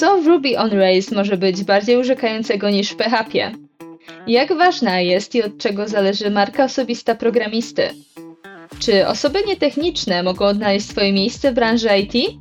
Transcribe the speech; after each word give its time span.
Co 0.00 0.22
w 0.22 0.26
Ruby 0.26 0.58
on 0.58 0.70
Rails 0.70 1.10
może 1.10 1.36
być 1.36 1.64
bardziej 1.64 1.96
urzekającego 1.96 2.70
niż 2.70 2.90
w 2.90 2.96
PHP? 2.96 3.52
Jak 4.26 4.48
ważna 4.56 5.00
jest 5.00 5.34
i 5.34 5.42
od 5.42 5.58
czego 5.58 5.88
zależy 5.88 6.30
marka 6.30 6.64
osobista 6.64 7.14
programisty? 7.14 7.82
Czy 8.78 9.06
osoby 9.06 9.38
nietechniczne 9.46 10.22
mogą 10.22 10.44
odnaleźć 10.44 10.88
swoje 10.88 11.12
miejsce 11.12 11.52
w 11.52 11.54
branży 11.54 11.88
IT? 11.98 12.40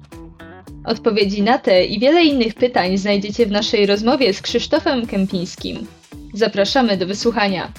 Odpowiedzi 0.86 1.42
na 1.42 1.58
te 1.58 1.86
i 1.86 2.00
wiele 2.00 2.24
innych 2.24 2.54
pytań 2.54 2.98
znajdziecie 2.98 3.45
w 3.45 3.52
naszej 3.52 3.86
rozmowie 3.86 4.34
z 4.34 4.41
Krzysztofem 4.41 5.07
Kępińskim. 5.07 5.88
Zapraszamy 6.34 6.98
do 6.98 7.07
wysłuchania. 7.07 7.71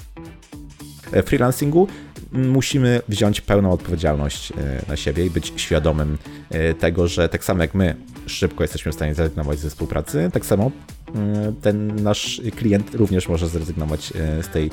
W 1.11 1.23
freelancingu 1.23 1.87
musimy 2.31 3.01
wziąć 3.07 3.41
pełną 3.41 3.71
odpowiedzialność 3.71 4.51
e, 4.51 4.55
na 4.87 4.95
siebie 4.95 5.25
i 5.25 5.29
być 5.29 5.53
świadomym 5.55 6.17
e, 6.49 6.73
tego, 6.73 7.07
że 7.07 7.29
tak 7.29 7.43
samo 7.43 7.61
jak 7.61 7.75
my 7.75 7.95
szybko 8.25 8.63
jesteśmy 8.63 8.91
w 8.91 8.95
stanie 8.95 9.13
zrezygnować 9.15 9.59
ze 9.59 9.69
współpracy, 9.69 10.29
tak 10.33 10.45
samo 10.45 10.71
e, 11.15 11.53
ten 11.61 12.03
nasz 12.03 12.41
klient 12.57 12.95
również 12.95 13.29
może 13.29 13.47
zrezygnować 13.47 14.13
z 14.41 14.47
tej, 14.47 14.71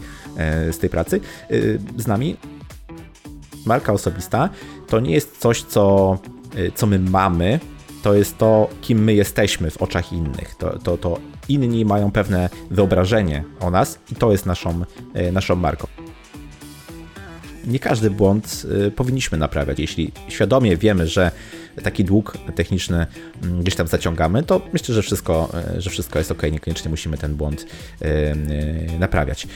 z 0.70 0.78
tej 0.78 0.90
pracy 0.90 1.20
z 1.96 2.06
nami. 2.06 2.37
Marka 3.66 3.92
osobista 3.92 4.48
to 4.87 5.00
nie 5.00 5.12
jest 5.12 5.38
coś, 5.38 5.62
co, 5.62 6.18
co 6.74 6.87
my 6.87 6.98
mamy, 6.98 7.60
to 8.02 8.14
jest 8.14 8.38
to, 8.38 8.68
kim 8.80 9.04
my 9.04 9.14
jesteśmy 9.14 9.70
w 9.70 9.82
oczach 9.82 10.12
innych. 10.12 10.54
To, 10.54 10.78
to, 10.78 10.98
to 10.98 11.18
inni 11.48 11.84
mają 11.84 12.12
pewne 12.12 12.51
wyobrażenie 12.70 13.45
o 13.60 13.70
nas 13.70 13.98
i 14.12 14.15
to 14.15 14.32
jest 14.32 14.46
naszą, 14.46 14.84
naszą 15.32 15.56
marką 15.56 15.87
nie 17.68 17.78
każdy 17.78 18.10
błąd 18.10 18.62
y, 18.86 18.90
powinniśmy 18.90 19.38
naprawiać. 19.38 19.78
Jeśli 19.78 20.12
świadomie 20.28 20.76
wiemy, 20.76 21.06
że 21.06 21.30
taki 21.82 22.04
dług 22.04 22.38
techniczny 22.54 23.06
mm, 23.42 23.62
gdzieś 23.62 23.74
tam 23.74 23.86
zaciągamy, 23.86 24.42
to 24.42 24.60
myślę, 24.72 24.95
że 24.95 25.02
wszystko, 25.02 25.50
y, 25.76 25.80
że 25.80 25.90
wszystko 25.90 26.18
jest 26.18 26.30
ok, 26.30 26.42
niekoniecznie 26.52 26.90
musimy 26.90 27.18
ten 27.18 27.34
błąd 27.34 27.66
y, 28.02 28.98
naprawiać. 28.98 29.46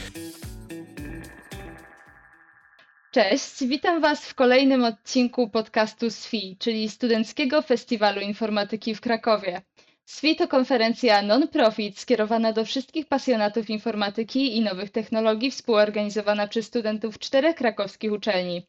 Cześć, 3.11 3.65
witam 3.67 4.01
Was 4.01 4.25
w 4.25 4.35
kolejnym 4.35 4.83
odcinku 4.83 5.49
podcastu 5.49 6.09
SFI, 6.09 6.57
czyli 6.59 6.89
Studenckiego 6.89 7.61
Festiwalu 7.61 8.21
Informatyki 8.21 8.95
w 8.95 9.01
Krakowie. 9.01 9.61
SWI 10.05 10.35
to 10.35 10.47
konferencja 10.47 11.21
non-profit 11.21 11.99
skierowana 11.99 12.53
do 12.53 12.65
wszystkich 12.65 13.07
pasjonatów 13.07 13.69
informatyki 13.69 14.57
i 14.57 14.61
nowych 14.61 14.91
technologii, 14.91 15.51
współorganizowana 15.51 16.47
przez 16.47 16.65
studentów 16.65 17.19
czterech 17.19 17.55
krakowskich 17.55 18.11
uczelni: 18.11 18.67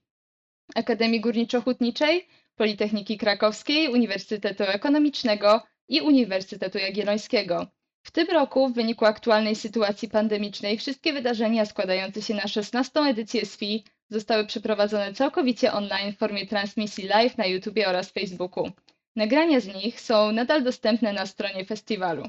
Akademii 0.75 1.21
Górniczo-Hutniczej, 1.21 2.27
Politechniki 2.57 3.19
Krakowskiej, 3.19 3.89
Uniwersytetu 3.89 4.65
Ekonomicznego 4.65 5.63
i 5.89 6.01
Uniwersytetu 6.01 6.79
Jagiellońskiego. 6.79 7.67
W 8.03 8.11
tym 8.11 8.27
roku, 8.27 8.69
w 8.69 8.75
wyniku 8.75 9.05
aktualnej 9.05 9.57
sytuacji 9.57 10.09
pandemicznej, 10.09 10.79
wszystkie 10.79 11.13
wydarzenia 11.13 11.67
składające 11.67 12.23
się 12.23 12.35
na 12.35 12.49
16. 12.49 13.01
edycję 13.01 13.47
SFI 13.47 13.85
zostały 14.09 14.47
przeprowadzone 14.47 15.15
całkowicie 15.15 15.73
online 15.73 16.13
w 16.13 16.19
formie 16.19 16.47
transmisji 16.47 17.05
live 17.09 17.39
na 17.39 17.47
YouTube 17.47 17.79
oraz 17.87 18.11
Facebooku. 18.11 18.71
Nagrania 19.17 19.61
z 19.61 19.67
nich 19.67 20.01
są 20.01 20.33
nadal 20.33 20.63
dostępne 20.63 21.13
na 21.13 21.27
stronie 21.27 21.65
festiwalu. 21.65 22.25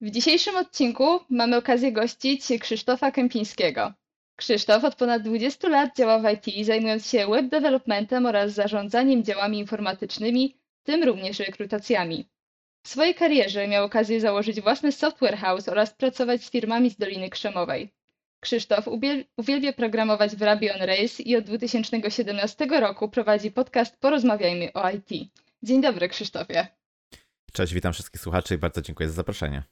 W 0.00 0.10
dzisiejszym 0.10 0.56
odcinku 0.56 1.20
mamy 1.30 1.56
okazję 1.56 1.92
gościć 1.92 2.44
Krzysztofa 2.60 3.10
Kępińskiego. 3.10 3.92
Krzysztof 4.36 4.84
od 4.84 4.94
ponad 4.94 5.22
20 5.22 5.68
lat 5.68 5.96
działa 5.96 6.18
w 6.18 6.24
IT, 6.32 6.66
zajmując 6.66 7.10
się 7.10 7.26
web 7.26 7.46
developmentem 7.48 8.26
oraz 8.26 8.52
zarządzaniem 8.52 9.24
działami 9.24 9.58
informatycznymi, 9.58 10.56
w 10.82 10.86
tym 10.86 11.04
również 11.04 11.38
rekrutacjami. 11.38 12.26
W 12.82 12.88
swojej 12.88 13.14
karierze 13.14 13.68
miał 13.68 13.84
okazję 13.84 14.20
założyć 14.20 14.60
własny 14.60 14.92
software 14.92 15.36
house 15.36 15.68
oraz 15.68 15.94
pracować 15.94 16.44
z 16.44 16.50
firmami 16.50 16.90
z 16.90 16.96
Doliny 16.96 17.30
Krzemowej. 17.30 17.95
Krzysztof 18.40 18.88
uwielbia 19.36 19.72
programować 19.72 20.36
w 20.36 20.42
Ruby 20.42 20.74
on 20.74 20.80
Rails 20.80 21.20
i 21.20 21.36
od 21.36 21.44
2017 21.44 22.66
roku 22.80 23.08
prowadzi 23.08 23.50
podcast 23.50 23.96
Porozmawiajmy 23.96 24.72
o 24.72 24.90
IT. 24.90 25.30
Dzień 25.62 25.80
dobry, 25.80 26.08
Krzysztofie. 26.08 26.66
Cześć, 27.52 27.74
witam 27.74 27.92
wszystkich 27.92 28.20
słuchaczy 28.20 28.54
i 28.54 28.58
bardzo 28.58 28.82
dziękuję 28.82 29.08
za 29.08 29.14
zaproszenie. 29.14 29.62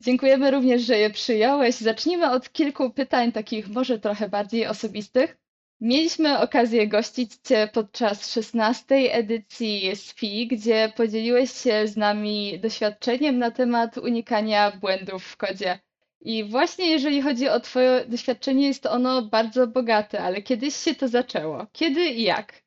Dziękujemy 0.00 0.50
również, 0.50 0.82
że 0.82 0.98
je 0.98 1.10
przyjąłeś. 1.10 1.74
Zacznijmy 1.74 2.30
od 2.30 2.52
kilku 2.52 2.90
pytań, 2.90 3.32
takich 3.32 3.68
może 3.68 3.98
trochę 3.98 4.28
bardziej 4.28 4.66
osobistych. 4.66 5.36
Mieliśmy 5.80 6.38
okazję 6.38 6.88
gościć 6.88 7.32
Cię 7.44 7.68
podczas 7.72 8.32
16. 8.32 8.94
edycji 8.94 9.96
SFI, 9.96 10.46
gdzie 10.46 10.92
podzieliłeś 10.96 11.52
się 11.52 11.86
z 11.86 11.96
nami 11.96 12.60
doświadczeniem 12.60 13.38
na 13.38 13.50
temat 13.50 13.98
unikania 13.98 14.70
błędów 14.70 15.24
w 15.24 15.36
kodzie. 15.36 15.78
I 16.20 16.44
właśnie 16.44 16.90
jeżeli 16.90 17.22
chodzi 17.22 17.48
o 17.48 17.60
Twoje 17.60 18.04
doświadczenie, 18.08 18.66
jest 18.66 18.86
ono 18.86 19.22
bardzo 19.22 19.66
bogate, 19.66 20.20
ale 20.20 20.42
kiedyś 20.42 20.76
się 20.76 20.94
to 20.94 21.08
zaczęło. 21.08 21.66
Kiedy 21.72 22.06
i 22.06 22.22
jak? 22.22 22.62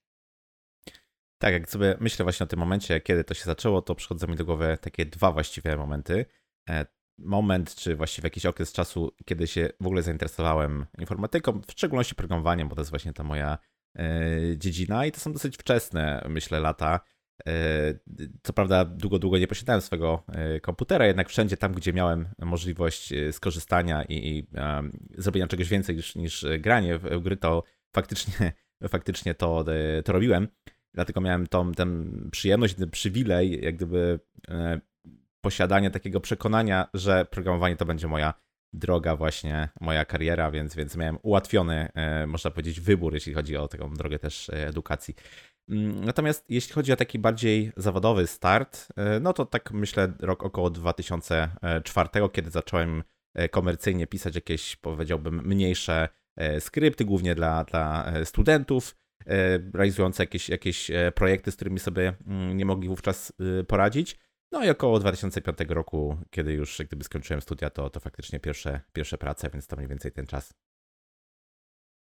Tak, 1.37 1.53
jak 1.53 1.69
sobie 1.69 1.97
myślę 1.99 2.23
właśnie 2.23 2.43
o 2.43 2.47
tym 2.47 2.59
momencie, 2.59 3.01
kiedy 3.01 3.23
to 3.23 3.33
się 3.33 3.43
zaczęło, 3.43 3.81
to 3.81 3.95
przychodzą 3.95 4.27
mi 4.27 4.35
do 4.35 4.45
głowy 4.45 4.77
takie 4.81 5.05
dwa 5.05 5.31
właściwe 5.31 5.77
momenty. 5.77 6.25
E, 6.69 6.85
moment, 7.17 7.75
czy 7.75 7.95
właściwie 7.95 8.25
jakiś 8.25 8.45
okres 8.45 8.73
czasu, 8.73 9.15
kiedy 9.25 9.47
się 9.47 9.69
w 9.79 9.85
ogóle 9.85 10.01
zainteresowałem 10.01 10.85
informatyką, 10.99 11.61
w 11.67 11.71
szczególności 11.71 12.15
programowaniem, 12.15 12.69
bo 12.69 12.75
to 12.75 12.81
jest 12.81 12.89
właśnie 12.89 13.13
ta 13.13 13.23
moja 13.23 13.57
e, 13.97 14.07
dziedzina 14.57 15.05
i 15.05 15.11
to 15.11 15.19
są 15.19 15.33
dosyć 15.33 15.57
wczesne, 15.57 16.25
myślę, 16.29 16.59
lata. 16.59 16.99
E, 17.47 17.51
co 18.43 18.53
prawda 18.53 18.85
długo, 18.85 19.19
długo 19.19 19.37
nie 19.37 19.47
posiadałem 19.47 19.81
swojego 19.81 20.23
e, 20.27 20.59
komputera, 20.59 21.07
jednak 21.07 21.29
wszędzie 21.29 21.57
tam, 21.57 21.73
gdzie 21.73 21.93
miałem 21.93 22.27
możliwość 22.39 23.13
e, 23.13 23.33
skorzystania 23.33 24.03
i, 24.03 24.27
i 24.27 24.47
zrobienia 25.17 25.47
czegoś 25.47 25.69
więcej 25.69 25.95
niż, 25.95 26.15
niż 26.15 26.45
granie 26.59 26.97
w 26.97 27.19
gry, 27.19 27.37
to 27.37 27.63
faktycznie, 27.93 28.53
faktycznie 28.89 29.33
to, 29.33 29.65
to 30.05 30.13
robiłem. 30.13 30.47
Dlatego 30.93 31.21
miałem 31.21 31.47
tą, 31.47 31.71
tę 31.71 31.87
przyjemność, 32.31 32.73
ten 32.75 32.89
przywilej, 32.89 33.63
jak 33.63 33.75
gdyby 33.75 34.19
posiadania 35.41 35.89
takiego 35.89 36.19
przekonania, 36.19 36.89
że 36.93 37.25
programowanie 37.25 37.75
to 37.75 37.85
będzie 37.85 38.07
moja 38.07 38.33
droga 38.73 39.15
właśnie, 39.15 39.69
moja 39.81 40.05
kariera, 40.05 40.51
więc, 40.51 40.75
więc 40.75 40.97
miałem 40.97 41.17
ułatwiony, 41.21 41.89
można 42.27 42.51
powiedzieć, 42.51 42.79
wybór, 42.79 43.13
jeśli 43.13 43.33
chodzi 43.33 43.57
o 43.57 43.67
taką 43.67 43.93
drogę 43.93 44.19
też 44.19 44.49
edukacji. 44.53 45.15
Mm, 45.69 46.05
natomiast 46.05 46.45
jeśli 46.49 46.73
chodzi 46.73 46.93
o 46.93 46.95
taki 46.95 47.19
bardziej 47.19 47.71
zawodowy 47.77 48.27
start, 48.27 48.87
e, 48.95 49.19
no 49.19 49.33
to 49.33 49.45
tak 49.45 49.71
myślę 49.71 50.13
rok 50.19 50.43
około 50.43 50.69
2004, 50.69 52.09
kiedy 52.33 52.49
zacząłem 52.49 53.03
e, 53.33 53.49
komercyjnie 53.49 54.07
pisać 54.07 54.35
jakieś, 54.35 54.75
powiedziałbym, 54.75 55.41
mniejsze 55.47 56.09
e, 56.35 56.61
skrypty, 56.61 57.05
głównie 57.05 57.35
dla, 57.35 57.63
dla 57.63 58.13
studentów, 58.23 58.95
realizujące 59.73 60.23
jakieś, 60.23 60.49
jakieś 60.49 60.91
projekty, 61.15 61.51
z 61.51 61.55
którymi 61.55 61.79
sobie 61.79 62.13
mm, 62.27 62.57
nie 62.57 62.65
mogli 62.65 62.87
wówczas 62.89 63.33
poradzić. 63.67 64.17
No 64.51 64.65
i 64.65 64.69
około 64.69 64.99
2005 64.99 65.57
roku, 65.69 66.17
kiedy 66.29 66.53
już 66.53 66.81
gdyby 66.87 67.03
skończyłem 67.03 67.41
studia, 67.41 67.69
to, 67.69 67.89
to 67.89 67.99
faktycznie 67.99 68.39
pierwsze, 68.39 68.81
pierwsze 68.93 69.17
prace, 69.17 69.49
więc 69.49 69.67
to 69.67 69.75
mniej 69.75 69.87
więcej 69.87 70.11
ten 70.11 70.27
czas. 70.27 70.53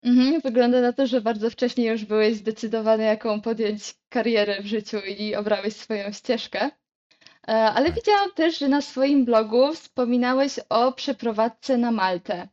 Mhm, 0.03 0.41
wygląda 0.41 0.81
na 0.81 0.93
to, 0.93 1.07
że 1.07 1.21
bardzo 1.21 1.51
wcześnie 1.51 1.87
już 1.87 2.05
byłeś 2.05 2.37
zdecydowany, 2.37 3.05
jaką 3.05 3.41
podjąć 3.41 3.95
karierę 4.09 4.63
w 4.63 4.67
życiu 4.67 4.99
i 5.19 5.35
obrałeś 5.35 5.77
swoją 5.77 6.13
ścieżkę. 6.13 6.71
E, 7.49 7.53
ale 7.53 7.87
tak. 7.87 7.95
widziałam 7.95 8.33
też, 8.35 8.59
że 8.59 8.69
na 8.69 8.81
swoim 8.81 9.25
blogu 9.25 9.75
wspominałeś 9.75 10.61
o 10.69 10.93
przeprowadzce 10.93 11.79
na 11.79 11.93
Maltę. 11.93 12.49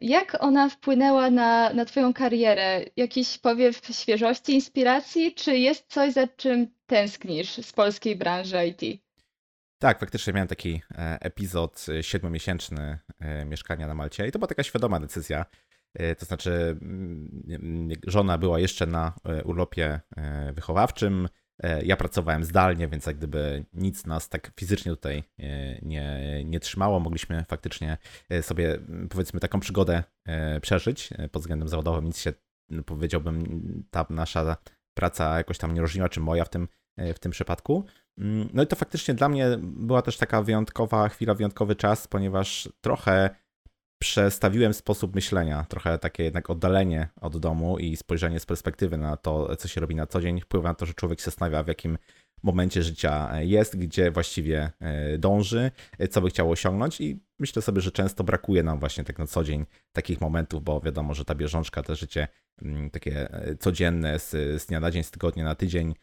Jak 0.00 0.36
ona 0.40 0.68
wpłynęła 0.68 1.30
na, 1.30 1.72
na 1.72 1.84
Twoją 1.84 2.14
karierę? 2.14 2.84
Jakiś 2.96 3.38
powiew 3.38 3.80
świeżości, 3.90 4.54
inspiracji, 4.54 5.34
czy 5.34 5.58
jest 5.58 5.86
coś, 5.86 6.12
za 6.12 6.26
czym 6.26 6.66
tęsknisz 6.86 7.50
z 7.52 7.72
polskiej 7.72 8.16
branży 8.16 8.66
IT? 8.66 9.02
Tak, 9.78 10.00
faktycznie 10.00 10.32
miałem 10.32 10.48
taki 10.48 10.82
e, 10.98 11.18
epizod 11.20 11.86
e, 11.88 12.02
siedmiomiesięczny 12.02 12.98
mieszkania 13.46 13.86
na 13.86 13.94
Malcie 13.94 14.26
i 14.28 14.32
to 14.32 14.38
była 14.38 14.48
taka 14.48 14.62
świadoma 14.62 15.00
decyzja. 15.00 15.46
E, 15.94 16.14
to 16.14 16.26
znaczy, 16.26 16.78
mm, 16.82 17.88
żona 18.06 18.38
była 18.38 18.58
jeszcze 18.58 18.86
na 18.86 19.12
e, 19.24 19.44
urlopie 19.44 20.00
e, 20.16 20.52
wychowawczym. 20.52 21.28
Ja 21.84 21.96
pracowałem 21.96 22.44
zdalnie, 22.44 22.88
więc 22.88 23.06
jak 23.06 23.16
gdyby 23.16 23.64
nic 23.72 24.06
nas 24.06 24.28
tak 24.28 24.52
fizycznie 24.60 24.92
tutaj 24.92 25.24
nie, 25.82 26.20
nie 26.44 26.60
trzymało. 26.60 27.00
Mogliśmy 27.00 27.44
faktycznie 27.48 27.98
sobie, 28.42 28.78
powiedzmy, 29.10 29.40
taką 29.40 29.60
przygodę 29.60 30.02
przeżyć 30.62 31.10
pod 31.32 31.42
względem 31.42 31.68
zawodowym. 31.68 32.04
Nic 32.04 32.18
się, 32.18 32.32
no, 32.70 32.82
powiedziałbym, 32.82 33.62
ta 33.90 34.06
nasza 34.10 34.56
praca 34.94 35.36
jakoś 35.36 35.58
tam 35.58 35.74
nie 35.74 35.80
różniła, 35.80 36.08
czy 36.08 36.20
moja 36.20 36.44
w 36.44 36.48
tym, 36.48 36.68
w 37.14 37.18
tym 37.18 37.32
przypadku. 37.32 37.84
Mm, 38.18 38.48
no 38.52 38.62
i 38.62 38.66
to 38.66 38.76
faktycznie 38.76 39.14
dla 39.14 39.28
mnie 39.28 39.58
była 39.62 40.02
też 40.02 40.16
taka 40.16 40.42
wyjątkowa 40.42 41.08
chwila, 41.08 41.34
wyjątkowy 41.34 41.76
czas, 41.76 42.06
ponieważ 42.06 42.68
trochę 42.80 43.30
przestawiłem 44.02 44.74
sposób 44.74 45.14
myślenia, 45.14 45.66
trochę 45.68 45.98
takie 45.98 46.24
jednak 46.24 46.50
oddalenie 46.50 47.08
od 47.20 47.38
domu 47.38 47.78
i 47.78 47.96
spojrzenie 47.96 48.40
z 48.40 48.46
perspektywy 48.46 48.96
na 48.96 49.16
to, 49.16 49.56
co 49.56 49.68
się 49.68 49.80
robi 49.80 49.94
na 49.94 50.06
co 50.06 50.20
dzień, 50.20 50.40
wpływa 50.40 50.68
na 50.68 50.74
to, 50.74 50.86
że 50.86 50.94
człowiek 50.94 51.18
się 51.18 51.24
zastanawia, 51.24 51.62
w 51.62 51.68
jakim 51.68 51.98
momencie 52.44 52.82
życia 52.82 53.40
jest, 53.40 53.78
gdzie 53.78 54.10
właściwie 54.10 54.70
dąży, 55.18 55.70
co 56.10 56.20
by 56.20 56.28
chciał 56.28 56.50
osiągnąć 56.50 57.00
i 57.00 57.20
myślę 57.38 57.62
sobie, 57.62 57.80
że 57.80 57.92
często 57.92 58.24
brakuje 58.24 58.62
nam 58.62 58.78
właśnie 58.78 59.04
tak 59.04 59.18
na 59.18 59.26
co 59.26 59.44
dzień 59.44 59.66
takich 59.92 60.20
momentów, 60.20 60.64
bo 60.64 60.80
wiadomo, 60.80 61.14
że 61.14 61.24
ta 61.24 61.34
bieżączka, 61.34 61.82
to 61.82 61.94
życie 61.94 62.28
mm, 62.62 62.90
takie 62.90 63.28
codzienne 63.58 64.18
z, 64.18 64.30
z 64.62 64.66
dnia 64.66 64.80
na 64.80 64.90
dzień, 64.90 65.02
z 65.02 65.10
tygodnia 65.10 65.44
na 65.44 65.54
tydzień, 65.54 65.94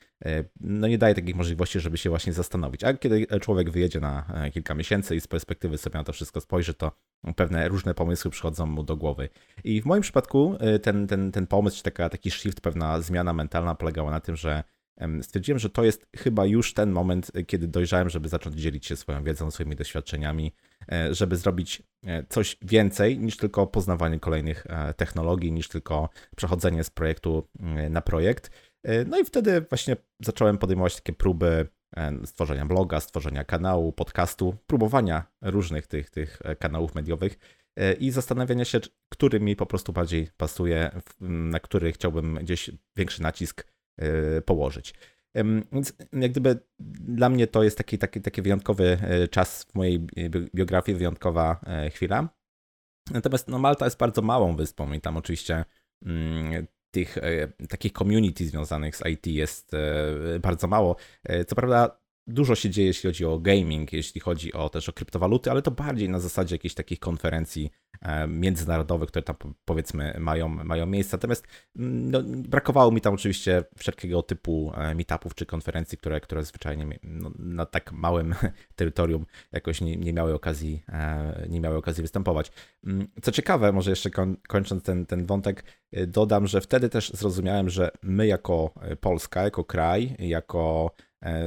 no 0.60 0.88
nie 0.88 0.98
daje 0.98 1.16
takich 1.16 1.36
możliwości, 1.36 1.80
żeby 1.80 1.98
się 1.98 2.10
właśnie 2.10 2.34
zastanowić. 2.34 2.84
A 2.84 2.94
kiedy 2.94 3.28
człowiek 3.42 3.70
wyjedzie 3.70 4.00
na 4.00 4.26
kilka 4.54 4.76
miesięcy 4.76 5.16
i 5.16 5.22
z 5.22 5.28
perspektywy 5.28 5.78
sobie 5.78 5.98
na 5.98 6.04
to 6.04 6.14
wszystko 6.14 6.42
spojrzy, 6.42 6.74
to 6.74 6.92
pewne 7.36 7.68
różne 7.68 7.94
pomysły 7.94 8.32
przychodzą 8.32 8.66
mu 8.66 8.84
do 8.84 8.98
głowy. 8.98 9.30
I 9.64 9.82
w 9.82 9.86
moim 9.86 10.02
przypadku 10.02 10.58
ten, 10.84 11.08
ten, 11.08 11.32
ten 11.32 11.48
pomysł, 11.48 11.78
czy 11.78 11.84
taka, 11.84 12.10
taki 12.10 12.32
shift, 12.32 12.62
pewna 12.62 13.02
zmiana 13.02 13.34
mentalna 13.34 13.76
polegała 13.76 14.12
na 14.12 14.20
tym, 14.20 14.36
że 14.36 14.64
stwierdziłem, 15.22 15.60
że 15.60 15.70
to 15.70 15.84
jest 15.84 16.08
chyba 16.18 16.46
już 16.46 16.74
ten 16.74 16.92
moment, 16.92 17.32
kiedy 17.48 17.68
dojrzałem, 17.68 18.10
żeby 18.10 18.30
zacząć 18.30 18.56
dzielić 18.56 18.86
się 18.86 18.96
swoją 18.96 19.24
wiedzą, 19.24 19.52
swoimi 19.52 19.76
doświadczeniami, 19.76 20.54
e, 20.92 21.14
żeby 21.14 21.38
zrobić 21.38 21.84
e, 22.06 22.24
coś 22.30 22.58
więcej 22.62 23.20
niż 23.20 23.38
tylko 23.38 23.68
poznawanie 23.68 24.20
kolejnych 24.20 24.66
e, 24.70 24.94
technologii, 24.94 25.52
niż 25.52 25.68
tylko 25.68 26.10
przechodzenie 26.36 26.84
z 26.84 26.90
projektu 26.90 27.48
na 27.90 28.02
projekt. 28.02 28.52
No 29.08 29.20
i 29.20 29.26
wtedy 29.26 29.62
właśnie 29.62 29.96
zacząłem 30.20 30.58
podejmować 30.58 30.96
takie 30.96 31.14
próby 31.14 31.68
stworzenia 32.26 32.66
bloga, 32.66 33.00
stworzenia 33.00 33.44
kanału, 33.44 33.94
podcastu, 33.94 34.56
próbowania 34.68 35.26
różnych 35.42 35.88
tych, 35.88 36.10
tych 36.10 36.40
kanałów 36.60 36.96
mediowych 36.96 37.38
i 38.00 38.12
zastanawiania 38.12 38.66
się, 38.66 38.80
który 39.10 39.40
mi 39.40 39.56
po 39.56 39.66
prostu 39.66 39.94
bardziej 39.94 40.30
pasuje, 40.38 40.92
na 41.20 41.60
który 41.60 41.92
chciałbym 41.92 42.36
gdzieś 42.36 42.72
większy 42.96 43.22
nacisk 43.22 43.64
E, 43.64 43.77
położyć. 44.46 44.94
Więc 45.72 45.94
jak 46.14 46.32
gdyby 46.32 46.60
dla 46.80 47.30
mnie 47.30 47.48
to 47.48 47.64
jest 47.64 47.78
taki, 47.78 47.98
taki, 47.98 48.22
taki 48.22 48.42
wyjątkowy 48.42 48.98
e, 49.02 49.28
czas 49.28 49.64
w 49.64 49.76
mojej 49.76 50.00
biografii, 50.56 50.98
wyjątkowa 50.98 51.60
e, 51.68 51.90
chwila. 51.90 52.30
Natomiast 53.12 53.48
no, 53.48 53.60
Malta 53.60 53.86
jest 53.86 53.98
bardzo 53.98 54.22
małą 54.22 54.56
wyspą 54.56 54.94
i 54.94 55.02
tam 55.02 55.18
oczywiście 55.18 55.66
mm, 56.06 56.68
tych 56.92 57.18
takich 57.70 57.92
community 57.92 58.48
związanych 58.48 58.96
z 58.96 59.06
IT 59.06 59.28
jest 59.28 59.72
bardzo 60.42 60.68
mało. 60.68 60.96
Co 61.48 61.56
prawda 61.56 62.00
dużo 62.28 62.56
się 62.56 62.70
dzieje, 62.70 62.88
jeśli 62.88 63.08
chodzi 63.08 63.26
o 63.26 63.40
gaming, 63.40 63.94
jeśli 63.94 64.22
chodzi 64.22 64.54
o 64.54 64.70
też 64.70 64.90
o 64.90 64.94
kryptowaluty, 64.94 65.52
ale 65.52 65.62
to 65.62 65.72
bardziej 65.72 66.10
na 66.10 66.20
zasadzie 66.20 66.56
jakichś 66.56 66.76
takich 66.76 67.00
konferencji 67.00 67.72
e, 68.02 68.28
międzynarodowych, 68.28 69.10
które 69.10 69.24
tam 69.24 69.36
powiedzmy 69.66 70.16
mają, 70.20 70.50
mają 70.50 70.86
miejsce. 70.86 71.18
Natomiast 71.18 71.48
mm, 71.76 72.12
no, 72.12 72.24
brakowało 72.24 72.92
mi 72.92 73.02
tam 73.02 73.14
oczywiście 73.14 73.64
wszelkiego 73.78 74.24
typu 74.24 74.72
e, 74.76 74.96
meetupów 74.96 75.36
czy 75.36 75.46
konferencji, 75.46 75.98
które, 75.98 76.22
które 76.22 76.44
zwyczajnie 76.44 77.00
no, 77.04 77.32
na 77.40 77.66
tak 77.66 77.92
małym 77.92 78.36
terytorium 78.76 79.26
jakoś 79.52 79.82
nie, 79.82 79.98
nie, 79.98 80.14
miały 80.14 80.34
okazji, 80.34 80.84
e, 80.90 81.46
nie 81.50 81.62
miały 81.62 81.78
okazji 81.78 82.02
występować. 82.02 82.52
Mm, 82.84 83.08
co 83.22 83.32
ciekawe, 83.32 83.72
może 83.72 83.90
jeszcze 83.90 84.10
kończąc 84.48 84.84
ten, 84.84 85.06
ten 85.06 85.26
wątek, 85.26 85.64
dodam, 86.08 86.48
że 86.48 86.62
wtedy 86.62 86.90
też 86.90 87.12
zrozumiałem, 87.12 87.70
że 87.70 87.92
my 88.04 88.28
jako 88.28 88.74
Polska, 89.02 89.44
jako 89.44 89.64
kraj, 89.64 90.16
jako 90.20 90.92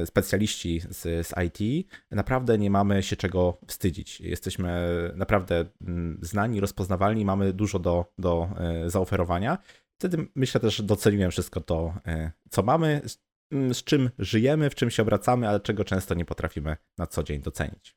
specjaliści 0.05 0.79
z, 0.89 1.27
z 1.27 1.33
IT, 1.45 1.87
naprawdę 2.11 2.57
nie 2.57 2.69
mamy 2.69 3.03
się 3.03 3.15
czego 3.15 3.57
wstydzić. 3.67 4.21
Jesteśmy 4.21 4.91
naprawdę 5.15 5.65
mm, 5.81 6.19
znani, 6.21 6.59
rozpoznawalni, 6.59 7.25
mamy 7.25 7.53
dużo 7.53 7.79
do, 7.79 8.13
do 8.17 8.49
e, 8.57 8.89
zaoferowania. 8.89 9.57
Wtedy 9.97 10.27
myślę 10.35 10.61
też, 10.61 10.75
że 10.75 10.83
doceniłem 10.83 11.31
wszystko 11.31 11.61
to, 11.61 11.93
e, 12.07 12.31
co 12.49 12.63
mamy, 12.63 13.01
z, 13.05 13.17
z 13.51 13.83
czym 13.83 14.09
żyjemy, 14.19 14.69
w 14.69 14.75
czym 14.75 14.89
się 14.89 15.01
obracamy, 15.01 15.49
ale 15.49 15.59
czego 15.59 15.83
często 15.83 16.15
nie 16.15 16.25
potrafimy 16.25 16.77
na 16.97 17.07
co 17.07 17.23
dzień 17.23 17.41
docenić. 17.41 17.95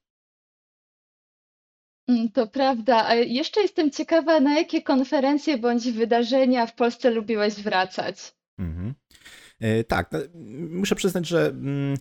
Mm, 2.09 2.29
to 2.29 2.47
prawda. 2.47 3.07
A 3.07 3.15
jeszcze 3.15 3.61
jestem 3.61 3.91
ciekawa, 3.91 4.41
na 4.41 4.55
jakie 4.55 4.83
konferencje 4.83 5.59
bądź 5.59 5.91
wydarzenia 5.91 6.67
w 6.67 6.75
Polsce 6.75 7.11
lubiłeś 7.11 7.55
wracać? 7.55 8.35
Mhm. 8.59 8.95
E, 9.61 9.85
tak, 9.85 10.13
no, 10.13 10.19
muszę 10.71 10.95
przyznać, 10.95 11.29
że 11.29 11.47
mm, 11.47 11.97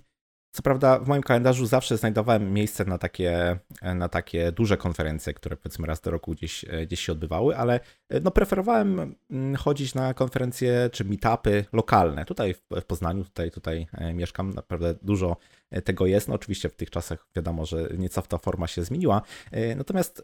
co 0.55 0.61
prawda 0.61 0.99
w 0.99 1.07
moim 1.07 1.23
kalendarzu 1.23 1.65
zawsze 1.65 1.97
znajdowałem 1.97 2.53
miejsce 2.53 2.85
na 2.85 2.97
takie, 2.97 3.59
na 3.95 4.09
takie 4.09 4.51
duże 4.51 4.77
konferencje, 4.77 5.33
które 5.33 5.57
powiedzmy 5.57 5.87
raz 5.87 6.01
do 6.01 6.11
roku 6.11 6.31
gdzieś, 6.31 6.65
e, 6.69 6.85
gdzieś 6.85 6.99
się 6.99 7.11
odbywały, 7.11 7.57
ale 7.57 7.79
e, 8.09 8.19
no 8.19 8.31
preferowałem 8.31 9.15
mm, 9.31 9.55
chodzić 9.55 9.95
na 9.95 10.13
konferencje 10.13 10.89
czy 10.91 11.05
meetupy 11.05 11.65
lokalne. 11.73 12.25
Tutaj 12.25 12.53
w 12.53 12.85
Poznaniu, 12.87 13.23
tutaj, 13.23 13.51
tutaj 13.51 13.87
mieszkam, 14.13 14.53
naprawdę 14.53 14.95
dużo 15.01 15.37
tego 15.83 16.05
jest. 16.05 16.27
No 16.27 16.35
oczywiście 16.35 16.69
w 16.69 16.75
tych 16.75 16.89
czasach 16.89 17.27
wiadomo, 17.35 17.65
że 17.65 17.89
nieco 17.97 18.21
ta 18.21 18.37
forma 18.37 18.67
się 18.67 18.83
zmieniła. 18.83 19.21
Natomiast 19.75 20.23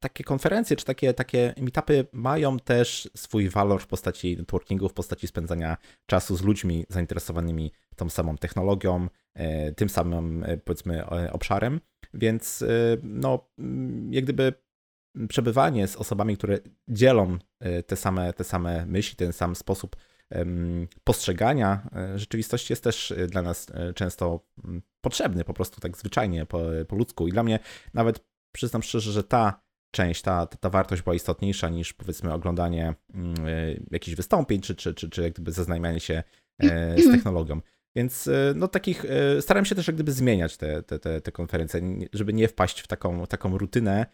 takie 0.00 0.24
konferencje 0.24 0.76
czy 0.76 0.84
takie, 0.84 1.14
takie 1.14 1.54
meetupy 1.56 2.06
mają 2.12 2.58
też 2.58 3.10
swój 3.16 3.48
walor 3.48 3.82
w 3.82 3.86
postaci 3.86 4.36
networkingu, 4.36 4.88
w 4.88 4.94
postaci 4.94 5.26
spędzania 5.26 5.76
czasu 6.06 6.36
z 6.36 6.42
ludźmi 6.42 6.86
zainteresowanymi 6.88 7.72
tą 7.96 8.10
samą 8.10 8.36
technologią, 8.36 9.08
e, 9.34 9.72
tym 9.72 9.88
samym 9.88 10.44
e, 10.44 10.56
powiedzmy 10.56 11.04
e, 11.04 11.32
obszarem, 11.32 11.80
więc 12.14 12.64
no 13.02 13.48
jak 14.10 14.24
gdyby 14.24 14.52
przebywanie 15.28 15.88
z 15.88 15.96
osobami, 15.96 16.36
które 16.36 16.58
dzielą 16.88 17.38
te 17.86 17.96
same, 17.96 18.32
te 18.32 18.44
same 18.44 18.86
myśli, 18.86 19.16
ten 19.16 19.32
sam 19.32 19.56
sposób 19.56 19.96
postrzegania 21.04 21.90
rzeczywistości 22.16 22.72
jest 22.72 22.84
też 22.84 23.14
dla 23.28 23.42
nas 23.42 23.66
często 23.94 24.46
potrzebny, 25.00 25.44
po 25.44 25.54
prostu 25.54 25.80
tak 25.80 25.96
zwyczajnie, 25.96 26.46
po, 26.46 26.60
po 26.88 26.96
ludzku. 26.96 27.28
I 27.28 27.32
dla 27.32 27.42
mnie 27.42 27.58
nawet 27.94 28.27
przyznam 28.52 28.82
szczerze, 28.82 29.12
że 29.12 29.24
ta 29.24 29.60
część, 29.90 30.22
ta, 30.22 30.46
ta 30.46 30.70
wartość 30.70 31.02
była 31.02 31.14
istotniejsza 31.14 31.68
niż 31.68 31.92
powiedzmy 31.92 32.32
oglądanie 32.32 32.94
e, 33.14 33.74
jakichś 33.90 34.16
wystąpień, 34.16 34.60
czy, 34.60 34.74
czy, 34.74 34.94
czy, 34.94 35.10
czy 35.10 35.22
jak 35.22 35.32
gdyby 35.32 35.52
zaznajmianie 35.52 36.00
się 36.00 36.22
e, 36.58 36.98
z 37.02 37.10
technologią. 37.10 37.60
Więc 37.96 38.28
e, 38.28 38.52
no 38.56 38.68
takich, 38.68 39.04
staram 39.40 39.64
się 39.64 39.74
też 39.74 39.86
jak 39.86 39.96
gdyby 39.96 40.12
zmieniać 40.12 40.56
te, 40.56 40.82
te, 40.82 40.98
te, 40.98 41.20
te 41.20 41.32
konferencje, 41.32 41.80
żeby 42.12 42.32
nie 42.32 42.48
wpaść 42.48 42.80
w 42.80 42.86
taką, 42.86 43.26
taką 43.26 43.58
rutynę. 43.58 44.06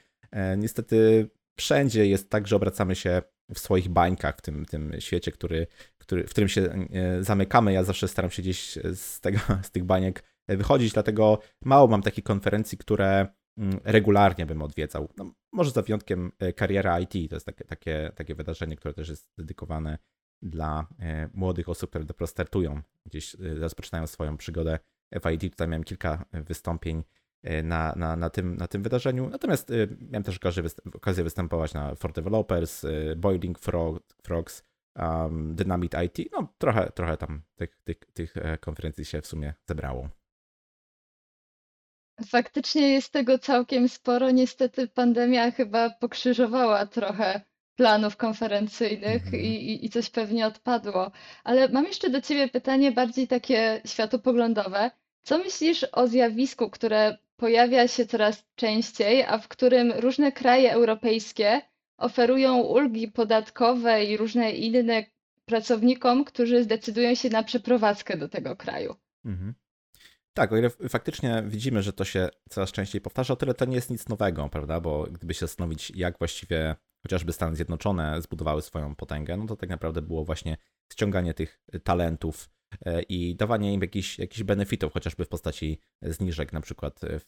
Niestety 0.57 1.29
wszędzie 1.59 2.07
jest 2.07 2.31
tak, 2.31 2.49
że 2.49 2.57
obracamy 2.57 2.95
się 2.95 3.23
w 3.55 3.59
swoich 3.59 3.89
bańkach 3.89 4.37
w 4.39 4.41
tym, 4.41 4.65
tym 4.65 4.93
świecie, 4.99 5.33
który, 5.33 5.67
który, 5.99 6.27
w 6.27 6.31
którym 6.31 6.49
się 6.49 6.87
zamykamy. 7.21 7.73
Ja 7.73 7.85
zawsze 7.85 8.09
staram 8.09 8.31
się 8.31 8.43
gdzieś 8.43 8.79
z, 8.95 9.21
tego, 9.21 9.39
z 9.63 9.71
tych 9.71 9.85
baniek 9.85 10.25
wychodzić, 10.49 10.93
dlatego 10.93 11.39
mało 11.65 11.89
mam 11.89 12.03
takich 12.03 12.25
konferencji, 12.25 12.79
które 12.79 13.27
regularnie 13.85 14.47
bym 14.47 14.63
odwiedzał. 14.63 15.09
No, 15.17 15.35
może 15.53 15.71
za 15.71 15.83
wyjątkiem 15.83 16.33
e, 16.39 16.53
kariera 16.53 17.01
IT, 17.01 17.13
to 17.31 17.37
jest 17.37 17.47
takie, 17.47 17.65
takie, 17.65 18.13
takie 18.15 18.35
wydarzenie, 18.35 18.77
które 18.77 18.95
też 18.95 19.09
jest 19.09 19.33
dedykowane 19.39 19.99
dla 20.43 20.87
e, 20.99 21.29
młodych 21.35 21.69
osób, 21.69 21.91
które 21.91 22.05
dopiero 22.05 22.27
startują, 22.27 22.83
gdzieś 23.07 23.35
e, 23.35 23.39
rozpoczynają 23.55 24.07
swoją 24.07 24.37
przygodę 24.37 24.79
w 25.13 25.31
IT. 25.31 25.53
Tutaj 25.53 25.69
miałem 25.69 25.85
kilka 25.85 26.25
wystąpień 26.33 27.05
na, 27.65 27.95
na, 27.97 28.17
na, 28.17 28.31
tym, 28.31 28.57
na 28.57 28.69
tym 28.69 28.83
wydarzeniu. 28.83 29.29
Natomiast 29.29 29.73
miałem 30.11 30.23
też 30.23 30.39
okazję 30.95 31.25
występować 31.25 31.75
na 31.75 31.95
For 31.95 32.13
Developers, 32.13 32.83
Boiling 33.17 33.59
Frog, 33.59 34.03
Frogs, 34.23 34.63
um, 34.97 35.55
Dynamite 35.55 36.05
IT. 36.05 36.19
No 36.33 36.55
trochę, 36.59 36.93
trochę 36.95 37.17
tam 37.17 37.43
tych, 37.55 37.81
tych, 37.85 37.99
tych 37.99 38.35
konferencji 38.61 39.05
się 39.05 39.21
w 39.21 39.27
sumie 39.27 39.55
zebrało. 39.67 40.09
Faktycznie 42.29 42.89
jest 42.89 43.13
tego 43.13 43.39
całkiem 43.39 43.89
sporo. 43.89 44.31
Niestety 44.31 44.89
pandemia 44.89 45.51
chyba 45.51 45.91
pokrzyżowała 45.91 46.87
trochę 46.87 47.41
planów 47.77 48.17
konferencyjnych 48.17 49.23
Mhm. 49.27 49.43
i, 49.43 49.85
i, 49.85 49.91
coś 49.91 50.11
pewnie 50.11 50.47
odpadło. 50.47 51.11
Ale 51.45 51.69
mam 51.69 51.85
jeszcze 51.85 52.11
do 52.11 52.21
Ciebie 52.21 52.49
pytanie 52.49 52.93
bardziej 52.93 53.29
takie 53.29 53.81
światopoglądowe. 53.87 54.91
Co 55.23 55.39
myślisz 55.39 55.87
o 55.93 56.07
zjawisku, 56.07 56.71
które 56.71 57.19
pojawia 57.37 57.89
się 57.89 58.07
coraz 58.07 58.45
częściej, 58.55 59.23
a 59.23 59.39
w 59.39 59.49
którym 59.49 59.93
różne 59.93 60.33
kraje 60.33 60.73
europejskie 60.73 61.61
oferują 61.99 62.61
ulgi 62.61 63.09
podatkowe 63.09 64.05
i 64.05 64.17
różne 64.17 64.53
inne 64.53 65.05
pracownikom, 65.45 66.25
którzy 66.25 66.63
zdecydują 66.63 67.15
się 67.15 67.31
na 67.31 67.43
przeprowadzkę 67.43 68.17
do 68.17 68.29
tego 68.29 68.57
kraju? 68.57 68.95
Mhm. 69.25 69.55
Tak, 70.35 70.53
o 70.53 70.57
ile 70.57 70.71
faktycznie 70.71 71.45
widzimy, 71.47 71.83
że 71.83 71.93
to 71.93 72.05
się 72.05 72.29
coraz 72.51 72.73
częściej 72.73 73.01
powtarza, 73.01 73.35
o 73.35 73.37
tyle 73.37 73.55
to 73.55 73.65
nie 73.65 73.75
jest 73.75 73.91
nic 73.91 74.09
nowego, 74.09 74.49
prawda? 74.49 74.81
Bo 74.81 75.07
gdyby 75.13 75.35
się 75.35 75.41
zastanowić, 75.41 75.93
jak 75.95 76.19
właściwie 76.19 76.77
chociażby 77.03 77.33
Stany 77.33 77.57
Zjednoczone 77.57 78.23
zbudowały 78.23 78.63
swoją 78.63 78.95
potęgę, 78.95 79.37
no 79.37 79.47
to 79.47 79.57
tak 79.57 79.71
naprawdę 79.71 80.03
było 80.03 80.25
właśnie 80.25 80.57
ściąganie 80.93 81.35
tych 81.35 81.61
talentów 81.85 82.51
e, 82.87 83.03
i 83.03 83.37
dawanie 83.37 83.75
im 83.75 83.81
jakichś, 83.81 84.19
jakichś 84.19 84.43
benefitów, 84.43 84.93
chociażby 84.93 85.25
w 85.25 85.29
postaci 85.29 85.81
zniżek 86.03 86.53
na 86.53 86.61
przykład 86.61 87.01
w, 87.03 87.27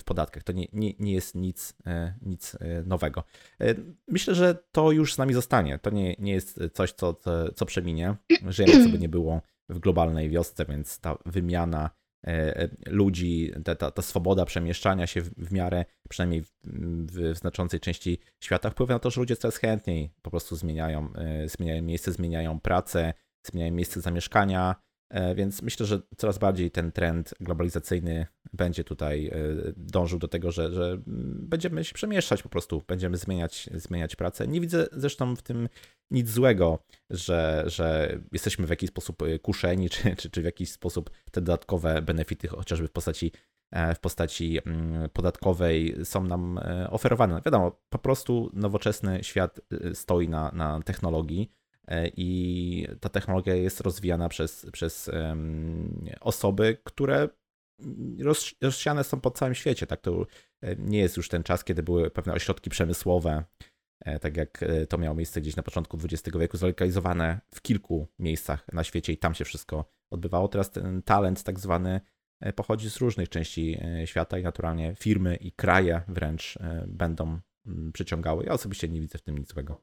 w 0.00 0.04
podatkach. 0.04 0.42
To 0.42 0.52
nie, 0.52 0.66
nie, 0.72 0.92
nie 0.98 1.12
jest 1.12 1.34
nic, 1.34 1.74
e, 1.86 2.14
nic 2.22 2.54
e, 2.54 2.82
nowego. 2.82 3.24
Myślę, 4.08 4.34
że 4.34 4.58
to 4.72 4.92
już 4.92 5.14
z 5.14 5.18
nami 5.18 5.34
zostanie. 5.34 5.78
To 5.78 5.90
nie, 5.90 6.14
nie 6.18 6.32
jest 6.32 6.60
coś, 6.72 6.92
co, 6.92 7.14
co, 7.14 7.52
co 7.52 7.66
przeminie. 7.66 8.16
Żyjemy, 8.48 8.84
co 8.84 8.90
by 8.90 8.98
nie 8.98 9.08
było 9.08 9.42
w 9.68 9.78
globalnej 9.78 10.30
wiosce, 10.30 10.64
więc 10.64 11.00
ta 11.00 11.18
wymiana 11.26 11.90
ludzi, 12.86 13.52
ta, 13.64 13.74
ta, 13.74 13.90
ta 13.90 14.02
swoboda 14.02 14.44
przemieszczania 14.44 15.06
się 15.06 15.20
w, 15.20 15.30
w 15.30 15.52
miarę, 15.52 15.84
przynajmniej 16.08 16.42
w, 16.42 16.52
w, 16.64 17.36
znaczącej 17.38 17.80
części 17.80 18.18
świata, 18.40 18.70
wpływa 18.70 18.94
na 18.94 18.98
to, 18.98 19.10
że 19.10 19.20
ludzie 19.20 19.36
coraz 19.36 19.56
chętniej 19.56 20.10
po 20.22 20.30
prostu 20.30 20.56
zmieniają, 20.56 21.12
e, 21.14 21.48
zmieniają 21.48 21.82
miejsce, 21.82 22.12
zmieniają 22.12 22.60
pracę, 22.60 23.14
zmieniają 23.42 23.74
miejsce 23.74 24.00
zamieszkania, 24.00 24.74
e, 24.74 24.85
więc 25.34 25.62
myślę, 25.62 25.86
że 25.86 26.00
coraz 26.16 26.38
bardziej 26.38 26.70
ten 26.70 26.92
trend 26.92 27.34
globalizacyjny 27.40 28.26
będzie 28.52 28.84
tutaj 28.84 29.30
dążył 29.76 30.18
do 30.18 30.28
tego, 30.28 30.50
że, 30.52 30.72
że 30.72 30.98
będziemy 31.06 31.84
się 31.84 31.94
przemieszczać 31.94 32.42
po 32.42 32.48
prostu, 32.48 32.82
będziemy 32.88 33.16
zmieniać, 33.16 33.70
zmieniać 33.74 34.16
pracę. 34.16 34.48
Nie 34.48 34.60
widzę 34.60 34.86
zresztą 34.92 35.36
w 35.36 35.42
tym 35.42 35.68
nic 36.10 36.30
złego, 36.30 36.78
że, 37.10 37.64
że 37.66 38.18
jesteśmy 38.32 38.66
w 38.66 38.70
jakiś 38.70 38.90
sposób 38.90 39.22
y, 39.22 39.38
kuszeni, 39.38 39.90
czy, 39.90 40.16
czy, 40.16 40.30
czy 40.30 40.42
w 40.42 40.44
jakiś 40.44 40.72
sposób 40.72 41.10
te 41.30 41.40
dodatkowe 41.40 42.02
benefity, 42.02 42.48
chociażby 42.48 42.88
w 42.88 42.92
postaci, 42.92 43.32
e, 43.70 43.94
w 43.94 44.00
postaci 44.00 44.58
mm, 44.66 45.10
podatkowej, 45.10 45.96
są 46.04 46.24
nam 46.24 46.58
e, 46.58 46.90
oferowane. 46.90 47.42
Wiadomo, 47.44 47.80
po 47.88 47.98
prostu 47.98 48.50
nowoczesny 48.52 49.24
świat 49.24 49.60
stoi 49.94 50.28
na, 50.28 50.50
na 50.52 50.80
technologii 50.82 51.50
e, 51.50 51.65
i 52.16 52.88
ta 53.00 53.08
technologia 53.08 53.54
jest 53.54 53.80
rozwijana 53.80 54.28
przez, 54.28 54.66
przez 54.72 55.10
osoby, 56.20 56.78
które 56.84 57.28
rozsiane 58.62 59.04
są 59.04 59.20
po 59.20 59.30
całym 59.30 59.54
świecie. 59.54 59.86
Tak 59.86 60.00
to 60.00 60.26
nie 60.78 60.98
jest 60.98 61.16
już 61.16 61.28
ten 61.28 61.42
czas, 61.42 61.64
kiedy 61.64 61.82
były 61.82 62.10
pewne 62.10 62.32
ośrodki 62.32 62.70
przemysłowe, 62.70 63.44
E, 64.00 64.18
tak 64.18 64.36
jak 64.36 64.62
e, 64.62 64.86
to 64.86 64.98
miało 64.98 65.14
miejsce 65.14 65.40
gdzieś 65.40 65.56
na 65.56 65.62
początku 65.62 65.98
XX 66.04 66.38
wieku, 66.38 66.56
zlokalizowane 66.56 67.40
w 67.54 67.62
kilku 67.62 68.08
miejscach 68.18 68.66
na 68.72 68.84
świecie 68.84 69.12
i 69.12 69.18
tam 69.18 69.34
się 69.34 69.44
wszystko 69.44 69.84
odbywało. 70.10 70.48
Teraz 70.48 70.70
ten 70.70 71.02
talent 71.02 71.42
tak 71.42 71.60
zwany 71.60 72.00
e, 72.40 72.52
pochodzi 72.52 72.90
z 72.90 72.96
różnych 72.96 73.28
części 73.28 73.78
świata 74.04 74.38
i 74.38 74.42
naturalnie 74.42 74.94
firmy 74.94 75.36
i 75.36 75.52
kraje 75.52 76.02
wręcz 76.08 76.58
będą 76.86 77.40
przyciągały. 77.92 78.44
Ja 78.44 78.52
osobiście 78.52 78.88
nie 78.88 79.00
widzę 79.00 79.18
w 79.18 79.22
tym 79.22 79.38
nic 79.38 79.52
złego. 79.52 79.80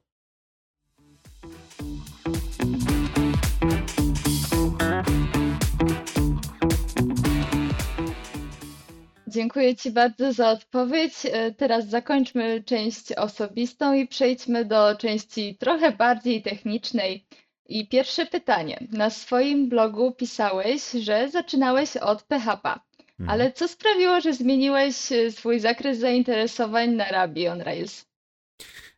Dziękuję 9.34 9.76
Ci 9.76 9.90
bardzo 9.90 10.32
za 10.32 10.50
odpowiedź. 10.50 11.12
E, 11.24 11.52
teraz 11.52 11.88
zakończmy 11.88 12.62
część 12.62 13.12
osobistą 13.12 13.94
i 13.94 14.08
przejdźmy 14.08 14.64
do 14.64 14.96
części 14.96 15.56
trochę 15.60 15.92
bardziej 15.92 16.42
technicznej. 16.42 17.26
I 17.66 17.88
pierwsze 17.88 18.26
pytanie. 18.26 18.78
Na 18.92 19.10
swoim 19.10 19.68
blogu 19.68 20.12
pisałeś, 20.12 20.90
że 20.90 21.28
zaczynałeś 21.30 21.96
od 21.96 22.22
PHP, 22.22 22.68
mhm. 22.68 23.30
ale 23.30 23.52
co 23.52 23.68
sprawiło, 23.68 24.20
że 24.20 24.32
zmieniłeś 24.32 25.12
e, 25.12 25.30
swój 25.30 25.60
zakres 25.60 25.98
zainteresowań 25.98 26.90
na 26.90 27.24
Ruby 27.24 27.50
on 27.50 27.60
Rails? 27.60 28.06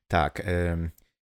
Tak. 0.09 0.43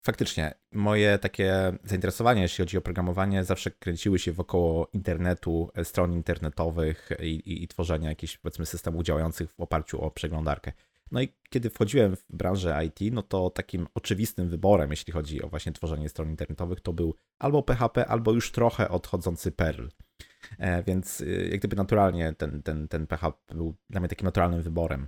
Faktycznie, 0.10 0.54
moje 0.72 1.20
takie 1.20 1.74
zainteresowania, 1.84 2.42
jeśli 2.42 2.62
chodzi 2.62 2.78
o 2.78 2.82
programowanie, 2.82 3.44
zawsze 3.44 3.72
kręciły 3.72 4.20
się 4.20 4.32
wokoło 4.32 4.90
internetu, 4.94 5.70
e, 5.76 5.86
stron 5.86 6.14
internetowych 6.14 7.10
i, 7.20 7.26
i, 7.26 7.64
i 7.64 7.68
tworzenia 7.68 8.10
jakichś, 8.10 8.38
powiedzmy, 8.38 8.66
systemów 8.66 9.04
działających 9.04 9.52
w 9.52 9.60
oparciu 9.60 10.02
o 10.02 10.12
przeglądarkę. 10.12 10.72
No 11.12 11.22
i 11.22 11.34
kiedy 11.50 11.70
wchodziłem 11.70 12.16
w 12.16 12.26
branżę 12.30 12.82
IT, 12.86 13.14
no 13.14 13.24
to 13.24 13.50
takim 13.50 13.88
oczywistym 13.94 14.50
wyborem, 14.50 14.90
jeśli 14.90 15.14
chodzi 15.14 15.42
o 15.42 15.50
właśnie 15.50 15.72
tworzenie 15.72 16.10
stron 16.10 16.30
internetowych, 16.30 16.82
to 16.82 16.94
był 16.94 17.16
albo 17.40 17.64
PHP, 17.64 18.06
albo 18.06 18.32
już 18.32 18.52
trochę 18.52 18.90
odchodzący 18.90 19.52
Perl. 19.52 19.88
E, 20.58 20.84
więc 20.84 21.22
e, 21.22 21.26
jak 21.26 21.60
gdyby 21.60 21.76
naturalnie 21.76 22.34
ten, 22.34 22.64
ten, 22.64 22.88
ten 22.88 23.08
PHP 23.08 23.56
był 23.56 23.76
dla 23.90 24.00
mnie 24.00 24.10
takim 24.10 24.26
naturalnym 24.26 24.62
wyborem 24.62 25.08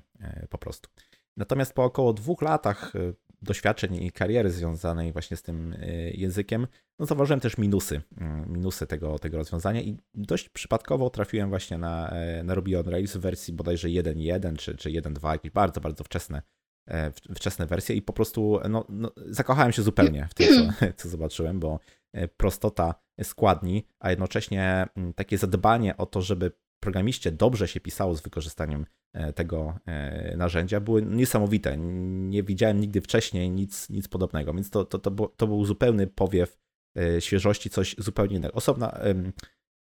po 0.50 0.58
prostu. 0.58 0.90
Natomiast 1.38 1.74
po 1.74 1.84
około 1.84 2.14
dwóch 2.14 2.42
latach 2.42 2.94
doświadczeń 3.42 4.04
i 4.04 4.12
kariery 4.12 4.52
związanej 4.52 5.12
właśnie 5.14 5.38
z 5.38 5.42
tym 5.42 5.74
y, 5.74 6.14
językiem, 6.18 6.68
no 7.00 7.06
zauważyłem 7.06 7.40
też 7.40 7.58
minusy, 7.58 8.02
mm, 8.18 8.54
minusy 8.54 8.88
tego, 8.88 9.20
tego 9.20 9.38
rozwiązania 9.38 9.82
i 9.82 9.98
dość 10.14 10.50
przypadkowo 10.50 11.10
trafiłem 11.10 11.50
właśnie 11.50 11.78
na, 11.78 12.10
e, 12.10 12.44
na 12.44 12.56
Ruby 12.56 12.80
on 12.80 12.86
Rails 12.86 13.18
w 13.18 13.20
wersji 13.20 13.54
bodajże 13.54 13.88
1.1 13.88 14.56
czy, 14.56 14.76
czy 14.76 14.90
1.2, 14.90 15.32
jakieś 15.32 15.52
bardzo, 15.52 15.82
bardzo 15.82 16.04
wczesne, 16.04 16.42
e, 16.88 17.12
wczesne 17.36 17.66
wersje 17.66 17.96
i 17.96 18.02
po 18.02 18.14
prostu 18.14 18.60
no, 18.70 18.86
no, 18.90 19.12
zakochałem 19.16 19.72
się 19.72 19.82
zupełnie 19.82 20.28
w 20.30 20.34
tym, 20.34 20.48
co, 20.56 20.86
co 21.02 21.10
zobaczyłem, 21.10 21.60
bo 21.60 21.80
e, 22.14 22.28
prostota 22.28 22.96
składni, 23.24 23.88
a 24.00 24.10
jednocześnie 24.10 24.86
mm, 24.96 25.14
takie 25.14 25.38
zadbanie 25.38 25.98
o 25.98 26.06
to, 26.06 26.22
żeby 26.22 26.52
programiście 26.82 27.32
dobrze 27.32 27.68
się 27.68 27.80
pisało 27.80 28.16
z 28.16 28.22
wykorzystaniem 28.22 28.86
e, 29.14 29.34
tego 29.34 29.80
e, 29.86 30.38
narzędzia, 30.38 30.80
były 30.80 31.02
niesamowite. 31.02 31.78
Nie 31.78 32.44
widziałem 32.44 32.80
nigdy 32.80 33.02
wcześniej 33.02 33.50
nic, 33.50 33.90
nic 33.90 34.08
podobnego, 34.08 34.54
więc 34.54 34.70
to, 34.70 34.86
to, 34.86 35.00
to, 35.00 35.12
był, 35.12 35.28
to 35.28 35.48
był 35.48 35.66
zupełny 35.66 36.08
powiew 36.08 36.58
e, 36.98 37.22
świeżości, 37.22 37.70
coś 37.70 37.96
zupełnie 37.98 38.36
innego. 38.36 38.54
Osobna, 38.54 39.00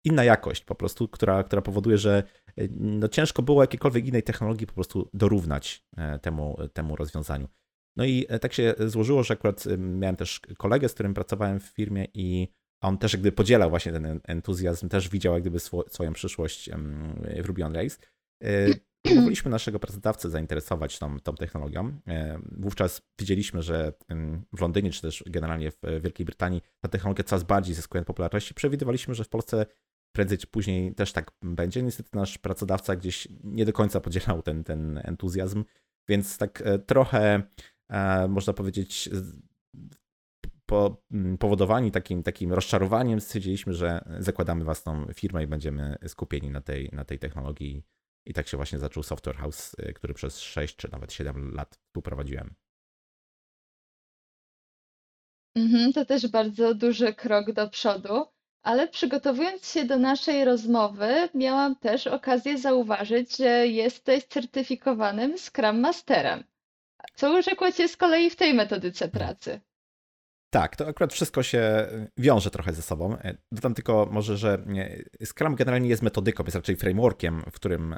inna 0.03 0.23
jakość 0.23 0.63
po 0.63 0.75
prostu, 0.75 1.07
która, 1.07 1.43
która 1.43 1.61
powoduje, 1.61 1.97
że 1.97 2.23
no 2.79 3.07
ciężko 3.07 3.41
było 3.41 3.63
jakiejkolwiek 3.63 4.07
innej 4.07 4.23
technologii 4.23 4.67
po 4.67 4.73
prostu 4.73 5.09
dorównać 5.13 5.85
temu, 6.21 6.57
temu 6.73 6.95
rozwiązaniu. 6.95 7.47
No 7.95 8.05
i 8.05 8.25
tak 8.41 8.53
się 8.53 8.75
złożyło, 8.79 9.23
że 9.23 9.33
akurat 9.33 9.63
miałem 9.77 10.15
też 10.15 10.41
kolegę, 10.57 10.89
z 10.89 10.93
którym 10.93 11.13
pracowałem 11.13 11.59
w 11.59 11.63
firmie 11.63 12.07
i 12.13 12.47
on 12.81 12.97
też 12.97 13.13
jakby 13.13 13.31
podzielał 13.31 13.69
właśnie 13.69 13.91
ten 13.91 14.19
entuzjazm, 14.23 14.89
też 14.89 15.09
widział 15.09 15.33
jak 15.33 15.41
gdyby 15.41 15.59
swoją 15.89 16.13
przyszłość 16.13 16.69
w 17.41 17.45
Ruby 17.45 17.65
on 17.65 17.75
Rails. 17.75 17.99
Mogliśmy 19.15 19.51
naszego 19.51 19.79
pracodawcę 19.79 20.29
zainteresować 20.29 20.99
tą, 20.99 21.19
tą 21.19 21.35
technologią. 21.35 21.99
E, 22.07 22.39
wówczas 22.51 23.01
widzieliśmy, 23.19 23.61
że 23.61 23.93
w 24.53 24.61
Londynie, 24.61 24.91
czy 24.91 25.01
też 25.01 25.23
generalnie 25.27 25.71
w 25.71 25.77
Wielkiej 26.01 26.25
Brytanii 26.25 26.61
ta 26.79 26.89
technologia 26.89 27.23
coraz 27.23 27.43
bardziej 27.43 27.75
zyskuje 27.75 28.03
popularności. 28.03 28.53
Przewidywaliśmy, 28.53 29.15
że 29.15 29.23
w 29.23 29.29
Polsce 29.29 29.65
prędzej 30.11 30.37
czy 30.37 30.47
później 30.47 30.95
też 30.95 31.13
tak 31.13 31.31
będzie. 31.41 31.83
Niestety 31.83 32.09
nasz 32.13 32.37
pracodawca 32.37 32.95
gdzieś 32.95 33.27
nie 33.43 33.65
do 33.65 33.73
końca 33.73 34.01
podzielał 34.01 34.41
ten, 34.41 34.63
ten 34.63 35.01
entuzjazm, 35.03 35.63
więc 36.09 36.37
tak 36.37 36.61
e, 36.65 36.79
trochę 36.79 37.43
e, 37.89 38.27
można 38.27 38.53
powiedzieć 38.53 39.09
po, 40.69 41.01
mm, 41.11 41.37
powodowani 41.37 41.91
takim, 41.91 42.23
takim 42.23 42.53
rozczarowaniem 42.53 43.21
stwierdziliśmy, 43.21 43.73
że 43.73 44.01
zakładamy 44.19 44.63
własną 44.63 45.05
firmę 45.13 45.43
i 45.43 45.47
będziemy 45.47 45.95
skupieni 46.07 46.51
na 46.51 46.61
tej, 46.61 46.89
na 46.93 47.05
tej 47.05 47.19
technologii. 47.19 47.83
I 48.25 48.33
tak 48.33 48.47
się 48.47 48.57
właśnie 48.57 48.79
zaczął 48.79 49.03
Software 49.03 49.37
House, 49.37 49.75
y, 49.79 49.93
który 49.93 50.13
przez 50.13 50.39
6 50.39 50.75
czy 50.75 50.91
nawet 50.91 51.13
7 51.13 51.53
lat 51.53 51.75
współprowadziłem. 51.75 52.55
Mhm, 55.55 55.93
to 55.93 56.05
też 56.05 56.27
bardzo 56.27 56.73
duży 56.75 57.13
krok 57.13 57.51
do 57.51 57.69
przodu, 57.69 58.25
ale 58.61 58.87
przygotowując 58.87 59.71
się 59.71 59.85
do 59.85 59.97
naszej 59.97 60.45
rozmowy, 60.45 61.29
miałam 61.35 61.75
też 61.75 62.07
okazję 62.07 62.57
zauważyć, 62.57 63.37
że 63.37 63.67
jesteś 63.67 64.23
certyfikowanym 64.23 65.37
Scrum 65.37 65.79
Masterem. 65.79 66.43
Co 67.15 67.39
urzekło 67.39 67.71
Cię 67.71 67.87
z 67.87 67.97
kolei 67.97 68.29
w 68.29 68.35
tej 68.35 68.53
metodyce 68.53 69.07
pracy? 69.07 69.61
Tak, 70.49 70.75
to 70.75 70.87
akurat 70.87 71.13
wszystko 71.13 71.43
się 71.43 71.87
wiąże 72.17 72.51
trochę 72.51 72.73
ze 72.73 72.81
sobą. 72.81 73.17
Dodam 73.51 73.73
tylko 73.73 74.07
może, 74.11 74.37
że 74.37 74.65
Scrum 75.25 75.55
generalnie 75.55 75.89
jest 75.89 76.01
metodyką, 76.01 76.43
jest 76.43 76.55
raczej 76.55 76.75
frameworkiem, 76.75 77.41
w 77.51 77.55
którym 77.55 77.95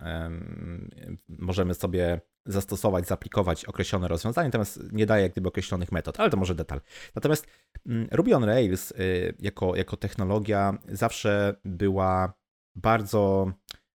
możemy 1.29 1.73
sobie 1.73 2.21
zastosować, 2.45 3.07
zaaplikować 3.07 3.65
określone 3.65 4.07
rozwiązania, 4.07 4.47
natomiast 4.47 4.79
nie 4.91 5.05
daje 5.05 5.23
jak 5.23 5.31
gdyby 5.31 5.47
określonych 5.47 5.91
metod, 5.91 6.19
ale 6.19 6.29
to 6.29 6.37
może 6.37 6.55
detal. 6.55 6.81
Natomiast 7.15 7.47
mm, 7.85 8.07
Ruby 8.11 8.35
on 8.35 8.43
Rails 8.43 8.91
y, 8.91 9.35
jako, 9.39 9.75
jako 9.75 9.97
technologia 9.97 10.77
zawsze 10.89 11.55
była 11.65 12.33
bardzo, 12.75 13.51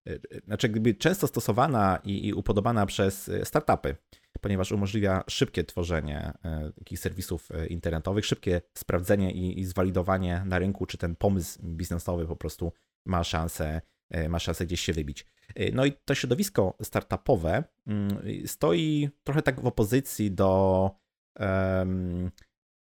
y, 0.09 0.21
znaczy 0.45 0.69
gdyby 0.69 0.95
często 0.95 1.27
stosowana 1.27 1.99
i, 2.03 2.27
i 2.27 2.33
upodobana 2.33 2.85
przez 2.85 3.31
startupy 3.43 3.95
ponieważ 4.41 4.71
umożliwia 4.71 5.23
szybkie 5.27 5.63
tworzenie 5.63 6.33
e, 6.45 6.71
takich 6.79 6.99
serwisów 6.99 7.51
e, 7.51 7.67
internetowych, 7.67 8.25
szybkie 8.25 8.61
sprawdzenie 8.73 9.31
i, 9.31 9.59
i 9.59 9.65
zwalidowanie 9.65 10.43
na 10.45 10.59
rynku, 10.59 10.85
czy 10.85 10.97
ten 10.97 11.15
pomysł 11.15 11.59
biznesowy 11.63 12.27
po 12.27 12.35
prostu 12.35 12.73
ma 13.05 13.23
szansę, 13.23 13.81
e, 14.09 14.29
ma 14.29 14.39
szansę 14.39 14.65
gdzieś 14.65 14.81
się 14.81 14.93
wybić. 14.93 15.25
No 15.73 15.85
i 15.85 15.91
to 16.05 16.15
środowisko 16.15 16.77
startupowe 16.81 17.63
mm, 17.87 18.21
stoi 18.45 19.09
trochę 19.23 19.41
tak 19.41 19.61
w 19.61 19.65
opozycji 19.65 20.31
do 20.31 20.91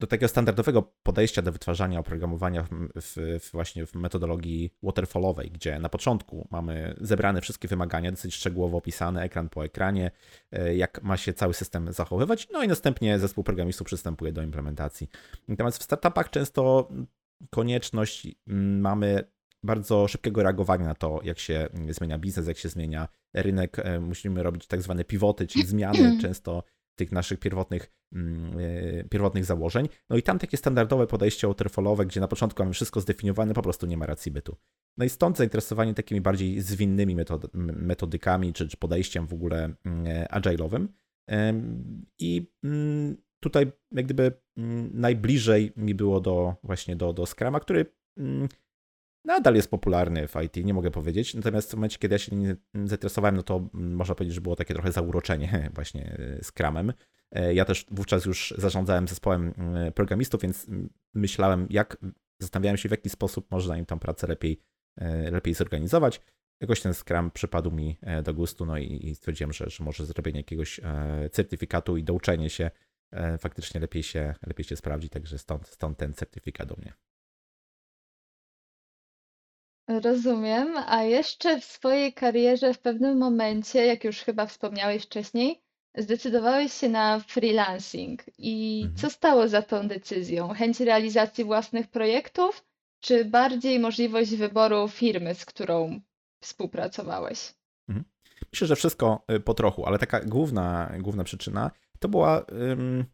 do 0.01 0.07
takiego 0.07 0.27
standardowego 0.27 0.81
podejścia 1.03 1.41
do 1.41 1.51
wytwarzania 1.51 1.99
oprogramowania 1.99 2.63
w, 2.63 2.69
w, 3.41 3.51
właśnie 3.51 3.85
w 3.85 3.95
metodologii 3.95 4.73
waterfallowej, 4.83 5.51
gdzie 5.51 5.79
na 5.79 5.89
początku 5.89 6.47
mamy 6.51 6.95
zebrane 7.01 7.41
wszystkie 7.41 7.67
wymagania, 7.67 8.11
dosyć 8.11 8.35
szczegółowo 8.35 8.77
opisane, 8.77 9.23
ekran 9.23 9.49
po 9.49 9.65
ekranie, 9.65 10.11
e, 10.51 10.75
jak 10.75 11.03
ma 11.03 11.17
się 11.17 11.33
cały 11.33 11.53
system 11.53 11.93
zachowywać, 11.93 12.47
no 12.51 12.63
i 12.63 12.67
następnie 12.67 13.19
zespół 13.19 13.43
programistów 13.43 13.85
przystępuje 13.87 14.33
do 14.33 14.41
implementacji. 14.41 15.09
Natomiast 15.47 15.77
w 15.77 15.83
startupach 15.83 16.29
często 16.29 16.89
konieczność 17.49 18.27
mm, 18.47 18.79
mamy 18.79 19.23
bardzo 19.63 20.07
szybkiego 20.07 20.43
reagowania 20.43 20.85
na 20.85 20.95
to, 20.95 21.19
jak 21.23 21.39
się 21.39 21.67
zmienia 21.89 22.19
biznes, 22.19 22.47
jak 22.47 22.57
się 22.57 22.69
zmienia 22.69 23.07
rynek. 23.33 23.77
Musimy 23.99 24.43
robić 24.43 24.67
tak 24.67 24.81
zwane 24.81 25.03
pivoty, 25.03 25.47
czyli 25.47 25.65
zmiany 25.65 26.17
często 26.21 26.63
tych 27.01 27.11
naszych 27.11 27.39
pierwotnych, 27.39 27.91
mm, 28.13 28.53
pierwotnych 29.09 29.45
założeń. 29.45 29.89
No 30.09 30.17
i 30.17 30.23
tam 30.23 30.39
takie 30.39 30.57
standardowe 30.57 31.07
podejście 31.07 31.47
waterfallowe, 31.47 32.05
gdzie 32.05 32.19
na 32.19 32.27
początku 32.27 32.63
mamy 32.63 32.73
wszystko 32.73 33.01
zdefiniowane, 33.01 33.53
po 33.53 33.61
prostu 33.61 33.85
nie 33.85 33.97
ma 33.97 34.05
racji 34.05 34.31
bytu. 34.31 34.55
No 34.97 35.05
i 35.05 35.09
stąd 35.09 35.37
zainteresowanie 35.37 35.93
takimi 35.93 36.21
bardziej 36.21 36.61
zwinnymi 36.61 37.15
metod 37.15 37.53
metodykami, 37.53 38.53
czy, 38.53 38.67
czy 38.67 38.77
podejściem 38.77 39.27
w 39.27 39.33
ogóle 39.33 39.73
agile'owym. 40.31 40.87
I 42.19 42.51
mm, 42.63 43.17
tutaj 43.39 43.71
jak 43.91 44.05
gdyby 44.05 44.31
mm, 44.57 44.91
najbliżej 44.93 45.71
mi 45.75 45.95
było 45.95 46.19
do 46.19 46.55
właśnie 46.63 46.95
do, 46.95 47.13
do 47.13 47.25
Scrama, 47.25 47.59
który 47.59 47.85
mm, 48.17 48.47
nadal 49.25 49.55
jest 49.55 49.71
popularny 49.71 50.27
w 50.27 50.35
IT, 50.45 50.65
nie 50.65 50.73
mogę 50.73 50.91
powiedzieć. 50.91 51.33
Natomiast 51.33 51.71
w 51.71 51.73
momencie, 51.73 51.97
kiedy 51.99 52.15
ja 52.15 52.19
się 52.19 52.35
nim 52.35 52.55
zainteresowałem, 52.73 53.35
no 53.35 53.43
to 53.43 53.69
można 53.73 54.15
powiedzieć, 54.15 54.35
że 54.35 54.41
było 54.41 54.55
takie 54.55 54.73
trochę 54.73 54.91
zauroczenie 54.91 55.69
właśnie 55.75 56.17
e, 56.19 56.43
Scrumem. 56.43 56.93
E, 57.31 57.53
ja 57.53 57.65
też 57.65 57.85
wówczas 57.91 58.25
już 58.25 58.53
zarządzałem 58.57 59.07
zespołem 59.07 59.53
programistów, 59.95 60.41
więc 60.41 60.67
myślałem, 61.13 61.67
jak, 61.69 61.97
zastanawiałem 62.39 62.77
się, 62.77 62.89
w 62.89 62.91
jaki 62.91 63.09
sposób 63.09 63.51
można 63.51 63.77
im 63.77 63.85
tą 63.85 63.99
pracę 63.99 64.27
lepiej, 64.27 64.61
e, 64.97 65.31
lepiej 65.31 65.53
zorganizować. 65.53 66.21
Jakoś 66.61 66.81
ten 66.81 66.93
Scrum 66.93 67.31
przypadł 67.31 67.71
mi 67.71 67.97
do 68.23 68.33
gustu, 68.33 68.65
no 68.65 68.77
i 68.77 69.15
stwierdziłem, 69.15 69.53
że, 69.53 69.69
że 69.69 69.83
może 69.83 70.05
zrobienie 70.05 70.39
jakiegoś 70.39 70.79
certyfikatu 71.31 71.97
i 71.97 72.03
douczenie 72.03 72.49
się 72.49 72.71
E, 73.11 73.37
faktycznie 73.37 73.81
lepiej 73.81 74.03
się, 74.03 74.33
lepiej 74.47 74.63
się 74.63 74.75
sprawdzi, 74.75 75.09
także 75.09 75.37
stąd, 75.37 75.67
stąd 75.67 75.97
ten 75.97 76.13
certyfikat 76.13 76.67
do 76.67 76.75
mnie. 76.75 76.93
Rozumiem, 79.87 80.73
a 80.87 81.03
jeszcze 81.03 81.59
w 81.59 81.65
swojej 81.65 82.13
karierze 82.13 82.73
w 82.73 82.79
pewnym 82.79 83.17
momencie, 83.17 83.85
jak 83.85 84.03
już 84.03 84.17
chyba 84.17 84.45
wspomniałeś 84.45 85.03
wcześniej, 85.05 85.61
zdecydowałeś 85.97 86.73
się 86.73 86.89
na 86.89 87.19
freelancing. 87.19 88.23
I 88.37 88.81
Mhm. 88.83 88.97
co 88.97 89.09
stało 89.09 89.47
za 89.47 89.61
tą 89.61 89.87
decyzją? 89.87 90.49
Chęć 90.49 90.79
realizacji 90.79 91.43
własnych 91.43 91.87
projektów, 91.87 92.65
czy 92.99 93.25
bardziej 93.25 93.79
możliwość 93.79 94.35
wyboru 94.35 94.87
firmy, 94.87 95.35
z 95.35 95.45
którą 95.45 96.01
współpracowałeś? 96.41 97.53
Mhm. 97.89 98.05
Myślę, 98.53 98.67
że 98.67 98.75
wszystko 98.75 99.23
y, 99.31 99.39
po 99.39 99.53
trochu, 99.53 99.85
ale 99.85 99.99
taka 99.99 100.19
główna, 100.19 100.91
główna 100.99 101.23
przyczyna 101.23 101.71
to 101.99 102.09
była 102.09 102.45
ym, 102.71 103.05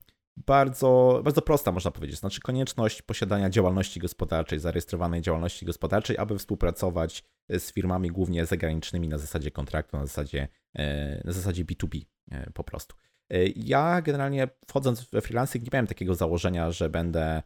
bardzo, 0.45 1.21
bardzo 1.23 1.41
prosta, 1.41 1.71
można 1.71 1.91
powiedzieć. 1.91 2.19
Znaczy 2.19 2.41
konieczność 2.41 3.01
posiadania 3.01 3.49
działalności 3.49 3.99
gospodarczej, 3.99 4.59
zarejestrowanej 4.59 5.21
działalności 5.21 5.65
gospodarczej, 5.65 6.17
aby 6.17 6.37
współpracować 6.37 7.23
z 7.49 7.73
firmami 7.73 8.09
głównie 8.09 8.45
zagranicznymi 8.45 9.07
na 9.07 9.17
zasadzie 9.17 9.51
kontraktu, 9.51 9.97
na 9.97 10.05
zasadzie, 10.05 10.47
e, 10.73 11.21
na 11.25 11.31
zasadzie 11.31 11.65
B2B 11.65 12.01
e, 12.31 12.51
po 12.51 12.63
prostu. 12.63 12.95
E, 13.29 13.47
ja 13.47 14.01
generalnie 14.01 14.47
wchodząc 14.67 15.09
we 15.09 15.21
freelancing 15.21 15.65
nie 15.65 15.69
miałem 15.73 15.87
takiego 15.87 16.15
założenia, 16.15 16.71
że 16.71 16.89
będę 16.89 17.43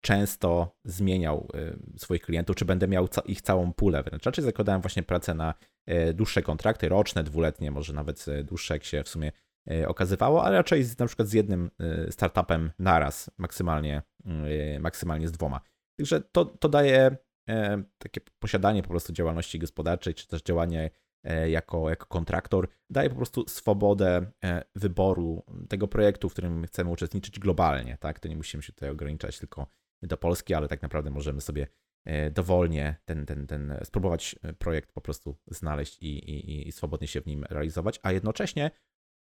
często 0.00 0.76
zmieniał 0.84 1.48
swoich 1.96 2.22
klientów, 2.22 2.56
czy 2.56 2.64
będę 2.64 2.88
miał 2.88 3.08
ich 3.26 3.42
całą 3.42 3.72
pulę 3.72 4.02
wręcz. 4.02 4.24
Raczej 4.24 4.44
zakładałem 4.44 4.80
właśnie 4.80 5.02
pracę 5.02 5.34
na 5.34 5.54
dłuższe 6.14 6.42
kontrakty, 6.42 6.88
roczne, 6.88 7.24
dwuletnie, 7.24 7.70
może 7.70 7.92
nawet 7.92 8.26
dłuższe, 8.44 8.74
jak 8.74 8.84
się 8.84 9.02
w 9.04 9.08
sumie 9.08 9.32
E, 9.32 9.45
okazywało, 9.86 10.44
ale 10.44 10.56
raczej 10.56 10.82
z, 10.82 10.98
na 10.98 11.06
przykład 11.06 11.28
z 11.28 11.32
jednym 11.32 11.70
e, 11.80 12.12
startupem 12.12 12.72
naraz, 12.78 13.30
maksymalnie, 13.38 14.02
e, 14.24 14.80
maksymalnie 14.80 15.28
z 15.28 15.32
dwoma. 15.32 15.60
Także 15.98 16.20
to, 16.20 16.44
to 16.44 16.68
daje 16.68 17.16
takie 17.98 18.20
posiadanie 18.38 18.82
po 18.82 18.88
prostu 18.88 19.12
działalności 19.12 19.58
gospodarczej, 19.58 20.14
czy 20.14 20.28
też 20.28 20.42
działanie 20.42 20.90
jako, 21.48 21.90
jako 21.90 22.06
kontraktor, 22.06 22.68
daje 22.90 23.10
po 23.10 23.16
prostu 23.16 23.48
swobodę 23.48 24.26
wyboru 24.74 25.44
tego 25.68 25.88
projektu, 25.88 26.28
w 26.28 26.32
którym 26.32 26.66
chcemy 26.66 26.90
uczestniczyć 26.90 27.38
globalnie. 27.38 27.98
Tak? 28.00 28.20
To 28.20 28.28
nie 28.28 28.36
musimy 28.36 28.62
się 28.62 28.72
tutaj 28.72 28.90
ograniczać 28.90 29.38
tylko 29.38 29.66
do 30.02 30.16
Polski, 30.16 30.54
ale 30.54 30.68
tak 30.68 30.82
naprawdę 30.82 31.10
możemy 31.10 31.40
sobie 31.40 31.66
dowolnie 32.30 32.96
ten, 33.04 33.26
ten, 33.26 33.46
ten, 33.46 33.78
spróbować 33.84 34.36
projekt 34.58 34.92
po 34.92 35.00
prostu 35.00 35.36
znaleźć 35.46 35.98
i, 36.02 36.18
i, 36.30 36.68
i 36.68 36.72
swobodnie 36.72 37.08
się 37.08 37.20
w 37.20 37.26
nim 37.26 37.44
realizować, 37.50 38.00
a 38.02 38.12
jednocześnie 38.12 38.70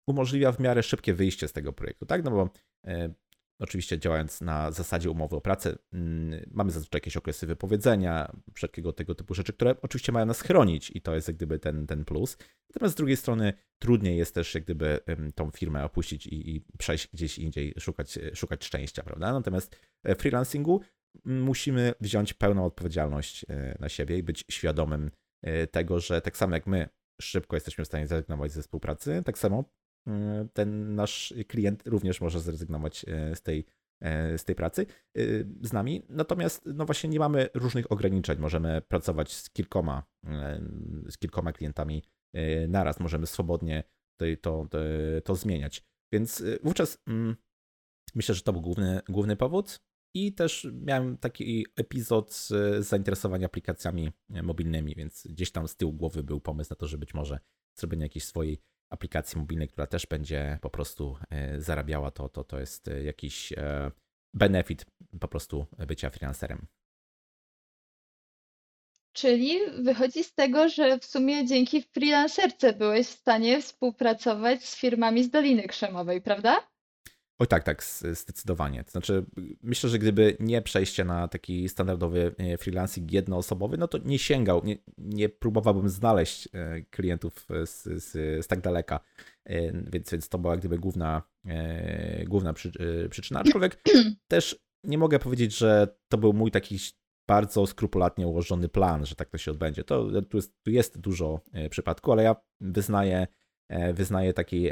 umożliwia 0.08 0.52
w 0.52 0.60
miarę 0.60 0.84
szybkie 0.84 1.14
wyjście 1.14 1.48
z 1.48 1.54
tego 1.54 1.74
projektu, 1.74 2.06
tak? 2.06 2.24
No 2.24 2.32
bo 2.32 2.50
e, 2.88 3.14
oczywiście 3.62 4.00
działając 4.00 4.42
na 4.42 4.72
zasadzie 4.72 5.12
umowy 5.12 5.36
o 5.36 5.42
pracę, 5.42 5.78
mm, 5.94 6.46
mamy 6.52 6.72
zazwyczaj 6.72 6.98
jakieś 6.98 7.18
okresy 7.18 7.48
wypowiedzenia, 7.48 8.32
wszelkiego 8.54 8.94
tego 8.94 9.16
typu 9.16 9.34
rzeczy, 9.34 9.54
które 9.54 9.76
oczywiście 9.82 10.12
mają 10.12 10.26
nas 10.26 10.42
chronić 10.42 10.92
i 10.96 11.02
to 11.02 11.16
jest 11.16 11.28
jak 11.28 11.38
gdyby 11.38 11.60
ten, 11.60 11.88
ten 11.88 12.06
plus. 12.06 12.38
Natomiast 12.70 12.94
z 12.94 12.98
drugiej 12.98 13.18
strony 13.18 13.54
trudniej 13.80 14.18
jest 14.18 14.36
też 14.36 14.56
jak 14.56 14.64
gdyby 14.64 15.00
tą 15.36 15.52
firmę 15.52 15.86
opuścić 15.86 16.28
i, 16.28 16.56
i 16.56 16.66
przejść 16.78 17.08
gdzieś 17.14 17.38
indziej, 17.38 17.74
szukać, 17.80 18.20
szukać 18.34 18.66
szczęścia, 18.66 19.04
prawda? 19.04 19.34
Natomiast 19.34 19.76
w 20.06 20.16
freelancingu 20.16 20.82
musimy 21.26 21.94
wziąć 22.00 22.34
pełną 22.34 22.66
odpowiedzialność 22.66 23.46
e, 23.50 23.78
na 23.80 23.90
siebie 23.90 24.18
i 24.18 24.24
być 24.24 24.46
świadomym 24.52 25.12
e, 25.42 25.68
tego, 25.68 26.00
że 26.00 26.22
tak 26.22 26.38
samo 26.38 26.56
jak 26.56 26.68
my 26.68 26.90
szybko 27.22 27.56
jesteśmy 27.56 27.84
w 27.84 27.88
stanie 27.88 28.08
zrezygnować 28.08 28.52
ze 28.52 28.62
współpracy, 28.62 29.22
tak 29.26 29.38
samo 29.38 29.64
E, 29.64 29.81
ten 30.54 30.96
nasz 30.96 31.34
klient 31.48 31.88
również 31.88 32.22
może 32.22 32.40
zrezygnować 32.40 33.06
e, 33.08 33.36
z 33.36 33.42
tej, 33.42 33.66
e, 34.02 34.38
z 34.38 34.46
tej 34.46 34.56
pracy 34.56 34.86
z 35.62 35.74
nami. 35.74 36.04
Natomiast 36.10 36.66
no 36.66 36.86
właśnie 36.86 37.10
nie 37.10 37.20
mamy 37.20 37.50
różnych 37.54 37.92
ograniczeń. 37.92 38.40
Możemy 38.40 38.82
pracować 38.82 39.34
z 39.34 39.50
kilkoma, 39.50 40.04
z 41.10 41.18
kilkoma 41.18 41.54
klientami 41.54 42.04
naraz. 42.68 43.00
Możemy 43.00 43.28
swobodnie 43.28 43.84
to, 44.18 44.26
to, 44.42 44.68
to, 45.24 45.36
zmieniać. 45.36 45.84
Więc 46.14 46.44
wówczas 46.64 46.98
mm, 47.08 47.36
myślę, 48.16 48.36
że 48.36 48.42
to 48.42 48.54
był 48.54 48.62
główny, 48.62 49.02
główny 49.10 49.36
powód. 49.36 49.80
I 50.16 50.34
też 50.34 50.68
miałem 50.74 51.18
taki 51.18 51.66
epizod 51.76 52.48
zainteresowania 52.80 53.46
aplikacjami 53.46 54.12
mobilnymi, 54.30 54.96
więc 54.96 55.28
gdzieś 55.30 55.52
tam 55.52 55.68
z 55.68 55.76
tyłu 55.76 55.94
głowy 55.94 56.24
był 56.24 56.42
pomysł 56.42 56.70
na 56.70 56.76
to, 56.76 56.88
że 56.88 56.98
być 56.98 57.14
może 57.14 57.40
zrobienie 57.78 58.04
jakiejś 58.04 58.26
swojej 58.26 58.62
aplikacji 58.92 59.40
mobilnej, 59.40 59.68
która 59.68 59.88
też 59.88 60.06
będzie 60.06 60.60
po 60.62 60.70
prostu 60.70 61.18
e, 61.30 61.62
zarabiała, 61.62 62.12
to, 62.12 62.30
to, 62.30 62.44
to 62.44 62.60
jest 62.60 62.88
e, 62.88 63.04
jakiś 63.04 63.54
e, 63.54 63.92
benefit 64.34 64.86
po 65.20 65.28
prostu 65.28 65.66
bycia 65.88 66.10
freelancerem. 66.10 66.68
Czyli 69.14 69.60
wychodzi 69.84 70.24
z 70.24 70.34
tego, 70.34 70.70
że 70.70 71.00
w 71.00 71.06
sumie 71.06 71.46
dzięki 71.46 71.82
freelancerce 71.82 72.74
byłeś 72.74 73.08
w 73.08 73.20
stanie 73.20 73.62
współpracować 73.62 74.66
z 74.66 74.76
firmami 74.76 75.24
z 75.24 75.30
Doliny 75.30 75.68
Krzemowej, 75.68 76.22
prawda? 76.22 76.71
Oj 77.42 77.48
tak, 77.48 77.64
tak, 77.64 77.84
zdecydowanie. 78.12 78.84
To 78.84 78.92
znaczy, 78.92 79.26
myślę, 79.64 79.90
że 79.90 80.00
gdyby 80.00 80.38
nie 80.40 80.62
przejście 80.62 81.06
na 81.06 81.28
taki 81.28 81.70
standardowy 81.70 82.36
e, 82.38 82.58
freelancing 82.58 83.12
jednoosobowy, 83.12 83.78
no 83.78 83.88
to 83.88 83.98
nie 83.98 84.20
sięgał, 84.20 84.62
nie, 84.64 84.78
nie 84.98 85.30
próbowałbym 85.30 85.90
znaleźć 85.90 86.50
e, 86.54 86.82
klientów 86.82 87.48
z, 87.66 88.04
z, 88.04 88.12
z 88.46 88.48
tak 88.48 88.62
daleka. 88.62 89.00
E, 89.46 89.72
więc, 89.92 90.12
więc 90.12 90.30
to 90.30 90.38
była 90.38 90.58
gdyby 90.58 90.80
główna, 90.80 91.22
główna 92.28 92.54
przy, 92.54 92.72
przyczyna. 93.10 93.40
Aczkolwiek 93.40 93.82
też 94.28 94.60
nie 94.84 94.98
mogę 94.98 95.20
powiedzieć, 95.20 95.58
że 95.58 95.96
to 96.10 96.18
był 96.18 96.34
mój 96.34 96.52
taki 96.52 96.80
bardzo 97.28 97.68
skrupulatnie 97.68 98.28
ułożony 98.28 98.70
plan, 98.70 99.06
że 99.06 99.16
tak 99.16 99.30
to 99.30 99.38
się 99.38 99.52
odbędzie. 99.52 99.84
To, 99.84 100.22
tu, 100.30 100.38
jest, 100.38 100.64
tu 100.64 100.72
jest 100.72 101.00
dużo 101.00 101.42
przypadków, 101.70 102.12
ale 102.14 102.24
ja 102.24 102.36
wyznaję, 102.60 103.28
wyznaję 103.94 104.34
taki 104.34 104.70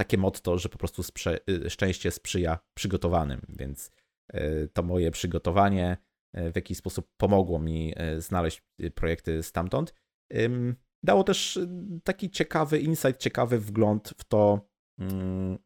takie 0.00 0.18
motto, 0.18 0.58
że 0.58 0.68
po 0.68 0.78
prostu 0.78 1.02
sprze 1.02 1.38
y, 1.50 1.70
szczęście 1.70 2.10
sprzyja 2.10 2.58
przygotowanym, 2.74 3.40
więc 3.48 3.90
y, 4.34 4.68
to 4.72 4.82
moje 4.82 5.10
przygotowanie 5.10 5.96
y, 6.38 6.52
w 6.52 6.56
jakiś 6.56 6.78
sposób 6.78 7.08
pomogło 7.16 7.58
mi 7.58 7.94
znaleźć 8.18 8.62
projekty 8.94 9.42
stamtąd. 9.42 9.94
Dało 11.02 11.24
też 11.24 11.58
taki 12.04 12.30
ciekawy 12.30 12.78
insight, 12.78 13.16
ciekawy 13.16 13.58
wgląd 13.58 14.14
w 14.18 14.24
to 14.24 14.68
mm, 14.98 15.58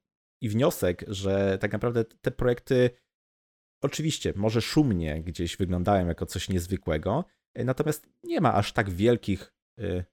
i 0.43 0.49
wniosek, 0.49 1.05
że 1.09 1.59
tak 1.61 1.73
naprawdę 1.73 2.05
te 2.05 2.31
projekty 2.31 2.91
oczywiście 3.83 4.33
może 4.37 4.61
szumnie 4.61 5.23
gdzieś 5.23 5.57
wyglądają 5.57 6.07
jako 6.07 6.27
coś 6.27 6.49
niezwykłego, 6.49 7.25
natomiast 7.65 8.09
nie 8.23 8.41
ma 8.41 8.55
aż 8.55 8.73
tak 8.73 8.91
wielkich 8.91 9.55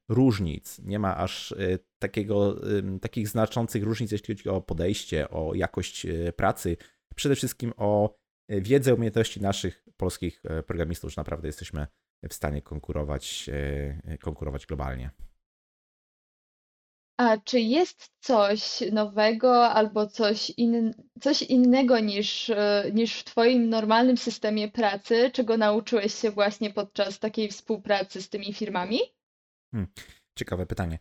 różnic, 0.10 0.80
nie 0.80 1.00
ma 1.00 1.18
aż 1.18 1.52
y, 1.52 1.80
takiego, 2.00 2.62
takich 3.02 3.28
znaczących 3.28 3.84
różnic, 3.84 4.12
jeśli 4.12 4.36
chodzi 4.36 4.50
o 4.50 4.62
podejście, 4.62 5.30
o 5.30 5.54
jakość 5.56 6.06
y, 6.06 6.34
pracy, 6.36 6.78
przede 7.16 7.36
wszystkim 7.36 7.74
o 7.78 8.16
wiedzę, 8.50 8.96
umiejętności 8.96 9.42
naszych 9.42 9.86
polskich 9.98 10.44
programistów, 10.68 11.12
że 11.12 11.22
naprawdę 11.22 11.48
jesteśmy 11.48 11.88
w 12.30 12.34
stanie 12.34 12.62
konkurować, 12.62 13.50
konkurować 14.22 14.66
globalnie. 14.66 15.12
A 17.22 17.38
czy 17.38 17.60
jest 17.60 18.12
coś 18.20 18.84
nowego 18.92 19.70
albo 19.70 20.08
coś, 20.08 20.50
in, 20.58 20.94
coś 21.20 21.42
innego 21.42 22.00
niż, 22.00 22.50
e, 22.50 22.92
niż 22.94 23.20
w 23.20 23.24
Twoim 23.24 23.70
normalnym 23.70 24.18
systemie 24.18 24.72
pracy, 24.72 25.32
czego 25.34 25.58
nauczyłeś 25.58 26.14
się 26.14 26.32
właśnie 26.32 26.74
podczas 26.74 27.20
takiej 27.20 27.50
współpracy 27.50 28.22
z 28.22 28.30
tymi 28.30 28.54
firmami? 28.54 29.00
Hmm, 29.74 29.92
ciekawe 30.38 30.66
pytanie. 30.66 31.00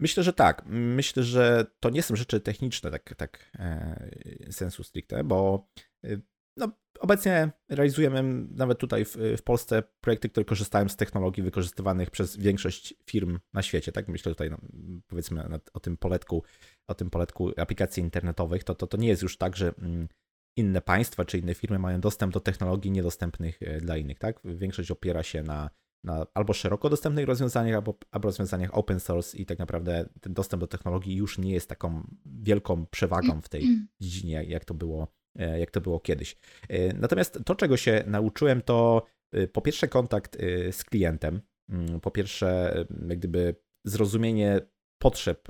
Myślę, 0.00 0.22
że 0.22 0.32
tak. 0.32 0.62
Myślę, 0.66 1.22
że 1.22 1.66
to 1.80 1.90
nie 1.90 2.02
są 2.02 2.16
rzeczy 2.16 2.40
techniczne, 2.40 2.90
tak, 2.90 3.14
tak 3.14 3.50
e, 3.58 4.08
sensu 4.50 4.84
stricte, 4.84 5.24
bo 5.24 5.68
y, 6.04 6.22
no, 6.56 6.72
obecnie 7.00 7.50
realizujemy 7.68 8.22
nawet 8.50 8.78
tutaj 8.78 9.04
w, 9.04 9.16
w, 9.38 9.42
Polsce 9.42 9.82
projekty, 10.00 10.28
które 10.28 10.44
korzystają 10.44 10.88
z 10.88 10.96
technologii 10.96 11.42
wykorzystywanych 11.42 12.10
przez 12.10 12.36
większość 12.36 12.94
firm 13.06 13.38
na 13.52 13.62
świecie. 13.62 13.92
Tak 13.92 14.08
myślę 14.08 14.32
tutaj, 14.32 14.50
no, 14.50 14.58
powiedzmy, 15.06 15.44
o 15.72 15.80
tym 15.80 15.96
poletku, 15.96 16.44
o 16.86 16.94
tym 16.94 17.10
poletku 17.10 17.50
aplikacji 17.56 18.02
internetowych. 18.02 18.64
To, 18.64 18.74
to, 18.74 18.86
to 18.86 18.96
nie 18.96 19.08
jest 19.08 19.22
już 19.22 19.36
tak, 19.36 19.56
że 19.56 19.74
mm, 19.78 20.08
inne 20.56 20.82
państwa 20.82 21.24
czy 21.24 21.38
inne 21.38 21.54
firmy 21.54 21.78
mają 21.78 22.00
dostęp 22.00 22.32
do 22.32 22.40
technologii 22.40 22.90
niedostępnych 22.90 23.62
e, 23.62 23.80
dla 23.80 23.96
innych. 23.96 24.18
Tak? 24.18 24.40
Większość 24.44 24.90
opiera 24.90 25.22
się 25.22 25.42
na, 25.42 25.70
na 26.04 26.26
albo 26.34 26.52
szeroko 26.52 26.90
dostępnych 26.90 27.26
rozwiązaniach, 27.26 27.76
albo, 27.76 27.98
albo 28.10 28.28
rozwiązaniach 28.28 28.78
open 28.78 29.00
source 29.00 29.38
i 29.38 29.46
tak 29.46 29.58
naprawdę 29.58 30.08
ten 30.20 30.34
dostęp 30.34 30.60
do 30.60 30.66
technologii 30.66 31.16
już 31.16 31.38
nie 31.38 31.52
jest 31.52 31.68
taką 31.68 32.02
wielką 32.26 32.86
przewagą 32.86 33.40
w 33.40 33.48
tej 33.48 33.62
dziedzinie, 34.00 34.44
jak 34.44 34.64
to 34.64 34.74
było 34.74 35.18
E, 35.38 35.58
jak 35.58 35.70
to 35.70 35.80
było 35.80 36.00
kiedyś. 36.00 36.36
E, 36.68 36.92
natomiast 36.94 37.38
to, 37.44 37.54
czego 37.54 37.76
się 37.76 38.04
nauczyłem, 38.06 38.62
to 38.62 39.06
e, 39.32 39.48
po 39.48 39.62
pierwsze 39.62 39.88
kontakt 39.88 40.36
z 40.70 40.84
klientem, 40.84 41.40
mm, 41.68 42.00
po 42.00 42.10
pierwsze 42.10 42.74
jak 43.08 43.18
gdyby 43.18 43.54
zrozumienie 43.84 44.60
potrzeb 44.98 45.48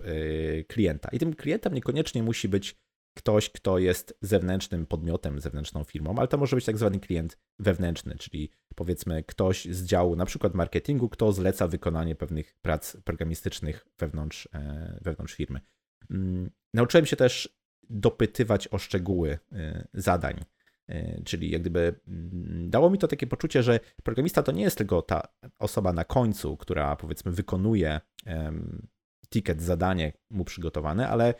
klienta. 0.68 1.08
I 1.12 1.18
tym 1.18 1.34
klientem 1.34 1.74
niekoniecznie 1.74 2.22
musi 2.22 2.48
być 2.48 2.76
ktoś, 3.18 3.50
kto 3.50 3.78
jest 3.78 4.18
zewnętrznym 4.20 4.86
podmiotem, 4.86 5.40
zewnętrzną 5.40 5.84
firmą, 5.84 6.14
ale 6.18 6.28
to 6.28 6.38
może 6.38 6.56
być 6.56 6.64
tak 6.64 6.78
zwany 6.78 7.00
klient 7.00 7.38
wewnętrzny, 7.58 8.16
czyli 8.18 8.50
powiedzmy 8.74 9.22
ktoś 9.22 9.64
z 9.64 9.84
działu 9.84 10.16
na 10.16 10.26
przykład 10.26 10.54
marketingu, 10.54 11.08
kto 11.08 11.32
zleca 11.32 11.68
wykonanie 11.68 12.14
pewnych 12.14 12.56
prac 12.62 12.96
programistycznych 13.04 13.86
wewnątrz, 13.98 14.48
wewnątrz 15.00 15.34
firmy. 15.34 15.60
Mm, 16.10 16.50
nauczyłem 16.74 17.06
się 17.06 17.16
też 17.16 17.58
dopytywać 17.90 18.68
o 18.68 18.78
szczegóły 18.78 19.38
y, 19.52 19.88
zadań. 19.94 20.44
Y, 20.90 21.22
czyli 21.24 21.50
jak 21.50 21.60
gdyby 21.60 22.00
mm, 22.08 22.70
dało 22.70 22.90
mi 22.90 22.98
to 22.98 23.08
takie 23.08 23.26
poczucie, 23.26 23.62
że 23.62 23.80
programista 24.02 24.42
to 24.42 24.52
nie 24.52 24.62
jest 24.62 24.78
tylko 24.78 25.02
ta 25.02 25.28
osoba 25.58 25.92
na 25.92 26.04
końcu, 26.04 26.56
która 26.56 26.96
powiedzmy 26.96 27.32
wykonuje 27.32 28.00
ticket, 29.30 29.62
zadanie 29.62 30.12
mu 30.30 30.44
przygotowane, 30.44 31.08
ale 31.08 31.34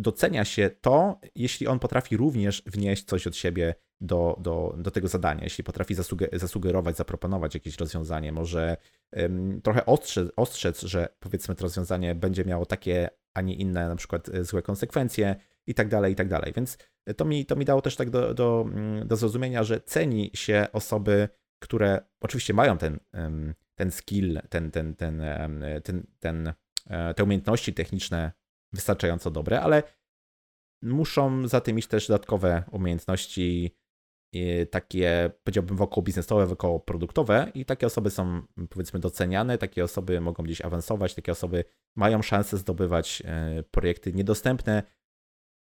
docenia 0.00 0.44
się 0.44 0.70
to, 0.80 1.20
jeśli 1.34 1.66
on 1.66 1.78
potrafi 1.78 2.16
również 2.16 2.62
wnieść 2.66 3.04
coś 3.04 3.26
od 3.26 3.36
siebie 3.36 3.74
do, 4.00 4.36
do, 4.40 4.74
do 4.78 4.90
tego 4.90 5.08
zadania, 5.08 5.44
jeśli 5.44 5.64
potrafi 5.64 5.94
zasugerować, 6.32 6.96
zaproponować 6.96 7.54
jakieś 7.54 7.78
rozwiązanie, 7.78 8.32
może 8.32 8.76
um, 9.12 9.60
trochę 9.62 9.86
ostrzec, 9.86 10.28
ostrzec, 10.36 10.82
że 10.82 11.08
powiedzmy 11.20 11.54
to 11.54 11.62
rozwiązanie 11.62 12.14
będzie 12.14 12.44
miało 12.44 12.66
takie, 12.66 13.10
a 13.34 13.40
nie 13.40 13.54
inne 13.54 13.88
na 13.88 13.96
przykład 13.96 14.28
e, 14.28 14.44
złe 14.44 14.62
konsekwencje, 14.62 15.36
i 15.66 15.74
tak 15.74 15.88
dalej, 15.88 16.12
i 16.12 16.16
tak 16.16 16.28
dalej. 16.28 16.52
Więc 16.56 16.78
to 17.16 17.24
mi, 17.24 17.46
to 17.46 17.56
mi 17.56 17.64
dało 17.64 17.82
też 17.82 17.96
tak 17.96 18.10
do, 18.10 18.34
do, 18.34 18.64
mm, 18.72 19.08
do 19.08 19.16
zrozumienia, 19.16 19.64
że 19.64 19.80
ceni 19.80 20.30
się 20.34 20.66
osoby, 20.72 21.28
które 21.58 22.00
oczywiście 22.20 22.54
mają 22.54 22.78
ten, 22.78 22.98
ten 23.74 23.90
skill, 23.90 24.40
ten, 24.48 24.70
ten, 24.70 24.94
ten, 24.94 25.22
ten, 25.84 26.06
ten, 26.20 26.52
e, 26.86 27.14
te 27.14 27.24
umiejętności 27.24 27.74
techniczne 27.74 28.32
wystarczająco 28.72 29.30
dobre, 29.30 29.60
ale 29.60 29.82
muszą 30.82 31.48
za 31.48 31.60
tym 31.60 31.78
iść 31.78 31.88
też 31.88 32.08
dodatkowe 32.08 32.64
umiejętności 32.72 33.76
takie, 34.70 35.30
powiedziałbym, 35.44 35.76
wokoło 35.76 36.04
biznesowe, 36.04 36.46
wokoło 36.46 36.80
produktowe 36.80 37.52
i 37.54 37.64
takie 37.64 37.86
osoby 37.86 38.10
są, 38.10 38.42
powiedzmy, 38.70 39.00
doceniane, 39.00 39.58
takie 39.58 39.84
osoby 39.84 40.20
mogą 40.20 40.44
gdzieś 40.44 40.60
awansować, 40.60 41.14
takie 41.14 41.32
osoby 41.32 41.64
mają 41.96 42.22
szansę 42.22 42.56
zdobywać 42.56 43.22
e, 43.26 43.62
projekty 43.62 44.12
niedostępne 44.12 44.82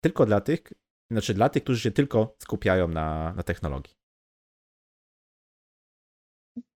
tylko 0.03 0.25
dla 0.25 0.41
tych, 0.41 0.73
znaczy 1.11 1.33
dla 1.33 1.49
tych, 1.49 1.63
którzy 1.63 1.79
się 1.79 1.91
tylko 1.91 2.35
skupiają 2.39 2.87
na, 2.87 3.33
na 3.33 3.43
technologii. 3.43 3.95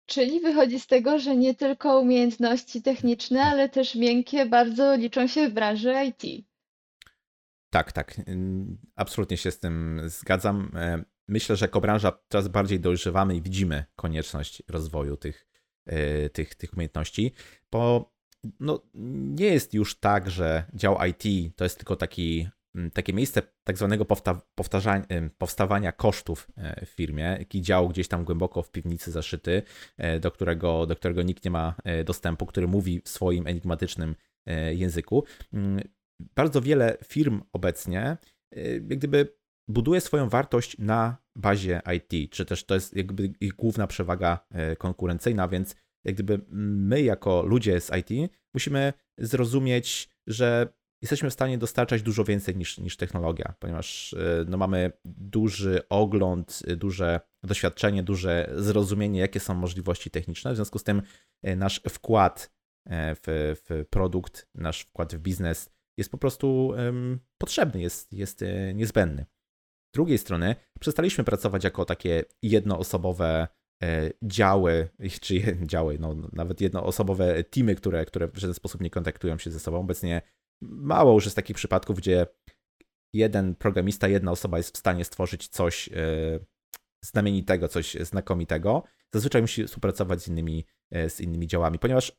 Czyli 0.07 0.39
wychodzi 0.39 0.79
z 0.79 0.87
tego, 0.87 1.19
że 1.19 1.35
nie 1.35 1.55
tylko 1.55 1.99
umiejętności 1.99 2.81
techniczne, 2.81 3.43
ale 3.43 3.69
też 3.69 3.95
miękkie 3.95 4.45
bardzo 4.45 4.95
liczą 4.95 5.27
się 5.27 5.49
w 5.49 5.53
branży 5.53 5.93
IT. 6.05 6.45
Tak, 7.69 7.91
tak. 7.91 8.21
Absolutnie 8.95 9.37
się 9.37 9.51
z 9.51 9.59
tym 9.59 10.01
zgadzam. 10.05 10.71
E, 10.75 11.03
myślę, 11.27 11.55
że 11.55 11.65
jako 11.65 11.81
branża 11.81 12.19
coraz 12.29 12.47
bardziej 12.47 12.79
dojrzewamy 12.79 13.35
i 13.35 13.41
widzimy 13.41 13.85
konieczność 13.95 14.63
rozwoju 14.67 15.17
tych, 15.17 15.47
e, 15.85 16.29
tych, 16.29 16.55
tych 16.55 16.73
umiejętności, 16.73 17.33
bo 17.71 18.11
no, 18.59 18.81
nie 19.35 19.45
jest 19.45 19.73
już 19.73 19.99
tak, 19.99 20.29
że 20.29 20.63
dział 20.73 20.97
IT 21.09 21.55
to 21.55 21.63
jest 21.63 21.77
tylko 21.77 21.95
taki 21.95 22.49
takie 22.93 23.13
miejsce 23.13 23.41
tak 23.63 23.77
zwanego 23.77 24.05
powstawania 25.37 25.91
kosztów 25.91 26.47
e, 26.57 26.85
w 26.85 26.89
firmie, 26.89 27.35
taki 27.39 27.61
dział 27.61 27.89
gdzieś 27.89 28.07
tam 28.07 28.23
głęboko 28.23 28.63
w 28.63 28.71
piwnicy 28.71 29.11
zaszyty, 29.11 29.63
e, 29.97 30.19
do 30.19 30.31
którego, 30.31 30.85
do 30.85 30.95
którego 30.95 31.23
nikt 31.23 31.45
nie 31.45 31.51
ma 31.51 31.75
e, 31.83 32.03
dostępu, 32.03 32.45
który 32.45 32.67
mówi 32.67 33.01
w 33.05 33.09
swoim 33.09 33.47
enigmatycznym 33.47 34.15
języku. 34.71 35.23
Bardzo 36.35 36.61
wiele 36.61 36.97
firm 37.03 37.41
obecnie 37.53 38.17
jak 38.89 38.97
gdyby 38.99 39.37
buduje 39.67 40.01
swoją 40.01 40.29
wartość 40.29 40.77
na 40.77 41.17
bazie 41.35 41.81
IT, 41.97 42.31
czy 42.31 42.45
też 42.45 42.63
to 42.63 42.73
jest 42.75 42.95
jakby 42.95 43.33
ich 43.39 43.53
główna 43.53 43.87
przewaga 43.87 44.39
konkurencyjna, 44.77 45.47
więc 45.47 45.75
jak 46.05 46.15
gdyby 46.15 46.45
my 46.51 47.01
jako 47.01 47.43
ludzie 47.43 47.81
z 47.81 47.91
IT 47.97 48.31
musimy 48.53 48.93
zrozumieć, 49.17 50.09
że 50.27 50.73
jesteśmy 51.01 51.29
w 51.29 51.33
stanie 51.33 51.57
dostarczać 51.57 52.01
dużo 52.01 52.23
więcej 52.23 52.55
niż, 52.55 52.77
niż 52.77 52.97
technologia, 52.97 53.53
ponieważ 53.59 54.13
e, 54.13 54.45
no, 54.47 54.57
mamy 54.57 54.91
duży 55.05 55.81
ogląd, 55.89 56.63
duże 56.77 57.19
doświadczenie, 57.43 58.03
duże 58.03 58.51
zrozumienie, 58.55 59.19
jakie 59.19 59.39
są 59.39 59.53
możliwości 59.53 60.11
techniczne. 60.11 60.53
W 60.53 60.55
związku 60.55 60.79
z 60.79 60.83
tym 60.83 61.01
e, 61.43 61.55
nasz 61.55 61.81
wkład 61.89 62.51
e, 62.85 63.15
w, 63.15 63.21
w 63.65 63.85
produkt, 63.89 64.49
nasz 64.55 64.81
wkład 64.81 65.15
w 65.15 65.19
biznes 65.19 65.69
jest 65.97 66.11
po 66.11 66.17
prostu 66.17 66.67
um, 66.67 67.19
potrzebny, 67.37 67.81
jest, 67.81 68.13
jest 68.13 68.43
niezbędny. 68.73 69.25
Z 69.89 69.93
drugiej 69.93 70.17
strony 70.17 70.55
przestaliśmy 70.79 71.23
pracować 71.23 71.63
jako 71.63 71.85
takie 71.85 72.23
jednoosobowe 72.41 73.47
działy, 74.23 74.89
czy 75.21 75.57
działy, 75.61 75.97
no, 75.99 76.15
nawet 76.33 76.61
jednoosobowe 76.61 77.43
teamy, 77.43 77.75
które, 77.75 78.05
które 78.05 78.27
w 78.27 78.37
żaden 78.37 78.53
sposób 78.53 78.81
nie 78.81 78.89
kontaktują 78.89 79.37
się 79.37 79.51
ze 79.51 79.59
sobą. 79.59 79.79
Obecnie 79.79 80.21
mało 80.61 81.13
już 81.13 81.25
jest 81.25 81.35
takich 81.35 81.55
przypadków, 81.55 81.97
gdzie 81.97 82.27
jeden 83.13 83.55
programista, 83.55 84.07
jedna 84.07 84.31
osoba 84.31 84.57
jest 84.57 84.75
w 84.75 84.79
stanie 84.79 85.05
stworzyć 85.05 85.47
coś 85.47 85.89
e, 85.89 85.91
znamienitego, 87.05 87.67
coś 87.67 87.93
znakomitego. 87.93 88.83
Zazwyczaj 89.13 89.41
musi 89.41 89.67
współpracować 89.67 90.21
z 90.21 90.27
innymi, 90.27 90.65
e, 90.91 91.09
z 91.09 91.21
innymi 91.21 91.47
działami, 91.47 91.79
ponieważ 91.79 92.11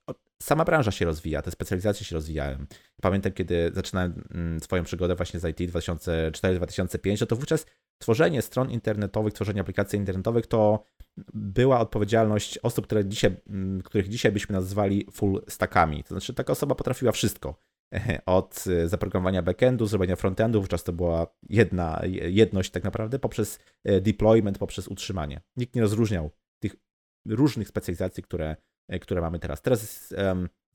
sama 0.43 0.65
branża 0.65 0.91
się 0.91 1.05
rozwija, 1.05 1.43
te 1.43 1.51
specjalizacje 1.51 2.07
się 2.07 2.15
rozwijają. 2.15 2.67
Pamiętam, 3.03 3.33
kiedy 3.33 3.71
zaczynałem 3.75 4.25
mm, 4.35 4.61
swoją 4.61 4.85
przygodę 4.85 5.15
właśnie 5.15 5.41
z 5.41 5.45
IT 5.45 5.73
2004-2005, 5.73 7.27
to 7.27 7.37
wówczas 7.37 7.67
tworzenie 7.99 8.43
stron 8.43 8.71
internetowych, 8.71 9.33
tworzenie 9.33 9.61
aplikacji 9.61 9.99
internetowych 9.99 10.47
to 10.47 10.85
była 11.35 11.81
odpowiedzialność 11.81 12.59
osób, 12.59 12.87
które 12.87 13.05
dzisiaj, 13.05 13.37
mm, 13.49 13.83
których 13.83 14.09
dzisiaj 14.09 14.33
byśmy 14.33 14.53
nazwali 14.53 15.07
full 15.13 15.43
stackami. 15.49 16.05
To 16.05 16.09
znaczy 16.09 16.35
taka 16.35 16.53
osoba 16.53 16.75
potrafiła 16.75 17.13
wszystko. 17.13 17.69
od 18.27 18.65
e, 18.67 18.89
zaprogramowania 18.89 19.43
backendu, 19.43 19.87
zrobienia 19.87 20.17
frontendu, 20.17 20.61
wówczas 20.61 20.85
to 20.85 20.93
była 20.93 21.27
jedna 21.49 22.03
jedność 22.29 22.71
tak 22.71 22.85
naprawdę, 22.85 23.19
poprzez 23.19 23.59
e, 23.85 24.01
deployment, 24.01 24.59
poprzez 24.59 24.89
utrzymanie. 24.89 25.41
Nikt 25.57 25.75
nie 25.75 25.83
rozróżniał 25.83 26.31
tych 26.63 26.77
różnych 27.27 27.69
specjalizacji, 27.69 28.23
które, 28.23 28.57
e, 28.89 28.99
które 28.99 29.21
mamy 29.21 29.39
teraz. 29.39 29.63
Teraz 29.63 30.09
z 30.09 30.15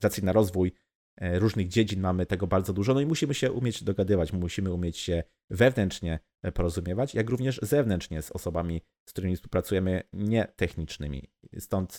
racji 0.02 0.24
na 0.24 0.32
rozwój 0.32 0.72
różnych 1.20 1.68
dziedzin 1.68 2.00
mamy 2.00 2.26
tego 2.26 2.46
bardzo 2.46 2.72
dużo, 2.72 2.94
no 2.94 3.00
i 3.00 3.06
musimy 3.06 3.34
się 3.34 3.52
umieć 3.52 3.84
dogadywać, 3.84 4.32
musimy 4.32 4.72
umieć 4.72 4.98
się 4.98 5.22
wewnętrznie 5.50 6.18
porozumiewać, 6.54 7.14
jak 7.14 7.30
również 7.30 7.60
zewnętrznie 7.62 8.22
z 8.22 8.30
osobami, 8.30 8.82
z 9.08 9.12
którymi 9.12 9.36
współpracujemy, 9.36 10.02
nietechnicznymi. 10.12 11.30
Stąd 11.58 11.98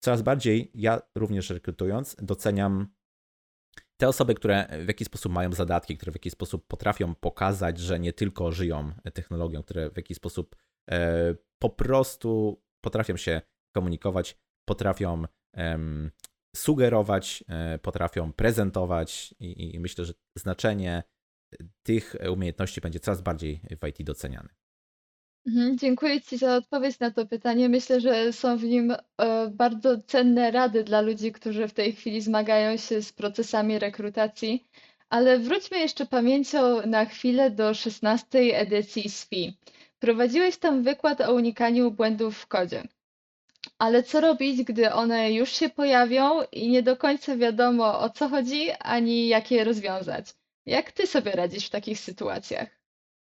coraz 0.00 0.22
bardziej 0.22 0.70
ja 0.74 1.02
również 1.14 1.50
rekrutując 1.50 2.16
doceniam 2.22 2.88
te 3.96 4.08
osoby, 4.08 4.34
które 4.34 4.84
w 4.84 4.88
jakiś 4.88 5.06
sposób 5.06 5.32
mają 5.32 5.52
zadatki, 5.52 5.96
które 5.96 6.12
w 6.12 6.14
jakiś 6.14 6.32
sposób 6.32 6.66
potrafią 6.66 7.14
pokazać, 7.14 7.78
że 7.78 8.00
nie 8.00 8.12
tylko 8.12 8.52
żyją 8.52 8.92
technologią, 9.14 9.62
które 9.62 9.90
w 9.90 9.96
jakiś 9.96 10.16
sposób 10.16 10.56
e, 10.90 11.34
po 11.58 11.70
prostu 11.70 12.62
potrafią 12.80 13.16
się 13.16 13.40
komunikować, 13.74 14.36
potrafią 14.64 15.24
sugerować, 16.56 17.44
potrafią 17.82 18.32
prezentować 18.32 19.34
i, 19.40 19.74
i 19.74 19.80
myślę, 19.80 20.04
że 20.04 20.12
znaczenie 20.38 21.02
tych 21.82 22.16
umiejętności 22.32 22.80
będzie 22.80 23.00
coraz 23.00 23.20
bardziej 23.20 23.60
w 23.82 23.86
IT 23.86 24.02
doceniane. 24.02 24.48
Mhm, 25.46 25.78
dziękuję 25.78 26.20
Ci 26.20 26.38
za 26.38 26.56
odpowiedź 26.56 26.98
na 26.98 27.10
to 27.10 27.26
pytanie. 27.26 27.68
Myślę, 27.68 28.00
że 28.00 28.32
są 28.32 28.56
w 28.56 28.64
nim 28.64 28.90
e, 28.90 29.50
bardzo 29.50 29.98
cenne 30.06 30.50
rady 30.50 30.84
dla 30.84 31.00
ludzi, 31.00 31.32
którzy 31.32 31.68
w 31.68 31.72
tej 31.72 31.92
chwili 31.92 32.20
zmagają 32.20 32.76
się 32.76 33.02
z 33.02 33.12
procesami 33.12 33.78
rekrutacji. 33.78 34.66
Ale 35.08 35.38
wróćmy 35.38 35.78
jeszcze 35.78 36.06
pamięcią 36.06 36.86
na 36.86 37.04
chwilę 37.04 37.50
do 37.50 37.74
16 37.74 38.38
edycji 38.38 39.08
SFI. 39.10 39.58
Prowadziłeś 39.98 40.56
tam 40.56 40.82
wykład 40.82 41.20
o 41.20 41.34
unikaniu 41.34 41.90
błędów 41.90 42.38
w 42.38 42.46
kodzie. 42.46 42.82
Ale 43.78 44.02
co 44.02 44.20
robić, 44.20 44.62
gdy 44.62 44.92
one 44.92 45.32
już 45.32 45.50
się 45.50 45.68
pojawią 45.68 46.42
i 46.52 46.68
nie 46.68 46.82
do 46.82 46.96
końca 46.96 47.36
wiadomo 47.36 48.00
o 48.00 48.10
co 48.10 48.28
chodzi, 48.28 48.70
ani 48.70 49.28
jak 49.28 49.50
je 49.50 49.64
rozwiązać? 49.64 50.26
Jak 50.66 50.92
ty 50.92 51.06
sobie 51.06 51.32
radzisz 51.32 51.66
w 51.66 51.70
takich 51.70 52.00
sytuacjach? 52.00 52.68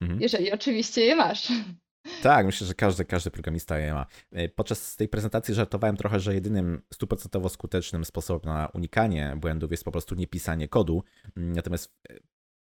Mhm. 0.02 0.22
Jeżeli 0.22 0.52
oczywiście 0.52 1.02
je 1.06 1.16
masz. 1.16 1.48
Tak, 2.22 2.46
myślę, 2.46 2.68
że 2.68 2.74
każdy, 2.74 3.06
każdy 3.06 3.32
programista 3.32 3.80
je 3.80 3.94
ma. 3.94 4.06
E, 4.32 4.50
podczas 4.50 4.96
tej 4.96 5.08
prezentacji 5.08 5.54
żartowałem 5.54 5.98
trochę, 5.98 6.20
że 6.20 6.34
jedynym 6.34 6.82
stuprocentowo 6.94 7.50
skutecznym 7.50 8.06
sposobem 8.06 8.54
na 8.54 8.70
unikanie 8.74 9.34
błędów 9.38 9.72
jest 9.72 9.84
po 9.84 9.92
prostu 9.92 10.16
nie 10.16 10.28
pisanie 10.28 10.68
kodu. 10.68 11.04
Mm, 11.38 11.52
natomiast 11.52 11.94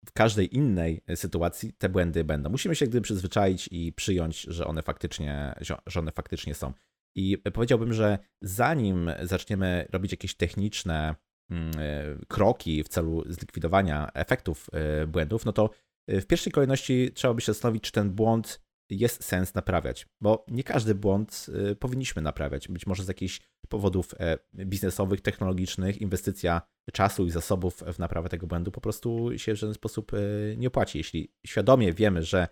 w 0.06 0.12
każdej 0.12 0.56
innej 0.56 1.04
sytuacji 1.15 1.74
te 1.74 1.89
błędy 1.89 2.24
będą. 2.24 2.50
Musimy 2.50 2.76
się 2.76 2.88
gdy 2.88 3.02
przyzwyczaić 3.02 3.69
i 3.72 3.93
przyjąć, 3.93 4.41
że 4.41 4.67
one 4.67 4.82
faktycznie, 4.82 5.56
że 5.88 6.00
one 6.00 6.12
faktycznie 6.12 6.56
są. 6.56 6.74
I 7.15 7.38
powiedziałbym, 7.38 7.93
że 7.93 8.17
zanim 8.41 9.12
zaczniemy 9.24 9.88
robić 9.91 10.12
jakieś 10.12 10.36
techniczne 10.36 11.15
mm, 11.50 11.72
e, 11.78 12.26
kroki 12.28 12.84
w 12.84 12.88
celu 12.88 13.24
zlikwidowania 13.26 14.12
efektów 14.13 14.69
e, 14.74 15.08
błędów, 15.08 15.46
no 15.46 15.54
to 15.54 15.69
w 16.08 16.26
pierwszej 16.26 16.54
kolejności 16.54 17.12
trzeba 17.13 17.34
by 17.34 17.41
się 17.41 17.54
zastanowić, 17.54 17.84
czy 17.84 17.91
ten 17.91 18.12
błąd 18.12 18.62
jest 18.89 19.24
sens 19.24 19.54
naprawiać, 19.54 20.08
bo 20.22 20.46
nie 20.48 20.63
każdy 20.63 20.96
błąd 20.96 21.46
y, 21.72 21.76
powinniśmy 21.76 22.22
naprawiać. 22.22 22.67
Być 22.67 22.88
może 22.88 23.04
z 23.04 23.08
jakichś 23.08 23.41
powodów 23.69 24.13
e, 24.19 24.38
biznesowych, 24.65 25.22
technologicznych, 25.22 26.02
inwestycja 26.02 26.62
czasu 26.93 27.26
i 27.26 27.32
zasobów 27.32 27.84
w 27.93 28.00
naprawę 28.00 28.30
tego 28.30 28.48
błędu 28.48 28.72
po 28.72 28.82
prostu 28.82 29.38
się 29.38 29.54
w 29.54 29.58
żaden 29.58 29.74
sposób 29.74 30.12
e, 30.13 30.17
nie 30.58 30.67
opłaci. 30.67 30.98
Jeśli 30.98 31.34
świadomie 31.48 31.93
wiemy, 31.93 32.24
że 32.24 32.48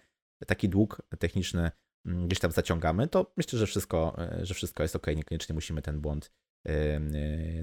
taki 0.48 0.70
dług 0.70 1.02
techniczny 1.20 1.72
mm, 2.06 2.28
gdzieś 2.28 2.40
tam 2.40 2.52
zaciągamy, 2.52 3.08
to 3.08 3.34
myślę, 3.38 3.60
że 3.60 3.68
wszystko, 3.68 4.16
e, 4.20 4.46
że 4.46 4.54
wszystko 4.54 4.84
jest 4.84 4.96
ok, 4.96 5.08
niekoniecznie 5.16 5.56
musimy 5.56 5.82
ten 5.82 6.02
błąd 6.02 6.32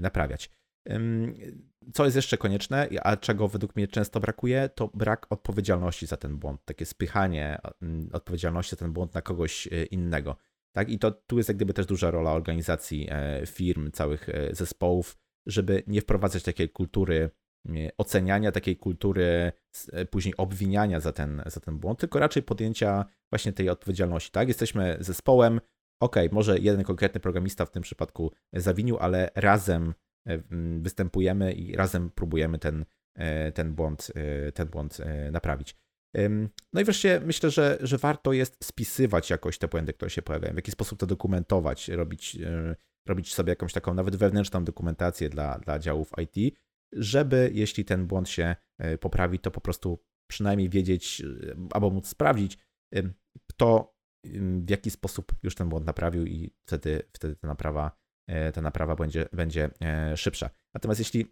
naprawiać. 0.01 0.49
Co 1.93 2.05
jest 2.05 2.15
jeszcze 2.15 2.37
konieczne, 2.37 2.89
a 3.03 3.17
czego 3.17 3.47
według 3.47 3.75
mnie 3.75 3.87
często 3.87 4.19
brakuje, 4.19 4.69
to 4.75 4.87
brak 4.93 5.25
odpowiedzialności 5.29 6.05
za 6.05 6.17
ten 6.17 6.37
błąd, 6.37 6.65
takie 6.65 6.85
spychanie 6.85 7.57
odpowiedzialności 8.13 8.71
za 8.71 8.75
ten 8.75 8.93
błąd 8.93 9.13
na 9.13 9.21
kogoś 9.21 9.67
e, 9.67 9.83
innego. 9.83 10.35
Tak? 10.75 10.89
I 10.89 10.99
to 10.99 11.11
tu 11.11 11.37
jest 11.37 11.49
jak 11.49 11.55
gdyby 11.57 11.73
też 11.73 11.85
duża 11.85 12.11
rola 12.11 12.31
organizacji, 12.31 13.07
e, 13.11 13.41
firm, 13.45 13.91
całych 13.91 14.29
e, 14.29 14.55
zespołów, 14.55 15.17
żeby 15.45 15.83
nie 15.87 16.01
wprowadzać 16.01 16.43
takiej 16.43 16.69
kultury 16.69 17.29
oceniania, 17.97 18.51
takiej 18.51 18.77
kultury 18.77 19.51
później 20.09 20.37
obwiniania 20.37 20.99
za 20.99 21.11
ten, 21.11 21.41
za 21.45 21.59
ten 21.59 21.77
błąd, 21.77 21.99
tylko 21.99 22.19
raczej 22.19 22.43
podjęcia 22.43 23.05
właśnie 23.31 23.53
tej 23.53 23.69
odpowiedzialności. 23.69 24.31
Tak? 24.31 24.47
Jesteśmy 24.47 24.97
zespołem, 24.99 25.61
ok, 26.01 26.15
może 26.31 26.59
jeden 26.59 26.83
konkretny 26.83 27.19
programista 27.19 27.65
w 27.65 27.71
tym 27.71 27.83
przypadku 27.83 28.31
zawinił, 28.53 28.97
ale 28.97 29.29
razem 29.35 29.93
występujemy 30.79 31.53
i 31.53 31.75
razem 31.75 32.09
próbujemy 32.09 32.59
ten, 32.59 32.85
e, 33.15 33.51
ten, 33.51 33.73
błąd, 33.73 34.11
e, 34.15 34.51
ten 34.51 34.67
błąd 34.67 34.97
naprawić. 35.31 35.75
No 36.73 36.81
i 36.81 36.83
wreszcie 36.83 37.21
myślę, 37.25 37.49
że, 37.49 37.77
że 37.81 37.97
warto 37.97 38.33
jest 38.33 38.65
spisywać 38.65 39.29
jakoś 39.29 39.57
te 39.57 39.67
błędy, 39.67 39.93
które 39.93 40.09
się 40.09 40.21
pojawiają, 40.21 40.53
w 40.53 40.55
jaki 40.55 40.71
sposób 40.71 40.99
to 40.99 41.05
dokumentować, 41.05 41.87
robić, 41.89 42.37
robić 43.07 43.33
sobie 43.33 43.49
jakąś 43.49 43.73
taką 43.73 43.93
nawet 43.93 44.15
wewnętrzną 44.15 44.63
dokumentację 44.63 45.29
dla, 45.29 45.59
dla 45.59 45.79
działów 45.79 46.11
IT, 46.21 46.55
żeby 46.91 47.51
jeśli 47.53 47.85
ten 47.85 48.07
błąd 48.07 48.29
się 48.29 48.55
poprawi, 48.99 49.39
to 49.39 49.51
po 49.51 49.61
prostu 49.61 49.99
przynajmniej 50.29 50.69
wiedzieć 50.69 51.23
albo 51.71 51.89
móc 51.89 52.07
sprawdzić, 52.07 52.57
kto 53.49 53.95
w 54.63 54.69
jaki 54.69 54.91
sposób 54.91 55.31
już 55.43 55.55
ten 55.55 55.69
błąd 55.69 55.85
naprawił 55.85 56.25
i 56.25 56.53
wtedy, 56.65 57.03
wtedy 57.13 57.35
ta 57.35 57.47
naprawa 57.47 57.91
E, 57.91 58.08
ta 58.53 58.61
naprawa 58.61 58.95
będzie, 58.95 59.25
będzie 59.33 59.69
e, 59.81 60.17
szybsza. 60.17 60.49
Natomiast 60.73 60.99
jeśli 60.99 61.25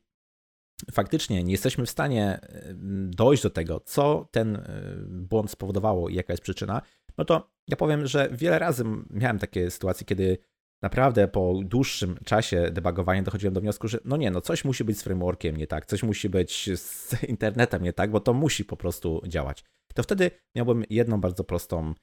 faktycznie 0.91 1.43
nie 1.43 1.51
jesteśmy 1.51 1.85
w 1.85 1.89
stanie 1.89 2.39
e, 2.41 2.73
dojść 3.09 3.43
do 3.43 3.49
tego, 3.49 3.79
co 3.79 4.27
ten 4.31 4.61
błąd 5.07 5.51
spowodowało 5.51 6.09
i 6.09 6.15
jaka 6.15 6.33
jest 6.33 6.43
przyczyna, 6.43 6.81
no 7.17 7.25
to 7.25 7.51
ja 7.67 7.77
powiem, 7.77 8.07
że 8.07 8.29
wiele 8.31 8.59
razy 8.59 8.83
miałem 9.09 9.39
takie 9.39 9.71
sytuacje, 9.71 10.05
kiedy 10.05 10.37
naprawdę 10.81 11.27
po 11.27 11.53
dłuższym 11.63 12.17
czasie 12.25 12.71
debugowania 12.71 13.23
dochodziłem 13.23 13.53
do 13.53 13.61
wniosku, 13.61 13.87
że 13.87 13.99
no 14.05 14.17
nie, 14.17 14.31
no 14.31 14.41
coś 14.41 14.65
musi 14.65 14.83
być 14.83 14.99
z 14.99 15.03
frameworkiem 15.03 15.57
nie 15.57 15.67
tak, 15.67 15.85
coś 15.85 16.03
musi 16.03 16.29
być 16.29 16.69
z 16.79 17.13
internetem 17.33 17.83
nie 17.83 17.93
tak, 17.93 18.11
bo 18.11 18.19
to 18.19 18.33
musi 18.33 18.65
po 18.65 18.77
prostu 18.77 19.21
działać. 19.27 19.63
To 19.93 20.03
wtedy 20.03 20.31
miałbym 20.55 20.83
jedną 20.89 21.21
bardzo 21.21 21.43
prostą 21.43 21.93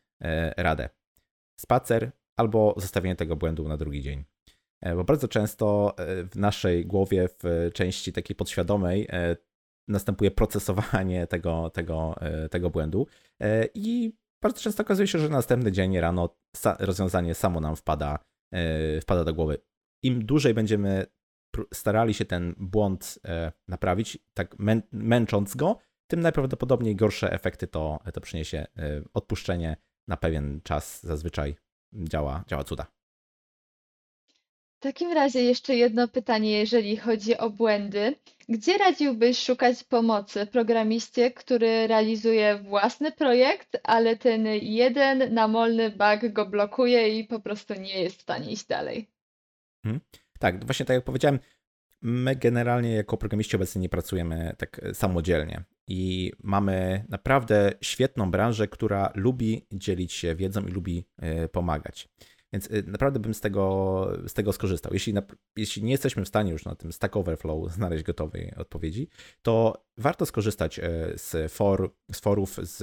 radę. 0.56 0.88
Spacer 1.60 2.12
albo 2.36 2.74
zostawienie 2.76 3.16
tego 3.16 3.36
błędu 3.36 3.68
na 3.68 3.76
drugi 3.76 4.02
dzień. 4.02 4.24
E, 4.84 4.94
bo 4.94 5.04
bardzo 5.04 5.28
często 5.28 5.94
e, 5.98 6.24
w 6.24 6.36
naszej 6.36 6.86
głowie, 6.86 7.28
w 7.28 7.70
części 7.74 8.12
takiej 8.12 8.36
podświadomej, 8.36 9.06
e, 9.10 9.36
następuje 9.88 10.30
procesowanie 10.30 11.26
tego, 11.34 11.70
tego, 11.70 12.14
tego 12.50 12.70
błędu 12.70 13.06
i 13.74 14.12
bardzo 14.42 14.60
często 14.60 14.82
okazuje 14.82 15.08
się, 15.08 15.18
że 15.18 15.28
następny 15.28 15.72
dzień 15.72 16.00
rano 16.00 16.36
rozwiązanie 16.78 17.34
samo 17.34 17.60
nam 17.60 17.76
wpada, 17.76 18.18
wpada 19.00 19.24
do 19.24 19.34
głowy. 19.34 19.58
Im 20.02 20.26
dłużej 20.26 20.54
będziemy 20.54 21.06
starali 21.74 22.14
się 22.14 22.24
ten 22.24 22.54
błąd 22.58 23.18
naprawić, 23.68 24.18
tak 24.34 24.56
męcząc 24.92 25.56
go, 25.56 25.78
tym 26.10 26.20
najprawdopodobniej 26.20 26.96
gorsze 26.96 27.32
efekty 27.32 27.66
to, 27.66 27.98
to 28.12 28.20
przyniesie. 28.20 28.66
Odpuszczenie 29.14 29.76
na 30.08 30.16
pewien 30.16 30.60
czas 30.62 31.02
zazwyczaj 31.02 31.56
działa, 31.94 32.44
działa 32.46 32.64
cuda. 32.64 32.86
Takim 34.84 35.12
razie 35.12 35.42
jeszcze 35.42 35.74
jedno 35.74 36.08
pytanie, 36.08 36.58
jeżeli 36.58 36.96
chodzi 36.96 37.38
o 37.38 37.50
błędy. 37.50 38.14
Gdzie 38.48 38.78
radziłbyś 38.78 39.38
szukać 39.38 39.84
pomocy 39.84 40.46
programiście, 40.46 41.30
który 41.30 41.86
realizuje 41.86 42.58
własny 42.58 43.12
projekt, 43.12 43.80
ale 43.84 44.16
ten 44.16 44.46
jeden 44.62 45.34
namolny 45.34 45.90
bug 45.90 46.32
go 46.32 46.46
blokuje 46.46 47.18
i 47.18 47.24
po 47.24 47.40
prostu 47.40 47.74
nie 47.74 48.02
jest 48.02 48.18
w 48.18 48.22
stanie 48.22 48.50
iść 48.50 48.66
dalej? 48.66 49.10
Hmm. 49.82 50.00
Tak, 50.38 50.64
właśnie 50.64 50.86
tak 50.86 50.94
jak 50.94 51.04
powiedziałem, 51.04 51.38
my 52.02 52.36
generalnie 52.36 52.94
jako 52.94 53.16
programiści 53.16 53.56
obecnie 53.56 53.80
nie 53.80 53.88
pracujemy 53.88 54.54
tak 54.58 54.80
samodzielnie 54.92 55.64
i 55.88 56.32
mamy 56.42 57.04
naprawdę 57.08 57.72
świetną 57.80 58.30
branżę, 58.30 58.68
która 58.68 59.12
lubi 59.14 59.66
dzielić 59.72 60.12
się 60.12 60.34
wiedzą 60.34 60.66
i 60.66 60.70
lubi 60.70 61.04
e, 61.18 61.48
pomagać. 61.48 62.08
Więc 62.54 62.70
y, 62.70 62.82
naprawdę 62.86 63.20
bym 63.20 63.34
z 63.34 63.40
tego, 63.40 64.08
z 64.26 64.34
tego 64.34 64.52
skorzystał. 64.52 64.92
Jeśli, 64.92 65.14
na, 65.14 65.22
jeśli 65.56 65.84
nie 65.84 65.90
jesteśmy 65.90 66.24
w 66.24 66.28
stanie 66.28 66.52
już 66.52 66.64
na 66.64 66.74
tym 66.74 66.92
Stack 66.92 67.16
Overflow 67.16 67.70
znaleźć 67.74 68.04
gotowej 68.04 68.54
odpowiedzi, 68.56 69.08
to 69.42 69.84
warto 69.98 70.26
skorzystać 70.26 70.78
e, 70.78 70.82
z, 71.16 71.52
for, 71.52 71.90
z 72.12 72.20
forów, 72.20 72.58
z 72.62 72.82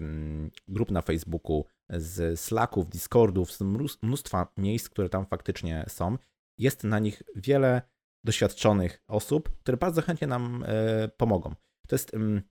mm, 0.00 0.50
grup 0.68 0.90
na 0.90 1.02
Facebooku, 1.02 1.64
z 1.90 2.40
Slacków, 2.40 2.88
Discordów, 2.88 3.52
z 3.52 3.60
mnóstwa 4.02 4.52
miejsc, 4.56 4.88
które 4.88 5.08
tam 5.08 5.26
faktycznie 5.26 5.84
są. 5.88 6.18
Jest 6.58 6.84
na 6.84 6.98
nich 6.98 7.22
wiele 7.36 7.82
doświadczonych 8.24 9.02
osób, 9.08 9.50
które 9.60 9.76
bardzo 9.76 10.02
chętnie 10.02 10.26
nam 10.26 10.64
e, 10.66 11.08
pomogą. 11.08 11.54
To 11.88 11.94
jest 11.94 12.14
mm, 12.14 12.42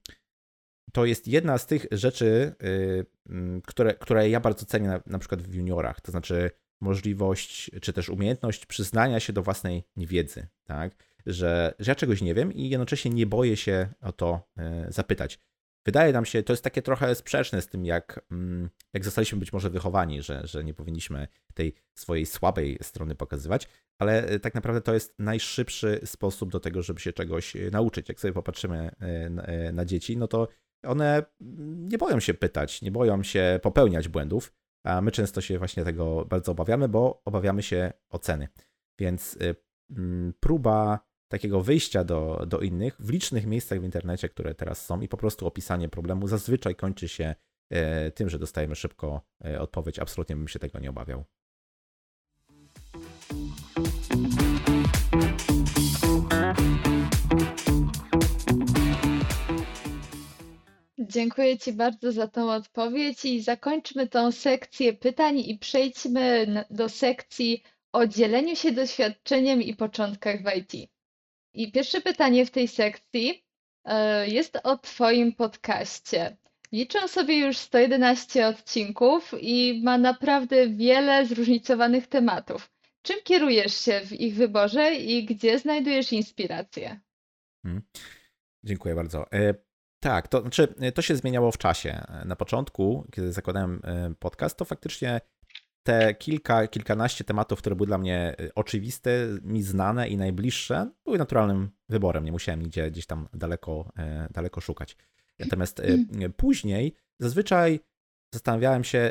to 0.92 1.04
jest 1.04 1.28
jedna 1.28 1.58
z 1.58 1.66
tych 1.66 1.86
rzeczy, 1.92 2.54
y, 2.62 3.06
mm, 3.28 3.62
które, 3.62 3.94
które 3.94 4.30
ja 4.30 4.40
bardzo 4.40 4.66
cenię 4.66 4.88
na, 4.88 5.00
na 5.06 5.18
przykład 5.18 5.42
w 5.42 5.54
juniorach, 5.54 6.00
to 6.00 6.10
znaczy 6.10 6.50
możliwość, 6.80 7.70
czy 7.82 7.92
też 7.92 8.08
umiejętność 8.08 8.66
przyznania 8.66 9.20
się 9.20 9.32
do 9.32 9.42
własnej 9.42 9.84
niewiedzy, 9.96 10.46
tak? 10.64 11.04
Że, 11.26 11.74
że 11.78 11.90
ja 11.90 11.94
czegoś 11.94 12.22
nie 12.22 12.34
wiem 12.34 12.52
i 12.52 12.68
jednocześnie 12.68 13.10
nie 13.10 13.26
boję 13.26 13.56
się 13.56 13.88
o 14.00 14.12
to 14.12 14.48
y, 14.88 14.92
zapytać. 14.92 15.38
Wydaje 15.86 16.12
nam 16.12 16.24
się, 16.24 16.42
to 16.42 16.52
jest 16.52 16.64
takie 16.64 16.82
trochę 16.82 17.14
sprzeczne 17.14 17.62
z 17.62 17.66
tym, 17.66 17.84
jak, 17.84 18.20
mm, 18.30 18.70
jak 18.92 19.04
zostaliśmy 19.04 19.38
być 19.38 19.52
może 19.52 19.70
wychowani, 19.70 20.22
że, 20.22 20.46
że 20.46 20.64
nie 20.64 20.74
powinniśmy 20.74 21.28
tej 21.54 21.74
swojej 21.94 22.26
słabej 22.26 22.78
strony 22.82 23.14
pokazywać, 23.14 23.68
ale 23.98 24.32
y, 24.32 24.40
tak 24.40 24.54
naprawdę 24.54 24.80
to 24.80 24.94
jest 24.94 25.14
najszybszy 25.18 26.00
sposób 26.04 26.50
do 26.52 26.60
tego, 26.60 26.82
żeby 26.82 27.00
się 27.00 27.12
czegoś 27.12 27.56
nauczyć. 27.72 28.08
Jak 28.08 28.20
sobie 28.20 28.32
popatrzymy 28.34 28.90
na, 29.30 29.46
na 29.72 29.84
dzieci, 29.84 30.16
no 30.16 30.28
to 30.28 30.48
one 30.82 31.22
nie 31.90 31.98
boją 31.98 32.20
się 32.20 32.34
pytać, 32.34 32.82
nie 32.82 32.90
boją 32.90 33.22
się 33.22 33.60
popełniać 33.62 34.08
błędów, 34.08 34.52
a 34.84 35.00
my 35.00 35.10
często 35.10 35.40
się 35.40 35.58
właśnie 35.58 35.84
tego 35.84 36.24
bardzo 36.24 36.52
obawiamy, 36.52 36.88
bo 36.88 37.22
obawiamy 37.24 37.62
się 37.62 37.92
oceny. 38.10 38.48
Więc 38.98 39.34
y, 39.34 39.56
mm, 39.90 40.34
próba 40.40 41.08
takiego 41.28 41.62
wyjścia 41.62 42.04
do, 42.04 42.44
do 42.46 42.60
innych 42.60 42.96
w 42.98 43.10
licznych 43.10 43.46
miejscach 43.46 43.80
w 43.80 43.84
internecie, 43.84 44.28
które 44.28 44.54
teraz 44.54 44.86
są 44.86 45.00
i 45.00 45.08
po 45.08 45.16
prostu 45.16 45.46
opisanie 45.46 45.88
problemu 45.88 46.28
zazwyczaj 46.28 46.76
kończy 46.76 47.08
się 47.08 47.34
e, 47.70 48.10
tym, 48.10 48.28
że 48.28 48.38
dostajemy 48.38 48.76
szybko 48.76 49.22
e, 49.44 49.60
odpowiedź. 49.60 49.98
Absolutnie 49.98 50.36
bym 50.36 50.48
się 50.48 50.58
tego 50.58 50.78
nie 50.78 50.90
obawiał. 50.90 51.24
Dziękuję 61.08 61.58
Ci 61.58 61.72
bardzo 61.72 62.12
za 62.12 62.28
tą 62.28 62.50
odpowiedź 62.52 63.24
i 63.24 63.42
zakończmy 63.42 64.08
tą 64.08 64.32
sekcję 64.32 64.92
pytań 64.92 65.38
i 65.38 65.58
przejdźmy 65.58 66.46
do 66.70 66.88
sekcji 66.88 67.62
o 67.92 68.06
dzieleniu 68.06 68.56
się 68.56 68.72
doświadczeniem 68.72 69.62
i 69.62 69.76
początkach 69.76 70.42
w 70.42 70.56
IT. 70.56 70.90
I 71.54 71.72
pierwsze 71.72 72.00
pytanie 72.00 72.46
w 72.46 72.50
tej 72.50 72.68
sekcji 72.68 73.44
e, 73.84 74.28
jest 74.28 74.58
o 74.64 74.78
Twoim 74.78 75.32
podcaście. 75.32 76.36
Liczę 76.72 77.08
sobie 77.08 77.38
już 77.38 77.56
111 77.56 78.48
odcinków 78.48 79.34
i 79.40 79.80
ma 79.84 79.98
naprawdę 79.98 80.68
wiele 80.68 81.26
zróżnicowanych 81.26 82.06
tematów. 82.06 82.70
Czym 83.02 83.16
kierujesz 83.24 83.84
się 83.84 84.00
w 84.06 84.12
ich 84.12 84.34
wyborze 84.34 84.94
i 84.94 85.24
gdzie 85.24 85.58
znajdujesz 85.58 86.12
inspirację? 86.12 87.00
Hmm. 87.62 87.82
Dziękuję 88.64 88.94
bardzo. 88.94 89.26
E, 89.98 90.08
tak, 90.08 90.28
to 90.28 90.40
znaczy 90.40 90.74
to 90.94 91.02
się 91.02 91.16
zmieniało 91.16 91.52
w 91.52 91.58
czasie. 91.58 92.04
Na 92.24 92.36
początku, 92.36 93.06
kiedy 93.12 93.32
zakładałem 93.32 93.80
e, 93.84 94.14
podcast, 94.18 94.56
to 94.56 94.64
faktycznie 94.64 95.20
te 95.88 96.14
kilka, 96.14 96.66
kilkanaście 96.66 97.24
tematów, 97.24 97.58
które 97.58 97.76
były 97.76 97.86
dla 97.86 97.98
mnie 97.98 98.36
oczywiste, 98.54 99.10
mi 99.42 99.62
znane 99.62 100.08
i 100.08 100.16
najbliższe, 100.16 100.90
były 101.04 101.18
naturalnym 101.18 101.70
wyborem. 101.88 102.24
Nie 102.24 102.32
musiałem 102.32 102.62
nigdzie 102.62 102.90
gdzieś 102.90 103.06
tam 103.06 103.28
daleko, 103.34 103.92
e, 103.98 104.28
daleko 104.30 104.60
szukać. 104.60 104.96
Natomiast 105.38 105.80
e, 105.80 106.28
później 106.36 106.94
zazwyczaj 107.20 107.80
zastanawiałem 108.34 108.84
się, 108.84 109.10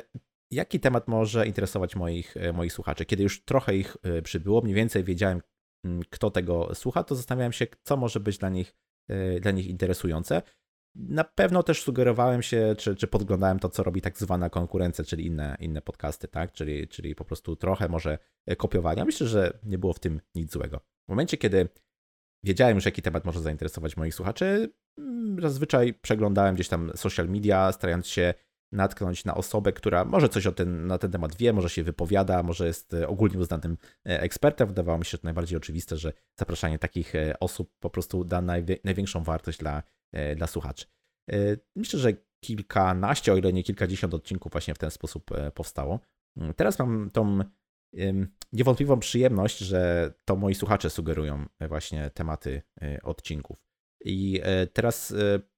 jaki 0.51 0.79
temat 0.79 1.07
może 1.07 1.47
interesować 1.47 1.95
moich, 1.95 2.37
e, 2.37 2.53
moich 2.53 2.73
słuchaczy. 2.73 3.05
Kiedy 3.05 3.23
już 3.23 3.45
trochę 3.45 3.75
ich 3.75 3.97
przybyło, 4.23 4.61
mniej 4.61 4.75
więcej 4.75 5.03
wiedziałem, 5.03 5.41
kto 6.09 6.31
tego 6.31 6.75
słucha, 6.75 7.03
to 7.03 7.15
zastanawiałem 7.15 7.53
się, 7.53 7.67
co 7.83 7.97
może 7.97 8.19
być 8.19 8.37
dla 8.37 8.49
nich, 8.49 8.75
dla 9.41 9.51
nich 9.51 9.67
interesujące. 9.67 10.41
Na 10.97 11.23
pewno 11.23 11.63
też 11.63 11.81
sugerowałem 11.81 12.41
się, 12.41 12.75
czy, 12.77 12.95
czy 12.95 13.07
podglądałem 13.07 13.59
to, 13.59 13.69
co 13.69 13.83
robi 13.83 14.01
tak 14.01 14.17
zwana 14.17 14.49
konkurencja, 14.49 15.03
czyli 15.03 15.25
inne, 15.25 15.57
inne 15.59 15.81
podcasty, 15.81 16.27
tak? 16.27 16.51
Czyli, 16.51 16.87
czyli 16.87 17.15
po 17.15 17.25
prostu 17.25 17.55
trochę 17.55 17.89
może 17.89 18.17
kopiowania. 18.57 19.05
Myślę, 19.05 19.27
że 19.27 19.59
nie 19.63 19.77
było 19.77 19.93
w 19.93 19.99
tym 19.99 20.21
nic 20.35 20.51
złego. 20.51 20.79
W 20.79 21.09
momencie, 21.09 21.37
kiedy 21.37 21.69
wiedziałem 22.43 22.75
już, 22.75 22.85
jaki 22.85 23.01
temat 23.01 23.25
może 23.25 23.41
zainteresować 23.41 23.97
moich 23.97 24.15
słuchaczy, 24.15 24.73
mm, 24.97 25.41
zazwyczaj 25.41 25.93
przeglądałem 25.93 26.55
gdzieś 26.55 26.67
tam 26.67 26.91
social 26.95 27.29
media, 27.29 27.71
starając 27.71 28.07
się 28.07 28.33
natknąć 28.71 29.25
na 29.25 29.35
osobę, 29.35 29.73
która 29.73 30.05
może 30.05 30.29
coś 30.29 30.47
o 30.47 30.51
ten, 30.51 30.87
na 30.87 30.97
ten 30.97 31.11
temat 31.11 31.35
wie, 31.35 31.53
może 31.53 31.69
się 31.69 31.83
wypowiada, 31.83 32.43
może 32.43 32.67
jest 32.67 32.93
ogólnie 33.07 33.39
uznanym 33.39 33.77
e, 34.07 34.21
ekspertem. 34.21 34.67
Wydawało 34.67 34.97
mi 34.97 35.05
się 35.05 35.17
to 35.17 35.21
najbardziej 35.23 35.57
oczywiste, 35.57 35.97
że 35.97 36.13
zapraszanie 36.39 36.79
takich 36.79 37.15
e, 37.15 37.39
osób 37.39 37.71
po 37.79 37.89
prostu 37.89 38.23
da 38.23 38.41
największą 38.83 39.23
wartość 39.23 39.59
dla 39.59 39.77
E, 39.77 39.96
dla 40.35 40.47
słuchaczy. 40.47 40.85
E, 41.31 41.57
myślę, 41.75 41.99
że 41.99 42.13
kilkanaście, 42.43 43.33
o 43.33 43.37
ile 43.37 43.53
nie 43.53 43.63
kilkadziesiąt 43.63 44.13
odcinków 44.13 44.51
właśnie 44.51 44.73
w 44.73 44.77
ten 44.77 44.91
sposób 44.91 45.31
e, 45.31 45.51
powstało. 45.51 45.99
Mm, 46.37 46.53
teraz 46.53 46.79
mam 46.79 47.09
tą 47.13 47.39
niewątpliwą 48.53 48.99
przyjemność, 48.99 49.57
że 49.57 50.13
to 50.25 50.35
moi 50.35 50.55
słuchacze 50.55 50.89
sugerują 50.89 51.45
właśnie 51.67 52.09
tematy 52.09 52.61
odcinków. 53.03 53.57
I 54.05 54.41
teraz 54.73 55.13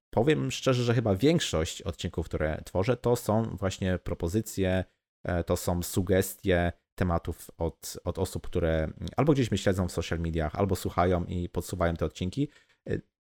powiem 0.10 0.52
szczerze, 0.52 0.84
że 0.84 0.94
chyba 0.94 1.16
większość 1.16 1.82
odcinków, 1.82 2.26
które 2.26 2.62
tworzę, 2.66 2.98
to 2.98 3.16
są 3.16 3.44
właśnie 3.44 4.00
propozycje, 4.00 4.84
to 5.46 5.58
są 5.58 5.84
sugestie 5.84 6.72
tematów 6.96 7.52
od, 7.58 7.98
od 8.04 8.20
osób, 8.20 8.48
które 8.48 8.94
albo 9.18 9.34
gdzieś 9.34 9.52
mnie 9.52 9.58
śledzą 9.58 9.88
w 9.88 9.92
social 9.92 10.20
mediach, 10.20 10.56
albo 10.56 10.76
słuchają 10.76 11.26
i 11.26 11.50
podsuwają 11.50 11.96
te 11.96 12.06
odcinki 12.06 12.50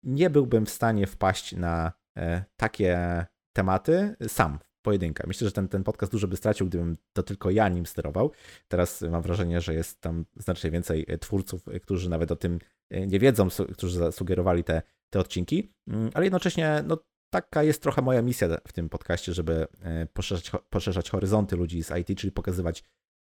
nie 0.03 0.29
byłbym 0.29 0.65
w 0.65 0.69
stanie 0.69 1.07
wpaść 1.07 1.55
na 1.55 1.91
e, 2.17 2.43
takie 2.55 3.25
tematy 3.53 4.15
sam, 4.27 4.59
w 4.79 4.81
pojedynkę. 4.81 5.23
Myślę, 5.27 5.47
że 5.47 5.51
ten, 5.51 5.67
ten 5.67 5.83
podcast 5.83 6.11
dużo 6.11 6.27
by 6.27 6.37
stracił, 6.37 6.67
gdybym 6.67 6.97
to 7.13 7.23
tylko 7.23 7.51
ja 7.51 7.69
nim 7.69 7.85
sterował. 7.85 8.31
Teraz 8.67 9.01
mam 9.01 9.21
wrażenie, 9.21 9.61
że 9.61 9.73
jest 9.73 10.01
tam 10.01 10.25
znacznie 10.37 10.71
więcej 10.71 11.05
e, 11.07 11.17
twórców, 11.17 11.67
e, 11.67 11.79
którzy 11.79 12.09
nawet 12.09 12.31
o 12.31 12.35
tym 12.35 12.59
nie 13.07 13.19
wiedzą, 13.19 13.47
którzy 13.73 13.97
zasugerowali 13.97 14.63
te, 14.63 14.81
te 15.09 15.19
odcinki, 15.19 15.73
mm, 15.87 16.09
ale 16.13 16.25
jednocześnie 16.25 16.83
no, 16.87 16.97
taka 17.33 17.63
jest 17.63 17.83
trochę 17.83 18.01
moja 18.01 18.21
misja 18.21 18.47
w 18.67 18.73
tym 18.73 18.89
podcaście, 18.89 19.33
żeby 19.33 19.67
poszerzać, 20.13 20.51
poszerzać 20.69 21.09
horyzonty 21.09 21.55
ludzi 21.55 21.83
z 21.83 21.91
IT, 21.97 22.19
czyli 22.19 22.31
pokazywać 22.31 22.83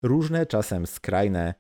różne, 0.03 0.47
czasem 0.47 0.87
skrajne 0.87 1.55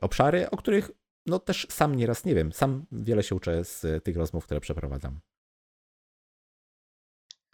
obszary, 0.00 0.50
o 0.50 0.56
których 0.56 0.90
no 1.26 1.38
też 1.38 1.66
sam 1.70 1.94
nieraz 1.94 2.24
nie 2.24 2.34
wiem. 2.34 2.52
Sam 2.52 2.86
wiele 2.92 3.22
się 3.22 3.34
uczę 3.34 3.64
z 3.64 4.04
tych 4.04 4.16
rozmów, 4.16 4.44
które 4.44 4.60
przeprowadzam. 4.60 5.20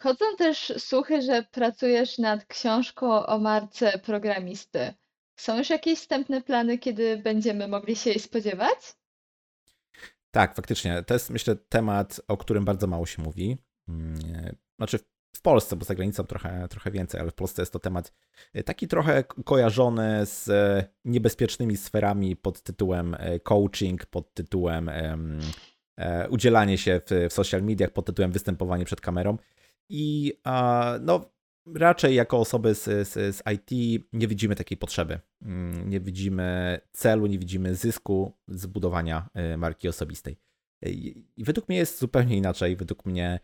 Chodzą 0.01 0.25
też 0.37 0.73
słuchy, 0.77 1.21
że 1.21 1.43
pracujesz 1.51 2.17
nad 2.17 2.45
książką 2.45 3.25
o 3.25 3.39
marce 3.39 3.99
programisty. 3.99 4.93
Są 5.39 5.57
już 5.57 5.69
jakieś 5.69 5.99
wstępne 5.99 6.41
plany, 6.41 6.77
kiedy 6.77 7.17
będziemy 7.17 7.67
mogli 7.67 7.95
się 7.95 8.09
jej 8.09 8.19
spodziewać? 8.19 8.97
Tak, 10.31 10.55
faktycznie. 10.55 11.03
To 11.03 11.13
jest, 11.13 11.29
myślę, 11.29 11.55
temat, 11.55 12.21
o 12.27 12.37
którym 12.37 12.65
bardzo 12.65 12.87
mało 12.87 13.05
się 13.05 13.21
mówi. 13.21 13.57
Mm, 13.89 14.55
znaczy, 14.77 14.99
w 15.35 15.41
Polsce, 15.41 15.75
bo 15.75 15.85
za 15.85 15.95
granicą 15.95 16.23
trochę, 16.23 16.67
trochę 16.67 16.91
więcej, 16.91 17.21
ale 17.21 17.31
w 17.31 17.33
Polsce 17.33 17.61
jest 17.61 17.73
to 17.73 17.79
temat 17.79 18.13
e, 18.53 18.63
taki 18.63 18.87
trochę 18.87 19.23
kojarzony 19.23 20.25
z 20.25 20.49
e, 20.49 20.87
niebezpiecznymi 21.05 21.77
sferami 21.77 22.35
pod 22.35 22.61
tytułem 22.61 23.15
e, 23.19 23.39
coaching, 23.39 24.05
pod 24.05 24.33
tytułem 24.33 24.91
udzielanie 26.29 26.77
się 26.77 27.01
w, 27.05 27.29
w 27.29 27.33
social 27.33 27.63
mediach, 27.63 27.91
pod 27.91 28.05
tytułem 28.05 28.31
występowanie 28.31 28.85
przed 28.85 29.01
kamerą. 29.01 29.37
I 29.89 30.33
no, 31.01 31.31
raczej 31.75 32.15
jako 32.15 32.39
osoby 32.39 32.75
z, 32.75 32.83
z, 32.83 33.35
z, 33.35 33.43
IT 33.53 34.01
nie 34.13 34.27
widzimy 34.27 34.55
takiej 34.55 34.77
potrzeby. 34.77 35.19
Mm, 35.41 35.89
nie 35.89 35.99
widzimy 35.99 36.79
celu, 36.91 37.27
nie 37.27 37.39
widzimy 37.39 37.75
zysku 37.75 38.33
z 38.47 38.65
budowania 38.65 39.29
marki 39.57 39.87
osobistej. 39.87 40.37
I 41.37 41.43
według 41.43 41.69
mnie 41.69 41.77
jest 41.77 41.99
zupełnie 41.99 42.37
inaczej. 42.37 42.75
Według 42.75 43.05
mnie 43.05 43.39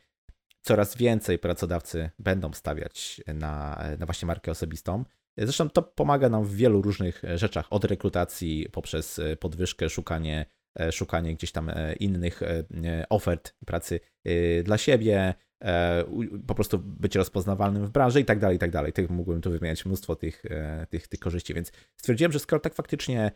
coraz 0.64 0.98
więcej 0.98 1.40
pracodawcy 1.40 2.10
będą 2.20 2.54
stawiać 2.54 3.22
na, 3.34 3.84
na 4.00 4.06
właśnie 4.06 4.26
markę 4.26 4.52
osobistą. 4.52 5.04
Zresztą 5.38 5.70
to 5.70 5.82
pomaga 5.82 6.30
nam 6.30 6.44
w 6.44 6.56
wielu 6.56 6.82
różnych 6.82 7.24
rzeczach, 7.36 7.68
od 7.70 7.86
rekrutacji 7.86 8.68
poprzez 8.72 9.22
podwyżkę, 9.40 9.90
szukanie, 9.90 10.46
szukanie 10.92 11.36
gdzieś 11.36 11.52
tam 11.52 11.72
innych 12.00 12.42
ofert 13.10 13.56
pracy 13.66 14.00
dla 14.64 14.78
siebie, 14.78 15.34
po 16.48 16.56
prostu 16.56 16.80
być 16.80 17.16
rozpoznawalnym 17.16 17.86
w 17.86 17.92
branży 17.92 18.22
i 18.22 18.26
tak 18.26 18.40
dalej, 18.40 18.56
i 18.56 18.60
tak 18.60 18.72
dalej. 18.72 18.94
Mógłbym 19.10 19.42
tu 19.42 19.52
wymieniać 19.52 19.86
mnóstwo 19.86 20.16
tych, 20.16 20.44
tych, 20.90 21.08
tych 21.08 21.20
korzyści, 21.20 21.54
więc 21.54 21.72
stwierdziłem, 21.98 22.32
że 22.32 22.40
skoro 22.40 22.60
tak 22.60 22.74
faktycznie 22.74 23.32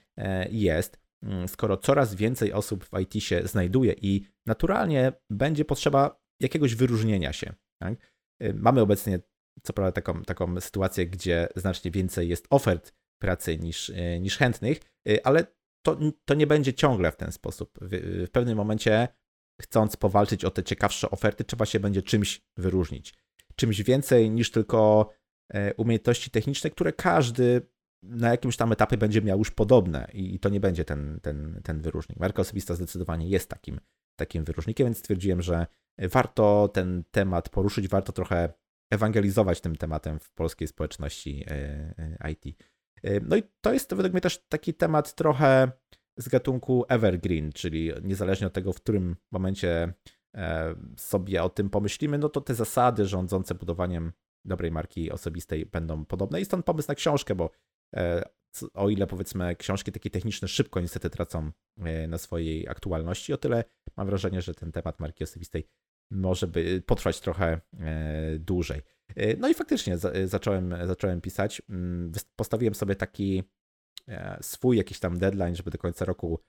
jest, 0.49 0.99
skoro 1.47 1.77
coraz 1.77 2.15
więcej 2.15 2.53
osób 2.53 2.85
w 2.85 2.99
IT 2.99 3.23
się 3.23 3.47
znajduje 3.47 3.93
i 4.01 4.25
naturalnie 4.45 5.13
będzie 5.29 5.65
potrzeba 5.65 6.26
jakiegoś 6.39 6.75
wyróżnienia 6.75 7.33
się. 7.33 7.53
Tak? 7.81 7.93
Y, 8.43 8.53
mamy 8.53 8.81
obecnie, 8.81 9.19
co 9.63 9.73
prawda, 9.73 9.91
taką, 9.91 10.23
taką 10.23 10.61
sytuację, 10.61 11.07
gdzie 11.07 11.47
znacznie 11.55 11.91
więcej 11.91 12.29
jest 12.29 12.47
ofert 12.49 12.93
pracy 13.21 13.57
niż, 13.57 13.89
y, 13.89 14.19
niż 14.21 14.37
chętnych, 14.37 14.79
y, 15.09 15.23
ale 15.23 15.57
to, 15.85 15.97
to 16.25 16.33
nie 16.33 16.47
będzie 16.47 16.73
ciągle 16.73 17.11
w 17.11 17.15
ten 17.15 17.31
sposób. 17.31 17.79
W, 17.81 18.25
w 18.27 18.31
pewnym 18.31 18.57
momencie, 18.57 19.07
chcąc 19.61 19.97
powalczyć 19.97 20.45
o 20.45 20.51
te 20.51 20.63
ciekawsze 20.63 21.11
oferty, 21.11 21.43
trzeba 21.43 21.65
się 21.65 21.79
będzie 21.79 22.01
czymś 22.01 22.41
wyróżnić. 22.57 23.13
Czymś 23.55 23.81
więcej 23.81 24.31
niż 24.31 24.51
tylko 24.51 25.09
e, 25.53 25.73
umiejętności 25.73 26.31
techniczne, 26.31 26.69
które 26.69 26.93
każdy 26.93 27.61
na 28.03 28.31
jakimś 28.31 28.57
tam 28.57 28.71
etapie 28.71 28.97
będzie 28.97 29.21
miał 29.21 29.37
już 29.37 29.51
podobne 29.51 30.07
i 30.13 30.39
to 30.39 30.49
nie 30.49 30.59
będzie 30.59 30.85
ten, 30.85 31.19
ten, 31.21 31.61
ten 31.63 31.81
wyróżnik. 31.81 32.19
Marka 32.19 32.41
osobista 32.41 32.75
zdecydowanie 32.75 33.29
jest 33.29 33.49
takim, 33.49 33.79
takim 34.17 34.43
wyróżnikiem, 34.43 34.87
więc 34.87 34.97
stwierdziłem, 34.97 35.41
że 35.41 35.67
warto 35.99 36.69
ten 36.73 37.03
temat 37.11 37.49
poruszyć, 37.49 37.87
warto 37.87 38.11
trochę 38.11 38.53
ewangelizować 38.89 39.61
tym 39.61 39.75
tematem 39.75 40.19
w 40.19 40.31
polskiej 40.31 40.67
społeczności 40.67 41.43
e, 41.47 41.53
e, 42.23 42.31
IT. 42.31 42.63
E, 43.03 43.19
no 43.19 43.35
i 43.35 43.43
to 43.61 43.73
jest 43.73 43.93
według 43.93 44.13
mnie 44.13 44.21
też 44.21 44.45
taki 44.49 44.73
temat 44.73 45.15
trochę 45.15 45.71
z 46.17 46.29
gatunku 46.29 46.85
evergreen, 46.89 47.51
czyli 47.51 47.91
niezależnie 48.03 48.47
od 48.47 48.53
tego, 48.53 48.73
w 48.73 48.81
którym 48.81 49.15
momencie 49.31 49.93
sobie 50.97 51.43
o 51.43 51.49
tym 51.49 51.69
pomyślimy, 51.69 52.17
no 52.17 52.29
to 52.29 52.41
te 52.41 52.55
zasady 52.55 53.05
rządzące 53.05 53.55
budowaniem 53.55 54.11
dobrej 54.45 54.71
marki 54.71 55.11
osobistej 55.11 55.65
będą 55.65 56.05
podobne. 56.05 56.41
I 56.41 56.45
stąd 56.45 56.65
pomysł 56.65 56.87
na 56.87 56.95
książkę, 56.95 57.35
bo 57.35 57.51
o 58.73 58.89
ile 58.89 59.07
powiedzmy 59.07 59.55
książki 59.55 59.91
takie 59.91 60.09
techniczne 60.09 60.47
szybko 60.47 60.81
niestety 60.81 61.09
tracą 61.09 61.51
na 62.07 62.17
swojej 62.17 62.67
aktualności, 62.67 63.33
o 63.33 63.37
tyle 63.37 63.63
mam 63.97 64.07
wrażenie, 64.07 64.41
że 64.41 64.53
ten 64.53 64.71
temat 64.71 64.99
marki 64.99 65.23
osobistej 65.23 65.67
może 66.11 66.47
by 66.47 66.83
potrwać 66.85 67.19
trochę 67.19 67.61
dłużej. 68.39 68.81
No 69.37 69.49
i 69.49 69.53
faktycznie 69.53 69.97
zacząłem, 70.25 70.75
zacząłem 70.85 71.21
pisać. 71.21 71.61
Mm, 71.69 72.11
postawiłem 72.35 72.75
sobie 72.75 72.95
taki 72.95 73.43
swój 74.41 74.77
jakiś 74.77 74.99
tam 74.99 75.17
deadline, 75.17 75.55
żeby 75.55 75.71
do 75.71 75.77
końca 75.77 76.05
roku 76.05 76.39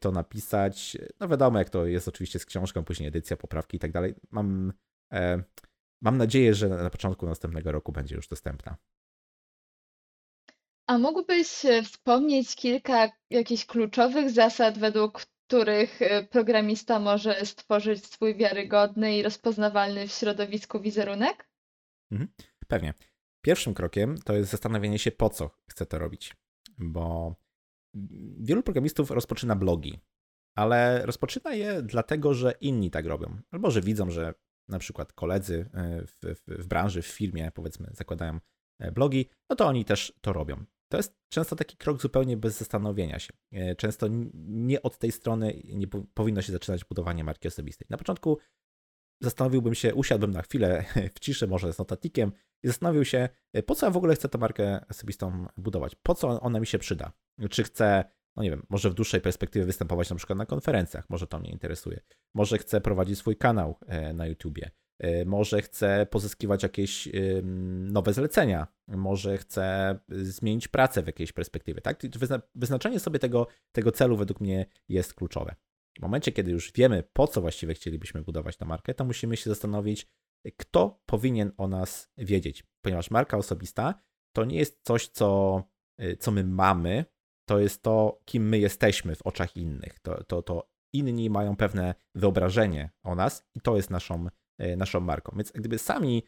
to 0.00 0.10
napisać. 0.10 0.96
No 1.20 1.28
wiadomo, 1.28 1.58
jak 1.58 1.70
to 1.70 1.86
jest 1.86 2.08
oczywiście 2.08 2.38
z 2.38 2.46
książką, 2.46 2.84
później 2.84 3.08
edycja, 3.08 3.36
poprawki 3.36 3.76
i 3.76 3.80
tak 3.80 3.92
dalej. 3.92 4.14
Mam, 4.30 4.72
mam 6.02 6.16
nadzieję, 6.16 6.54
że 6.54 6.68
na 6.68 6.90
początku 6.90 7.26
następnego 7.26 7.72
roku 7.72 7.92
będzie 7.92 8.16
już 8.16 8.28
dostępna. 8.28 8.76
A 10.86 10.98
mógłbyś 10.98 11.64
e, 11.64 11.82
wspomnieć 11.82 12.56
kilka 12.56 13.10
jakichś 13.30 13.66
kluczowych 13.66 14.30
zasad, 14.30 14.78
według 14.78 15.26
których 15.46 16.02
e, 16.02 16.22
programista 16.22 16.98
może 16.98 17.46
stworzyć 17.46 18.06
swój 18.06 18.34
wiarygodny 18.34 19.16
i 19.16 19.22
rozpoznawalny 19.22 20.08
w 20.08 20.12
środowisku 20.12 20.80
wizerunek? 20.80 21.48
Mhm, 22.10 22.30
pewnie. 22.68 22.94
Pierwszym 23.42 23.74
krokiem 23.74 24.18
to 24.24 24.36
jest 24.36 24.50
zastanowienie 24.50 24.98
się, 24.98 25.10
po 25.10 25.30
co 25.30 25.50
chcę 25.70 25.86
to 25.86 25.98
robić. 25.98 26.36
Bo 26.78 27.36
wielu 28.38 28.62
programistów 28.62 29.10
rozpoczyna 29.10 29.56
blogi, 29.56 29.98
ale 30.54 31.06
rozpoczyna 31.06 31.54
je 31.54 31.82
dlatego, 31.82 32.34
że 32.34 32.54
inni 32.60 32.90
tak 32.90 33.06
robią, 33.06 33.40
albo 33.50 33.70
że 33.70 33.80
widzą, 33.80 34.10
że 34.10 34.34
na 34.68 34.78
przykład 34.78 35.12
koledzy 35.12 35.70
e, 35.74 36.06
w, 36.06 36.16
w, 36.22 36.64
w 36.64 36.66
branży, 36.66 37.02
w 37.02 37.06
firmie, 37.06 37.50
powiedzmy, 37.54 37.90
zakładają 37.92 38.38
blogi, 38.94 39.28
no 39.50 39.56
to 39.56 39.66
oni 39.66 39.84
też 39.84 40.12
to 40.20 40.32
robią. 40.32 40.64
To 40.92 40.96
jest 40.96 41.18
często 41.28 41.56
taki 41.56 41.76
krok 41.76 42.02
zupełnie 42.02 42.36
bez 42.36 42.58
zastanowienia 42.58 43.18
się. 43.18 43.32
E, 43.52 43.76
często 43.76 44.06
nie 44.34 44.82
od 44.82 44.98
tej 44.98 45.12
strony 45.12 45.62
nie 45.64 45.86
powinno 46.14 46.42
się 46.42 46.52
zaczynać 46.52 46.84
budowanie 46.84 47.24
marki 47.24 47.48
osobistej. 47.48 47.86
Na 47.90 47.96
początku 47.96 48.38
zastanowiłbym 49.20 49.74
się, 49.74 49.94
usiadłbym 49.94 50.30
na 50.30 50.42
chwilę 50.42 50.84
w 51.14 51.20
ciszy, 51.20 51.46
może 51.46 51.72
z 51.72 51.78
notatnikiem 51.78 52.32
i 52.62 52.66
zastanowił 52.68 53.04
się, 53.04 53.28
e, 53.52 53.62
po 53.62 53.74
co 53.74 53.86
ja 53.86 53.90
w 53.90 53.96
ogóle 53.96 54.14
chcę 54.14 54.28
tę 54.28 54.38
markę 54.38 54.80
osobistą 54.90 55.46
budować, 55.56 55.94
po 55.94 56.14
co 56.14 56.40
ona 56.40 56.60
mi 56.60 56.66
się 56.66 56.78
przyda. 56.78 57.12
Czy 57.50 57.62
chcę, 57.62 58.04
no 58.36 58.42
nie 58.42 58.50
wiem, 58.50 58.66
może 58.68 58.90
w 58.90 58.94
dłuższej 58.94 59.20
perspektywie 59.20 59.66
występować 59.66 60.10
na 60.10 60.16
przykład 60.16 60.38
na 60.38 60.46
konferencjach, 60.46 61.10
może 61.10 61.26
to 61.26 61.38
mnie 61.38 61.50
interesuje. 61.50 62.00
Może 62.34 62.58
chcę 62.58 62.80
prowadzić 62.80 63.18
swój 63.18 63.36
kanał 63.36 63.78
e, 63.86 64.12
na 64.12 64.26
YouTubie. 64.26 64.70
Y, 65.04 65.26
może 65.26 65.62
chce 65.62 66.06
pozyskiwać 66.10 66.62
jakieś 66.62 67.08
nowe 67.92 68.12
zlecenia, 68.12 68.66
może 68.88 69.38
chce 69.38 69.98
zmienić 70.08 70.68
pracę 70.68 71.02
w 71.02 71.06
jakiejś 71.06 71.32
perspektywie. 71.32 71.80
Tak? 71.80 72.02
Wyznaczenie 72.54 73.00
sobie 73.00 73.18
tego, 73.18 73.46
tego 73.72 73.92
celu 73.92 74.16
według 74.16 74.40
mnie 74.40 74.66
jest 74.88 75.14
kluczowe. 75.14 75.54
W 75.98 76.02
momencie, 76.02 76.32
kiedy 76.32 76.50
już 76.50 76.72
wiemy, 76.72 77.04
po 77.12 77.26
co 77.26 77.40
właściwie 77.40 77.74
chcielibyśmy 77.74 78.22
budować 78.22 78.56
tę 78.56 78.64
markę, 78.64 78.94
to 78.94 79.04
musimy 79.04 79.36
się 79.36 79.50
zastanowić, 79.50 80.06
kto 80.56 81.02
powinien 81.06 81.52
o 81.56 81.68
nas 81.68 82.12
wiedzieć, 82.18 82.66
ponieważ 82.80 83.10
marka 83.10 83.36
osobista 83.36 84.02
to 84.32 84.44
nie 84.44 84.58
jest 84.58 84.80
coś, 84.82 85.08
co, 85.08 85.62
y, 86.02 86.16
co 86.16 86.30
my 86.30 86.44
mamy, 86.44 87.04
to 87.48 87.58
jest 87.58 87.82
to, 87.82 88.20
kim 88.24 88.48
my 88.48 88.58
jesteśmy 88.58 89.14
w 89.14 89.22
oczach 89.22 89.56
innych. 89.56 89.98
To, 90.00 90.24
to, 90.24 90.42
to 90.42 90.70
inni 90.92 91.30
mają 91.30 91.56
pewne 91.56 91.94
wyobrażenie 92.14 92.90
o 93.02 93.14
nas 93.14 93.44
i 93.54 93.60
to 93.60 93.76
jest 93.76 93.90
naszą 93.90 94.28
naszą 94.76 95.00
marką. 95.00 95.32
Więc 95.36 95.52
gdyby 95.52 95.78
sami 95.78 96.22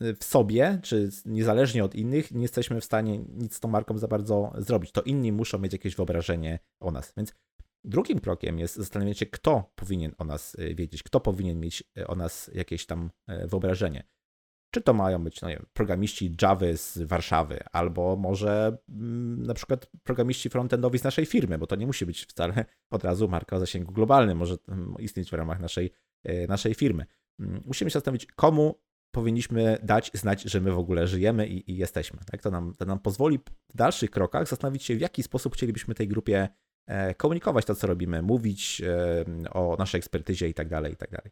e, 0.00 0.14
w 0.14 0.24
sobie, 0.24 0.80
czy 0.82 1.10
niezależnie 1.24 1.84
od 1.84 1.94
innych, 1.94 2.30
nie 2.30 2.42
jesteśmy 2.42 2.80
w 2.80 2.84
stanie 2.84 3.18
nic 3.18 3.56
z 3.56 3.60
tą 3.60 3.68
marką 3.68 3.98
za 3.98 4.08
bardzo 4.08 4.52
zrobić. 4.58 4.92
To 4.92 5.02
inni 5.02 5.32
muszą 5.32 5.58
mieć 5.58 5.72
jakieś 5.72 5.96
wyobrażenie 5.96 6.58
o 6.80 6.90
nas. 6.90 7.12
Więc 7.16 7.34
drugim 7.84 8.20
krokiem 8.20 8.58
jest 8.58 8.76
zastanowienie 8.76 9.14
się, 9.14 9.26
kto 9.26 9.72
powinien 9.74 10.14
o 10.18 10.24
nas 10.24 10.56
e, 10.58 10.74
wiedzieć, 10.74 11.02
kto 11.02 11.20
powinien 11.20 11.60
mieć 11.60 11.84
o 12.06 12.14
nas 12.14 12.50
jakieś 12.54 12.86
tam 12.86 13.10
wyobrażenie. 13.46 14.04
Czy 14.74 14.80
to 14.80 14.92
mają 14.92 15.24
być 15.24 15.42
no 15.42 15.48
wiem, 15.48 15.66
programiści 15.72 16.36
Java 16.42 16.66
z 16.74 16.98
Warszawy, 16.98 17.60
albo 17.72 18.16
może 18.16 18.78
mm, 18.88 19.42
na 19.42 19.54
przykład 19.54 19.90
programiści 20.02 20.50
frontendowi 20.50 20.98
z 20.98 21.04
naszej 21.04 21.26
firmy, 21.26 21.58
bo 21.58 21.66
to 21.66 21.76
nie 21.76 21.86
musi 21.86 22.06
być 22.06 22.24
wcale 22.24 22.64
od 22.90 23.04
razu 23.04 23.28
marka 23.28 23.56
o 23.56 23.58
zasięgu 23.58 23.92
globalnym, 23.92 24.38
może 24.38 24.56
mm, 24.68 24.94
istnieć 24.98 25.30
w 25.30 25.32
ramach 25.32 25.60
naszej, 25.60 25.90
naszej 26.48 26.74
firmy. 26.74 27.06
Mm, 27.40 27.62
musimy 27.66 27.90
się 27.90 27.94
zastanowić, 27.94 28.26
komu 28.26 28.84
powinniśmy 29.14 29.78
dać 29.82 30.10
znać, 30.14 30.42
że 30.42 30.60
my 30.60 30.72
w 30.72 30.78
ogóle 30.78 31.06
żyjemy 31.06 31.48
i, 31.48 31.72
i 31.72 31.76
jesteśmy. 31.76 32.20
Tak? 32.30 32.42
To, 32.42 32.50
nam, 32.50 32.74
to 32.78 32.84
nam 32.84 32.98
pozwoli 32.98 33.38
w 33.68 33.76
dalszych 33.76 34.10
krokach 34.10 34.48
zastanowić 34.48 34.82
się, 34.82 34.96
w 34.96 35.00
jaki 35.00 35.22
sposób 35.22 35.54
chcielibyśmy 35.54 35.94
tej 35.94 36.08
grupie 36.08 36.48
e, 36.86 37.14
komunikować 37.14 37.64
to, 37.64 37.74
co 37.74 37.86
robimy, 37.86 38.22
mówić 38.22 38.82
e, 38.86 39.50
o 39.50 39.76
naszej 39.78 39.98
ekspertyzie 39.98 40.48
i 40.48 40.54
tak 40.54 40.68
tak. 41.10 41.30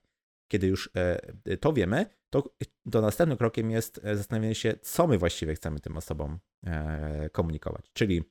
Kiedy 0.48 0.66
już 0.66 0.90
e, 0.96 1.56
to 1.56 1.72
wiemy, 1.72 2.06
to, 2.30 2.54
to 2.90 3.00
następnym 3.00 3.38
krokiem 3.38 3.70
jest 3.70 4.00
zastanowienie 4.14 4.54
się, 4.54 4.74
co 4.82 5.06
my 5.06 5.18
właściwie 5.18 5.54
chcemy 5.54 5.80
tym 5.80 5.96
osobom 5.96 6.38
komunikować. 7.32 7.90
Czyli 7.92 8.22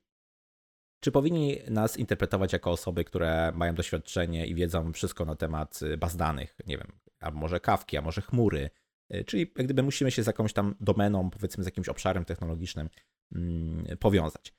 czy 1.02 1.12
powinni 1.12 1.58
nas 1.70 1.98
interpretować 1.98 2.54
jako 2.54 2.72
osoby, 2.72 3.04
które 3.04 3.52
mają 3.56 3.76
doświadczenie 3.76 4.48
i 4.48 4.56
wiedzą 4.56 4.94
wszystko 4.94 5.26
na 5.26 5.36
temat 5.36 5.80
baz 5.98 6.18
danych, 6.18 6.58
nie 6.68 6.78
wiem, 6.78 6.92
a 7.20 7.32
może 7.32 7.60
kawki, 7.60 7.98
a 7.98 8.02
może 8.02 8.22
chmury. 8.22 8.70
E, 9.10 9.24
czyli 9.24 9.52
jak 9.58 9.68
gdyby 9.68 9.84
musimy 9.84 10.12
się 10.12 10.24
z 10.24 10.28
jakąś 10.28 10.54
tam 10.54 10.76
domeną, 10.80 11.30
powiedzmy 11.30 11.64
z 11.64 11.68
jakimś 11.68 11.90
obszarem 11.90 12.26
technologicznym 12.26 12.90
mm, 13.36 13.98
powiązać. 13.98 14.54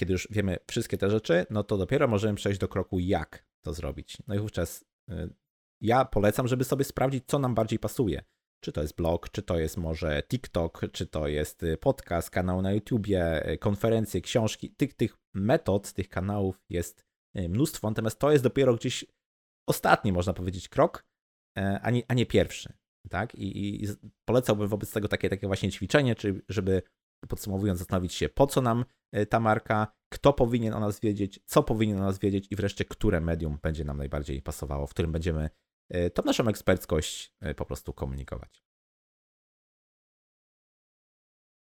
Kiedy 0.00 0.12
już 0.12 0.28
wiemy 0.30 0.56
wszystkie 0.70 0.98
te 0.98 1.10
rzeczy, 1.10 1.46
no 1.50 1.64
to 1.64 1.76
dopiero 1.76 2.08
możemy 2.08 2.34
przejść 2.34 2.60
do 2.60 2.68
kroku, 2.68 2.98
jak 2.98 3.46
to 3.62 3.72
zrobić. 3.72 4.18
No 4.26 4.34
i 4.34 4.38
wówczas 4.38 4.84
e, 5.10 5.28
ja 5.80 6.04
polecam, 6.04 6.48
żeby 6.48 6.64
sobie 6.64 6.84
sprawdzić, 6.84 7.24
co 7.26 7.38
nam 7.38 7.54
bardziej 7.54 7.78
pasuje. 7.78 8.24
Czy 8.64 8.72
to 8.72 8.82
jest 8.82 8.96
blog, 8.96 9.30
czy 9.30 9.42
to 9.42 9.58
jest 9.58 9.76
może 9.76 10.22
TikTok, 10.22 10.80
czy 10.92 11.06
to 11.06 11.28
jest 11.28 11.62
e, 11.62 11.76
podcast, 11.76 12.30
kanał 12.30 12.62
na 12.62 12.72
YouTubie, 12.72 13.42
konferencje, 13.60 14.20
książki. 14.20 14.70
Tych, 14.70 14.94
tych 14.94 15.16
metod, 15.34 15.92
tych 15.92 16.08
kanałów 16.08 16.64
jest 16.70 17.04
mnóstwo, 17.34 17.90
natomiast 17.90 18.18
to 18.18 18.32
jest 18.32 18.44
dopiero 18.44 18.74
gdzieś 18.74 19.04
ostatni, 19.68 20.12
można 20.12 20.32
powiedzieć, 20.32 20.68
krok, 20.68 21.08
E, 21.58 21.80
a 21.82 21.90
nie, 21.90 22.02
a 22.08 22.14
nie 22.14 22.26
pierwszy. 22.26 22.72
Tak? 23.10 23.34
I, 23.34 23.84
I, 23.84 23.88
polecałbym 24.28 24.68
wobec 24.68 24.92
tego 24.92 25.08
takie, 25.08 25.28
takie 25.28 25.46
właśnie 25.46 25.70
ćwiczenie, 25.70 26.14
czyli 26.14 26.40
żeby 26.48 26.82
podsumowując, 27.28 27.78
zastanowić 27.78 28.14
się, 28.14 28.28
po 28.28 28.46
co 28.46 28.60
nam 28.60 28.84
ta 29.28 29.40
marka, 29.40 29.92
kto 30.12 30.32
powinien 30.32 30.74
o 30.74 30.80
nas 30.80 31.00
wiedzieć, 31.00 31.40
co 31.44 31.62
powinien 31.62 31.98
o 31.98 32.02
nas 32.02 32.18
wiedzieć 32.18 32.46
i 32.50 32.56
wreszcie, 32.56 32.84
które 32.84 33.20
medium 33.20 33.58
będzie 33.62 33.84
nam 33.84 33.96
najbardziej 33.96 34.42
pasowało, 34.42 34.86
w 34.86 34.90
którym 34.90 35.12
będziemy 35.12 35.50
tą 36.14 36.22
naszą 36.22 36.48
eksperckość 36.48 37.32
po 37.56 37.64
prostu 37.64 37.92
komunikować. 37.92 38.62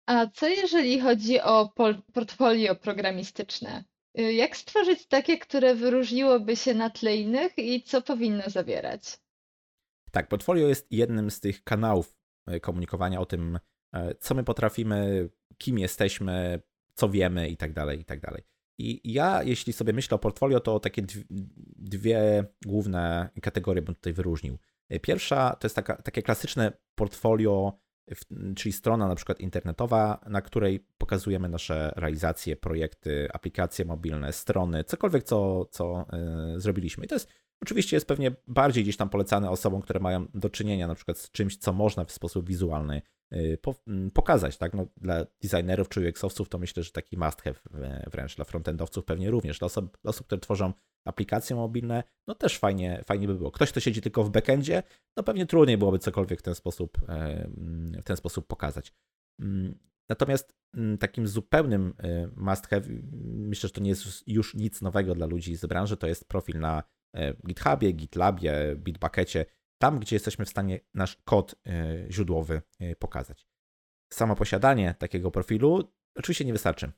A 0.06 0.26
co 0.26 0.48
jeżeli 0.48 1.00
chodzi 1.00 1.40
o 1.40 1.72
portfolio 2.12 2.74
programistyczne? 2.74 3.84
Jak 4.14 4.56
stworzyć 4.56 5.06
takie, 5.06 5.38
które 5.38 5.74
wyróżniłoby 5.74 6.56
się 6.56 6.74
na 6.74 6.90
tle 6.90 7.16
innych 7.16 7.58
i 7.58 7.82
co 7.82 8.02
powinno 8.02 8.42
zawierać? 8.46 9.18
Tak, 10.10 10.28
portfolio 10.28 10.68
jest 10.68 10.86
jednym 10.90 11.30
z 11.30 11.40
tych 11.40 11.64
kanałów 11.64 12.16
e, 12.46 12.60
komunikowania 12.60 13.20
o 13.20 13.26
tym, 13.26 13.58
e, 13.92 14.14
co 14.14 14.34
my 14.34 14.44
potrafimy, 14.44 15.28
kim 15.58 15.78
jesteśmy, 15.78 16.62
co 16.94 17.08
wiemy 17.08 17.48
i 17.48 17.56
tak 17.56 17.72
dalej, 17.72 18.00
i 18.00 18.04
tak 18.04 18.20
dalej. 18.20 18.42
I 18.78 19.12
ja, 19.12 19.42
jeśli 19.42 19.72
sobie 19.72 19.92
myślę 19.92 20.14
o 20.14 20.18
portfolio, 20.18 20.60
to 20.60 20.80
takie 20.80 21.02
dwie 21.76 22.44
główne 22.66 23.28
kategorie 23.42 23.82
bym 23.82 23.94
tutaj 23.94 24.12
wyróżnił. 24.12 24.58
E, 24.88 25.00
pierwsza 25.00 25.56
to 25.60 25.66
jest 25.66 25.76
taka, 25.76 25.96
takie 25.96 26.22
klasyczne 26.22 26.72
portfolio, 26.94 27.78
czyli 28.56 28.72
strona 28.72 29.08
na 29.08 29.14
przykład 29.14 29.40
internetowa, 29.40 30.20
na 30.26 30.42
której 30.42 30.86
pokazujemy 30.98 31.48
nasze 31.48 31.92
realizacje, 31.96 32.56
projekty, 32.56 33.28
aplikacje 33.32 33.84
mobilne, 33.84 34.32
strony, 34.32 34.84
cokolwiek, 34.84 35.24
co, 35.24 35.64
co 35.64 36.06
zrobiliśmy. 36.56 37.04
I 37.04 37.08
to 37.08 37.14
jest 37.14 37.28
Oczywiście 37.62 37.96
jest 37.96 38.08
pewnie 38.08 38.32
bardziej 38.46 38.84
gdzieś 38.84 38.96
tam 38.96 39.08
polecane 39.08 39.50
osobom, 39.50 39.82
które 39.82 40.00
mają 40.00 40.26
do 40.34 40.50
czynienia 40.50 40.86
na 40.86 40.94
przykład 40.94 41.18
z 41.18 41.30
czymś, 41.30 41.56
co 41.56 41.72
można 41.72 42.04
w 42.04 42.12
sposób 42.12 42.48
wizualny 42.48 43.02
y, 43.32 43.58
mm, 43.86 44.10
pokazać. 44.10 44.58
Tak? 44.58 44.74
No, 44.74 44.86
dla 44.96 45.26
designerów 45.42 45.88
czy 45.88 46.00
UX-owców 46.00 46.48
to 46.48 46.58
myślę, 46.58 46.82
że 46.82 46.90
taki 46.90 47.16
must 47.16 47.42
have 47.42 47.56
wręcz, 48.10 48.36
dla 48.36 48.44
frontendowców 48.44 49.04
pewnie 49.04 49.30
również. 49.30 49.58
Dla 49.58 49.66
osób, 49.66 49.98
dla 50.02 50.10
osób, 50.10 50.26
które 50.26 50.40
tworzą 50.40 50.72
aplikacje 51.04 51.56
mobilne, 51.56 52.02
no 52.26 52.34
też 52.34 52.58
fajnie, 52.58 53.02
fajnie 53.06 53.26
by 53.26 53.34
było. 53.34 53.50
Ktoś, 53.50 53.70
kto 53.70 53.80
siedzi 53.80 54.00
tylko 54.00 54.24
w 54.24 54.30
backendzie, 54.30 54.82
no 55.16 55.22
pewnie 55.22 55.46
trudniej 55.46 55.78
byłoby 55.78 55.98
cokolwiek 55.98 56.38
w 56.38 56.42
ten 56.42 56.54
sposób, 56.54 56.98
e, 57.08 57.12
mm, 57.12 58.02
w 58.02 58.04
ten 58.04 58.16
sposób 58.16 58.46
pokazać. 58.46 58.94
Mm, 59.40 59.78
natomiast 60.08 60.58
takim 61.00 61.28
zupełnym 61.28 61.94
y, 62.04 62.30
must 62.36 62.66
have, 62.66 62.82
myślę, 63.22 63.68
że 63.68 63.72
to 63.72 63.80
nie 63.80 63.90
jest 63.90 64.28
już 64.28 64.54
nic 64.54 64.82
nowego 64.82 65.14
dla 65.14 65.26
ludzi 65.26 65.56
z 65.56 65.66
branży, 65.66 65.96
to 65.96 66.06
jest 66.06 66.28
profil 66.28 66.60
na 66.60 66.82
E, 66.82 66.97
GitHubie, 67.46 67.92
GitLabie, 67.92 68.76
Bitbuckecie, 68.76 69.46
tam 69.78 69.98
gdzie 69.98 70.16
jesteśmy 70.16 70.44
w 70.44 70.48
stanie 70.48 70.80
nasz 70.94 71.16
kod 71.24 71.54
e, 71.66 72.12
źródłowy 72.12 72.62
e, 72.80 72.96
pokazać. 72.96 73.46
Samo 74.12 74.36
posiadanie 74.36 74.94
takiego 74.98 75.30
profilu 75.30 75.92
oczywiście 76.16 76.44
nie 76.44 76.52
wystarczy. 76.52 76.92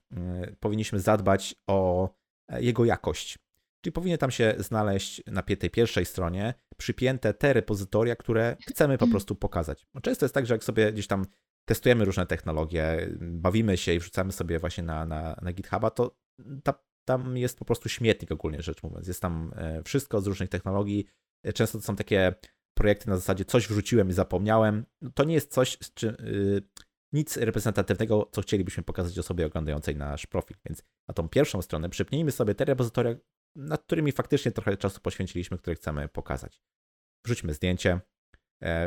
Powinniśmy 0.60 1.00
zadbać 1.00 1.54
o 1.66 2.10
jego 2.58 2.84
jakość. 2.84 3.38
Czyli 3.80 3.92
powinien 3.92 4.18
tam 4.18 4.30
się 4.30 4.54
znaleźć 4.58 5.22
na 5.26 5.42
tej 5.42 5.70
pierwszej 5.70 6.04
stronie 6.04 6.54
przypięte 6.76 7.34
te 7.34 7.52
repozytoria, 7.52 8.16
które 8.16 8.56
chcemy 8.68 8.98
po 8.98 9.06
prostu 9.08 9.34
pokazać. 9.34 9.86
Często 10.02 10.24
jest 10.24 10.34
tak, 10.34 10.46
że 10.46 10.54
jak 10.54 10.64
sobie 10.64 10.92
gdzieś 10.92 11.06
tam 11.06 11.26
testujemy 11.64 12.04
różne 12.04 12.26
technologie, 12.26 13.08
bawimy 13.20 13.76
się 13.76 13.94
i 13.94 13.98
wrzucamy 13.98 14.32
sobie 14.32 14.58
właśnie 14.58 14.84
na, 14.84 15.06
na, 15.06 15.36
na 15.42 15.52
GitHuba, 15.52 15.90
to 15.90 16.16
ta, 16.64 16.74
tam 17.10 17.36
jest 17.36 17.58
po 17.58 17.64
prostu 17.64 17.88
śmietnik 17.88 18.32
ogólnie 18.32 18.62
rzecz 18.62 18.82
mówiąc. 18.82 19.08
Jest 19.08 19.22
tam 19.22 19.52
e, 19.56 19.82
wszystko 19.82 20.20
z 20.20 20.26
różnych 20.26 20.48
technologii. 20.48 21.06
E, 21.44 21.52
często 21.52 21.78
to 21.78 21.84
są 21.84 21.96
takie 21.96 22.34
projekty 22.74 23.10
na 23.10 23.16
zasadzie 23.16 23.44
coś 23.44 23.68
wrzuciłem 23.68 24.08
i 24.08 24.12
zapomniałem. 24.12 24.86
No 25.02 25.10
to 25.14 25.24
nie 25.24 25.34
jest 25.34 25.52
coś, 25.52 25.78
czy, 25.94 26.06
yy, 26.06 26.62
nic 27.12 27.36
reprezentatywnego, 27.36 28.28
co 28.32 28.42
chcielibyśmy 28.42 28.82
pokazać 28.82 29.18
osobie 29.18 29.46
oglądającej 29.46 29.96
nasz 29.96 30.26
profil. 30.26 30.56
Więc 30.66 30.82
na 31.08 31.14
tą 31.14 31.28
pierwszą 31.28 31.62
stronę 31.62 31.88
przypnijmy 31.88 32.30
sobie 32.30 32.54
te 32.54 32.64
repozytoria, 32.64 33.14
nad 33.56 33.82
którymi 33.82 34.12
faktycznie 34.12 34.52
trochę 34.52 34.76
czasu 34.76 35.00
poświęciliśmy, 35.00 35.58
które 35.58 35.76
chcemy 35.76 36.08
pokazać. 36.08 36.62
Wrzućmy 37.24 37.54
zdjęcie, 37.54 38.00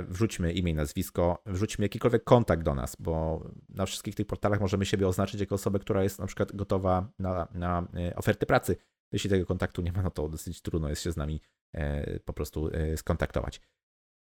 wrzućmy 0.07 0.53
imię, 0.53 0.73
nazwisko, 0.73 1.43
wrzućmy 1.45 1.85
jakikolwiek 1.85 2.23
kontakt 2.23 2.63
do 2.63 2.75
nas, 2.75 2.95
bo 2.99 3.43
na 3.69 3.85
wszystkich 3.85 4.15
tych 4.15 4.27
portalach 4.27 4.61
możemy 4.61 4.85
siebie 4.85 5.07
oznaczyć 5.07 5.39
jako 5.39 5.55
osobę, 5.55 5.79
która 5.79 6.03
jest 6.03 6.19
na 6.19 6.25
przykład 6.25 6.55
gotowa 6.55 7.11
na, 7.19 7.47
na 7.53 7.87
e, 7.95 8.15
oferty 8.15 8.45
pracy. 8.45 8.75
Jeśli 9.11 9.29
tego 9.29 9.45
kontaktu 9.45 9.81
nie 9.81 9.91
ma, 9.91 10.01
no 10.01 10.11
to 10.11 10.29
dosyć 10.29 10.61
trudno 10.61 10.89
jest 10.89 11.01
się 11.01 11.11
z 11.11 11.17
nami 11.17 11.41
e, 11.73 12.19
po 12.19 12.33
prostu 12.33 12.69
skontaktować. 12.95 13.61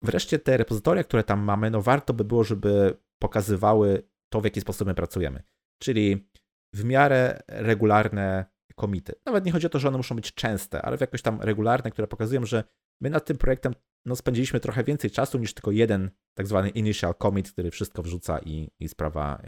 Wreszcie 0.03 0.39
te 0.39 0.57
repozytoria, 0.57 1.03
które 1.03 1.23
tam 1.23 1.39
mamy, 1.39 1.71
no 1.71 1.81
warto 1.81 2.13
by 2.13 2.23
było, 2.23 2.43
żeby 2.43 2.97
pokazywały 3.19 4.03
to, 4.29 4.41
w 4.41 4.43
jaki 4.43 4.61
sposób 4.61 4.87
my 4.87 4.95
pracujemy. 4.95 5.43
Czyli 5.81 6.29
w 6.73 6.83
miarę 6.83 7.43
regularne 7.47 8.45
komity. 8.75 9.13
Nawet 9.25 9.45
nie 9.45 9.51
chodzi 9.51 9.67
o 9.67 9.69
to, 9.69 9.79
że 9.79 9.87
one 9.87 9.97
muszą 9.97 10.15
być 10.15 10.33
częste, 10.33 10.81
ale 10.81 10.97
jakoś 11.01 11.21
tam 11.21 11.41
regularne, 11.41 11.91
które 11.91 12.07
pokazują, 12.07 12.45
że 12.45 12.63
my 13.01 13.09
nad 13.09 13.25
tym 13.25 13.37
projektem 13.37 13.73
no, 14.05 14.15
spędziliśmy 14.15 14.59
trochę 14.59 14.83
więcej 14.83 15.11
czasu 15.11 15.39
niż 15.39 15.53
tylko 15.53 15.71
jeden 15.71 16.11
tak 16.33 16.47
zwany 16.47 16.69
initial 16.69 17.15
commit, 17.15 17.51
który 17.51 17.71
wszystko 17.71 18.03
wrzuca 18.03 18.39
i, 18.39 18.71
i 18.79 18.89
sprawa 18.89 19.41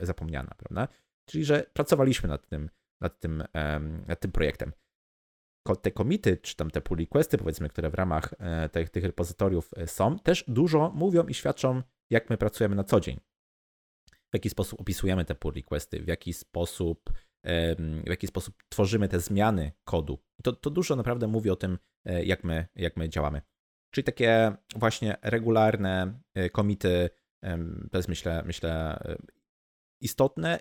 zapomniana, 0.00 0.54
prawda? 0.58 0.88
Czyli, 1.28 1.44
że 1.44 1.66
pracowaliśmy 1.72 2.28
nad 2.28 2.48
tym, 2.48 2.70
nad 3.00 3.20
tym, 3.20 3.44
nad 4.06 4.20
tym 4.20 4.32
projektem. 4.32 4.72
Te 5.82 5.90
komity, 5.90 6.36
czy 6.36 6.56
tam 6.56 6.70
te 6.70 6.80
pull 6.80 6.98
requesty, 6.98 7.38
powiedzmy, 7.38 7.68
które 7.68 7.90
w 7.90 7.94
ramach 7.94 8.34
e, 8.38 8.68
tych, 8.68 8.90
tych 8.90 9.04
repozytoriów 9.04 9.70
e, 9.76 9.86
są, 9.86 10.18
też 10.18 10.44
dużo 10.48 10.92
mówią 10.94 11.26
i 11.26 11.34
świadczą, 11.34 11.82
jak 12.10 12.30
my 12.30 12.36
pracujemy 12.36 12.76
na 12.76 12.84
co 12.84 13.00
dzień. 13.00 13.20
W 14.10 14.34
jaki 14.34 14.50
sposób 14.50 14.80
opisujemy 14.80 15.24
te 15.24 15.34
pull 15.34 15.54
requesty, 15.54 16.02
w 16.02 16.08
jaki 16.08 16.32
sposób 16.32 17.10
w 18.06 18.08
jaki 18.08 18.26
sposób 18.26 18.54
tworzymy 18.68 19.08
te 19.08 19.20
zmiany 19.20 19.72
kodu. 19.84 20.18
To, 20.42 20.52
to 20.52 20.70
dużo 20.70 20.96
naprawdę 20.96 21.26
mówi 21.26 21.50
o 21.50 21.56
tym, 21.56 21.78
e, 22.04 22.24
jak 22.24 22.44
my, 22.44 22.66
jak 22.76 22.96
my 22.96 23.08
działamy. 23.08 23.42
Czyli 23.90 24.04
takie 24.04 24.56
właśnie 24.76 25.16
regularne 25.22 26.20
komity, 26.52 27.10
to 27.90 27.98
jest 27.98 28.08
myślę, 28.08 28.42
myślę 28.46 28.98
istotne. 30.00 30.58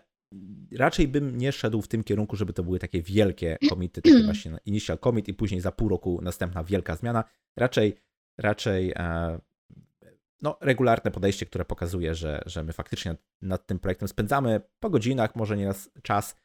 Raczej 0.78 1.08
bym 1.08 1.38
nie 1.38 1.52
szedł 1.52 1.82
w 1.82 1.88
tym 1.88 2.04
kierunku, 2.04 2.36
żeby 2.36 2.54
to 2.54 2.64
były 2.64 2.80
takie 2.80 3.02
wielkie 3.02 3.58
komity, 3.70 4.02
takie 4.02 4.24
właśnie 4.32 4.58
initial 4.66 5.00
commit 5.00 5.28
i 5.28 5.34
później 5.34 5.62
za 5.62 5.72
pół 5.72 5.90
roku 5.90 6.20
następna 6.22 6.64
wielka 6.64 6.96
zmiana. 6.96 7.24
Raczej, 7.58 7.96
raczej 8.38 8.92
e, 8.96 9.40
no, 10.42 10.58
regularne 10.62 11.12
podejście, 11.12 11.46
które 11.46 11.66
pokazuje, 11.66 12.16
że, 12.16 12.42
że 12.46 12.64
my 12.64 12.74
faktycznie 12.74 13.16
nad 13.42 13.68
tym 13.68 13.80
projektem 13.80 14.08
spędzamy 14.08 14.62
po 14.80 14.90
godzinach, 14.90 15.36
może 15.36 15.58
nieraz 15.58 15.90
czas, 16.02 16.36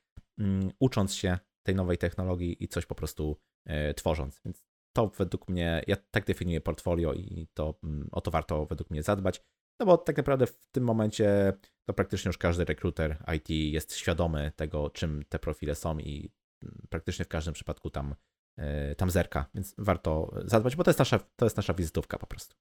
ucząc 0.78 1.14
się 1.14 1.38
tej 1.62 1.74
nowej 1.74 1.99
technologii 1.99 2.64
i 2.64 2.68
coś 2.68 2.86
po 2.86 2.95
prostu 2.95 3.36
e, 3.66 3.95
tworząc. 3.95 4.41
Więc 4.45 4.64
to 4.93 5.09
według 5.09 5.49
mnie, 5.49 5.82
ja 5.86 5.97
tak 6.11 6.24
definiuję 6.24 6.61
portfolio 6.61 7.12
i 7.12 7.49
to 7.55 7.78
mm, 7.84 8.09
o 8.12 8.20
to 8.20 8.30
warto 8.30 8.66
według 8.66 8.91
mnie 8.91 9.03
zadbać. 9.03 9.43
No 9.80 9.86
bo 9.86 9.99
tak 9.99 10.16
naprawdę 10.16 10.47
w 10.47 10.66
tym 10.72 10.84
momencie 10.84 11.53
to 11.88 11.95
praktycznie 11.95 12.28
już 12.28 12.38
każdy 12.38 12.64
rekruter 12.64 13.24
IT 13.36 13.51
jest 13.51 13.97
świadomy 13.97 14.53
tego, 14.57 14.91
czym 14.91 15.24
te 15.28 15.38
profile 15.38 15.74
są 15.74 15.99
i 15.99 16.32
mm, 16.62 16.86
praktycznie 16.88 17.24
w 17.24 17.28
każdym 17.28 17.55
przypadku 17.55 17.91
tam, 17.91 18.14
e, 18.57 18.95
tam 18.95 19.11
zerka, 19.11 19.51
więc 19.55 19.74
warto 19.78 20.34
zadbać, 20.45 20.76
bo 20.76 20.84
to 20.84 20.91
jest 20.91 20.99
nasza, 20.99 21.18
to 21.36 21.47
jest 21.47 21.57
nasza 21.57 21.74
wizytówka 21.74 22.18
po 22.18 22.26
prostu. 22.26 22.57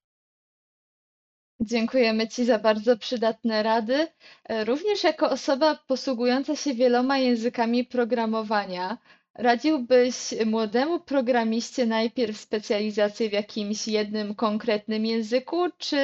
Dziękujemy 1.62 2.28
Ci 2.28 2.45
za 2.45 2.60
bardzo 2.60 2.97
przydatne 2.97 3.64
rady. 3.64 4.07
E, 4.45 4.66
również 4.66 5.03
jako 5.03 5.30
osoba 5.30 5.76
posługująca 5.88 6.55
się 6.55 6.74
wieloma 6.74 7.18
językami 7.18 7.86
programowania, 7.86 8.97
radziłbyś 9.36 10.16
młodemu 10.45 10.99
programiście 10.99 11.86
najpierw 11.86 12.38
specjalizację 12.38 13.30
w 13.30 13.34
jakimś 13.34 13.88
jednym 13.88 14.36
konkretnym 14.36 15.05
języku, 15.05 15.57
czy 15.78 15.97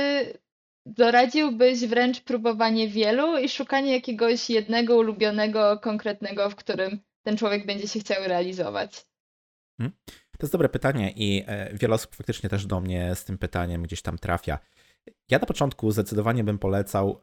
doradziłbyś 0.86 1.80
wręcz 1.80 2.20
próbowanie 2.20 2.88
wielu 2.88 3.38
i 3.38 3.50
szukanie 3.50 3.92
jakiegoś 3.92 4.50
jednego 4.50 4.98
ulubionego, 4.98 5.80
konkretnego, 5.80 6.50
w 6.50 6.56
którym 6.56 7.00
ten 7.24 7.38
człowiek 7.38 7.66
będzie 7.66 7.88
się 7.88 8.00
chciał 8.00 8.24
realizować? 8.24 9.06
Hmm? 9.78 9.98
To 10.08 10.46
jest 10.46 10.54
dobre 10.54 10.70
pytanie 10.70 11.14
i 11.16 11.44
e, 11.48 11.74
wiele 11.74 11.96
osób 11.96 12.16
faktycznie 12.16 12.50
też 12.50 12.66
do 12.66 12.82
mnie 12.82 13.16
z 13.16 13.26
tym 13.26 13.38
pytaniem 13.38 13.84
gdzieś 13.84 14.02
tam 14.02 14.18
trafia. 14.18 14.60
Ja 15.30 15.40
na 15.40 15.46
początku 15.46 15.92
zdecydowanie 15.92 16.44
bym 16.44 16.60
polecał 16.60 17.22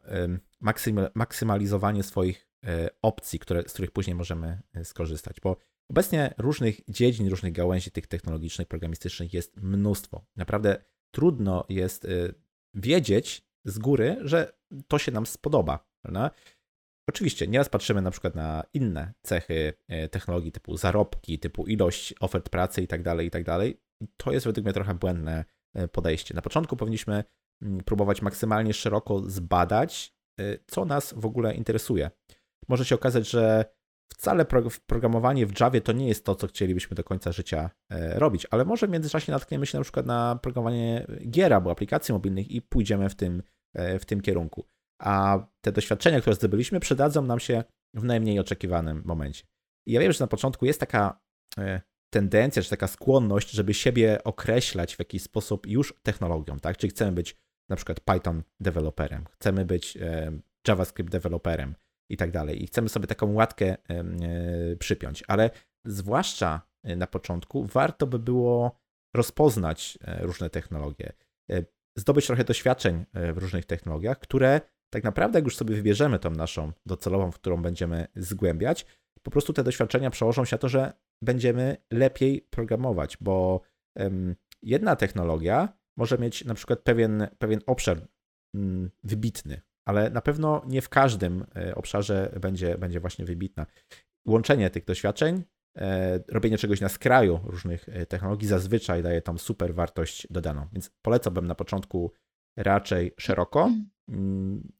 maksymalizowanie 1.13 2.03
swoich 2.03 2.47
e, 2.65 2.89
opcji, 3.01 3.39
które, 3.39 3.63
z 3.67 3.73
których 3.73 3.91
później 3.91 4.15
możemy 4.15 4.61
e, 4.73 4.85
skorzystać, 4.85 5.39
bo 5.39 5.57
obecnie 5.89 6.33
różnych 6.37 6.79
dziedzin, 6.89 7.29
różnych 7.29 7.53
gałęzi 7.53 7.91
tych 7.91 8.07
technologicznych, 8.07 8.67
programistycznych 8.67 9.33
jest 9.33 9.57
mnóstwo. 9.57 10.25
Naprawdę 10.35 10.83
trudno 11.11 11.65
jest 11.69 12.05
e, 12.05 12.09
wiedzieć 12.73 13.47
z 13.65 13.79
góry, 13.79 14.17
że 14.21 14.53
to 14.87 14.99
się 14.99 15.11
nam 15.11 15.25
spodoba. 15.25 15.87
Prawda? 16.01 16.31
Oczywiście, 17.09 17.47
nieraz 17.47 17.69
patrzymy 17.69 18.01
na 18.01 18.11
przykład 18.11 18.35
na 18.35 18.63
inne 18.73 19.13
cechy 19.21 19.73
technologii, 20.11 20.51
typu 20.51 20.77
zarobki, 20.77 21.39
typu 21.39 21.67
ilość 21.67 22.13
ofert 22.19 22.49
pracy 22.49 22.81
i 22.81 22.87
tak 22.87 23.03
dalej, 23.03 23.27
i 23.27 23.31
tak. 23.31 23.43
To 24.17 24.31
jest 24.31 24.45
według 24.45 24.65
mnie 24.65 24.73
trochę 24.73 24.93
błędne 24.93 25.45
podejście. 25.91 26.33
Na 26.33 26.41
początku 26.41 26.77
powinniśmy 26.77 27.23
próbować 27.85 28.21
maksymalnie 28.21 28.73
szeroko 28.73 29.19
zbadać, 29.19 30.13
y, 30.39 30.59
co 30.67 30.85
nas 30.85 31.13
w 31.17 31.25
ogóle 31.25 31.53
interesuje. 31.53 32.11
Może 32.67 32.85
się 32.85 32.95
okazać, 32.95 33.29
że 33.29 33.65
wcale 34.13 34.45
programowanie 34.85 35.45
w 35.45 35.59
Javie 35.59 35.81
to 35.81 35.91
nie 35.91 36.07
jest 36.07 36.25
to, 36.25 36.35
co 36.35 36.47
chcielibyśmy 36.47 36.95
do 36.95 37.03
końca 37.03 37.31
życia 37.31 37.69
e, 37.89 38.19
robić, 38.19 38.47
ale 38.51 38.65
może 38.65 38.87
w 38.87 38.89
międzyczasie 38.89 39.31
natkniemy 39.31 39.65
się 39.65 39.77
na 39.77 39.83
przykład 39.83 40.05
na 40.05 40.39
programowanie 40.41 41.07
gier 41.29 41.53
albo 41.53 41.71
aplikacji 41.71 42.13
mobilnych 42.13 42.51
i 42.51 42.61
pójdziemy 42.61 43.09
w 43.09 43.15
tym, 43.15 43.43
e, 43.73 43.99
w 43.99 44.05
tym 44.05 44.21
kierunku. 44.21 44.65
A 45.01 45.39
te 45.61 45.71
doświadczenia, 45.71 46.21
które 46.21 46.35
zdobyliśmy, 46.35 46.79
przydadzą 46.79 47.21
nam 47.21 47.39
się 47.39 47.63
w 47.93 48.03
najmniej 48.03 48.39
oczekiwanym 48.39 49.01
momencie. 49.05 49.43
I 49.87 49.91
ja 49.91 50.01
wiem, 50.01 50.11
że 50.11 50.23
na 50.23 50.27
początku 50.27 50.65
jest 50.65 50.79
taka 50.79 51.19
e, 51.57 51.81
tendencja, 52.13 52.61
czy 52.61 52.69
taka 52.69 52.87
skłonność, 52.87 53.51
żeby 53.51 53.73
siebie 53.73 54.23
określać 54.23 54.95
w 54.95 54.99
jakiś 54.99 55.23
sposób 55.23 55.67
już 55.67 55.93
technologią, 56.03 56.59
tak? 56.59 56.77
Czyli 56.77 56.91
chcemy 56.91 57.11
być 57.11 57.35
na 57.69 57.75
przykład 57.75 57.99
Python 57.99 58.43
deweloperem, 58.59 59.25
chcemy 59.31 59.65
być 59.65 59.97
e, 59.97 60.31
JavaScript 60.67 61.11
deweloperem 61.11 61.75
i 62.09 62.17
tak 62.17 62.31
dalej. 62.31 62.63
I 62.63 62.67
chcemy 62.67 62.89
sobie 62.89 63.07
taką 63.07 63.33
łatkę 63.33 63.65
e, 63.65 63.75
przypiąć, 64.75 65.23
ale 65.27 65.49
zwłaszcza 65.85 66.61
e, 66.83 66.95
na 66.95 67.07
początku 67.07 67.65
warto 67.65 68.07
by 68.07 68.19
było 68.19 68.83
rozpoznać 69.15 69.97
różne 70.19 70.49
technologie, 70.49 71.13
zdobyć 71.97 72.27
trochę 72.27 72.43
doświadczeń 72.43 73.05
w 73.13 73.37
różnych 73.37 73.65
technologiach, 73.65 74.19
które 74.19 74.61
tak 74.89 75.03
naprawdę, 75.03 75.37
jak 75.37 75.45
już 75.45 75.57
sobie 75.57 75.75
wybierzemy 75.75 76.19
tą 76.19 76.31
naszą 76.31 76.71
docelową, 76.85 77.31
w 77.31 77.35
którą 77.35 77.61
będziemy 77.61 78.07
zgłębiać, 78.15 78.85
po 79.23 79.31
prostu 79.31 79.53
te 79.53 79.63
doświadczenia 79.63 80.09
przełożą 80.09 80.45
się 80.45 80.55
na 80.55 80.57
to, 80.57 80.69
że 80.69 80.93
będziemy 81.21 81.77
lepiej 81.91 82.41
programować, 82.41 83.17
bo 83.21 83.61
jedna 84.61 84.95
technologia 84.95 85.77
może 85.97 86.17
mieć 86.17 86.45
na 86.45 86.53
przykład 86.53 86.79
pewien, 86.79 87.27
pewien 87.37 87.59
obszar 87.65 88.07
mm, 88.55 88.89
wybitny, 89.03 89.61
ale 89.85 90.09
na 90.09 90.21
pewno 90.21 90.61
nie 90.67 90.81
w 90.81 90.89
każdym 90.89 91.45
e, 91.55 91.75
obszarze 91.75 92.37
będzie, 92.41 92.77
będzie 92.77 92.99
właśnie 92.99 93.25
wybitna. 93.25 93.65
Łączenie 94.27 94.69
tych 94.69 94.85
doświadczeń, 94.85 95.43
e, 95.77 96.19
robienie 96.27 96.57
czegoś 96.57 96.81
na 96.81 96.89
skraju 96.89 97.39
różnych 97.43 97.89
e, 97.89 98.05
technologii 98.05 98.47
zazwyczaj 98.47 99.03
daje 99.03 99.21
tam 99.21 99.39
super 99.39 99.75
wartość 99.75 100.27
dodaną. 100.29 100.67
Więc 100.73 100.91
polecałbym 101.01 101.47
na 101.47 101.55
początku 101.55 102.11
raczej 102.57 103.13
szeroko 103.19 103.71
mm, 104.09 104.71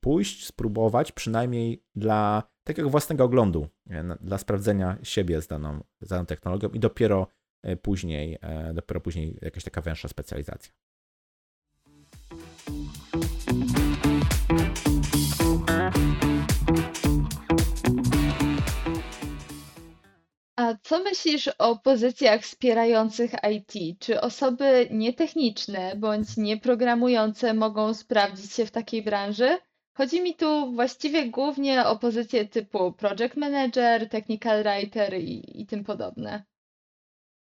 pójść, 0.00 0.46
spróbować, 0.46 1.12
przynajmniej 1.12 1.84
dla 1.94 2.42
takiego 2.66 2.90
własnego 2.90 3.24
oglądu, 3.24 3.68
dla 4.20 4.38
sprawdzenia 4.38 4.98
siebie 5.02 5.42
z 5.42 5.46
daną, 5.46 5.84
z 6.00 6.08
daną 6.08 6.26
technologią 6.26 6.68
i 6.68 6.80
dopiero 6.80 7.26
E, 7.62 7.76
później, 7.76 8.38
e, 8.40 8.74
dopiero 8.74 9.00
później 9.00 9.38
jakaś 9.42 9.64
taka 9.64 9.80
węższa 9.80 10.08
specjalizacja. 10.08 10.72
A 20.56 20.74
co 20.82 21.02
myślisz 21.02 21.48
o 21.58 21.76
pozycjach 21.76 22.42
wspierających 22.42 23.32
IT? 23.52 24.00
Czy 24.00 24.20
osoby 24.20 24.88
nietechniczne 24.90 25.96
bądź 25.96 26.36
nieprogramujące 26.36 27.54
mogą 27.54 27.94
sprawdzić 27.94 28.52
się 28.52 28.66
w 28.66 28.70
takiej 28.70 29.02
branży? 29.02 29.58
Chodzi 29.94 30.20
mi 30.20 30.34
tu 30.34 30.72
właściwie 30.72 31.30
głównie 31.30 31.86
o 31.86 31.98
pozycje 31.98 32.46
typu 32.46 32.92
project 32.92 33.36
manager, 33.36 34.08
technical 34.08 34.62
writer 34.62 35.14
i, 35.20 35.60
i 35.60 35.66
tym 35.66 35.84
podobne. 35.84 36.44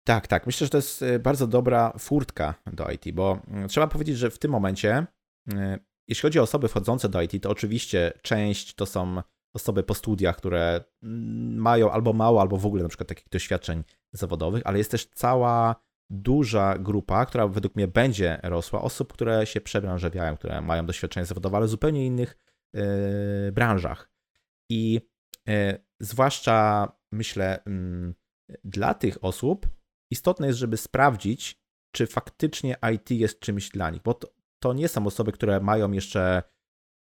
Tak, 0.04 0.28
tak. 0.28 0.46
Myślę, 0.46 0.66
że 0.66 0.72
to 0.72 0.78
jest 0.78 1.02
y, 1.02 1.20
bardzo 1.20 1.48
dobra 1.48 1.94
furtka 2.00 2.54
do 2.74 2.92
IT, 2.92 3.12
bo 3.14 3.40
mm, 3.48 3.68
trzeba 3.68 3.88
powiedzieć, 3.88 4.18
że 4.18 4.30
w 4.30 4.40
tym 4.40 4.52
momencie, 4.52 5.08
y, 5.54 5.80
jeśli 6.08 6.22
chodzi 6.22 6.40
o 6.40 6.44
osoby 6.44 6.68
wchodzące 6.68 7.10
do 7.10 7.22
IT, 7.22 7.44
to 7.44 7.50
oczywiście 7.50 8.14
część 8.22 8.76
to 8.76 8.86
są 8.86 9.22
osoby 9.54 9.84
po 9.84 9.94
studiach, 9.94 10.38
które 10.38 10.84
mm, 11.04 11.56
mają 11.56 11.92
albo 11.92 12.14
mało, 12.14 12.42
albo 12.42 12.58
w 12.58 12.66
ogóle 12.66 12.84
na 12.84 12.90
przykład 12.90 13.10
takich 13.10 13.30
doświadczeń 13.30 13.84
zawodowych, 14.12 14.62
ale 14.66 14.78
jest 14.78 14.92
też 14.92 15.06
cała 15.06 15.76
duża 16.10 16.78
grupa, 16.78 17.26
która 17.26 17.48
według 17.48 17.76
mnie 17.76 17.88
będzie 17.88 18.40
rosła, 18.44 18.82
osób, 18.82 19.14
które 19.14 19.46
się 19.46 19.62
przebranżawiają, 19.62 20.38
które 20.38 20.62
mają 20.62 20.86
doświadczenie 20.86 21.26
zawodowe, 21.26 21.58
ale 21.58 21.66
w 21.66 21.70
zupełnie 21.70 22.06
innych 22.06 22.38
yy, 22.74 23.52
branżach. 23.52 24.12
I 24.70 25.02
yy, 25.48 25.86
zwłaszcza 26.00 26.88
myślę, 27.12 27.60
yy, 27.66 28.60
dla 28.64 28.94
tych 28.94 29.24
osób 29.24 29.68
istotne 30.12 30.48
jest, 30.48 30.60
żeby 30.60 30.78
sprawdzić, 30.78 31.62
czy 31.92 32.08
faktycznie 32.08 32.76
IT 32.94 33.12
jest 33.12 33.40
czymś 33.40 33.70
dla 33.70 33.90
nich, 33.90 34.02
bo 34.02 34.14
to, 34.14 34.34
to 34.60 34.74
nie 34.74 34.88
są 34.88 35.08
osoby, 35.08 35.32
które 35.32 35.60
mają 35.60 35.92
jeszcze 35.92 36.44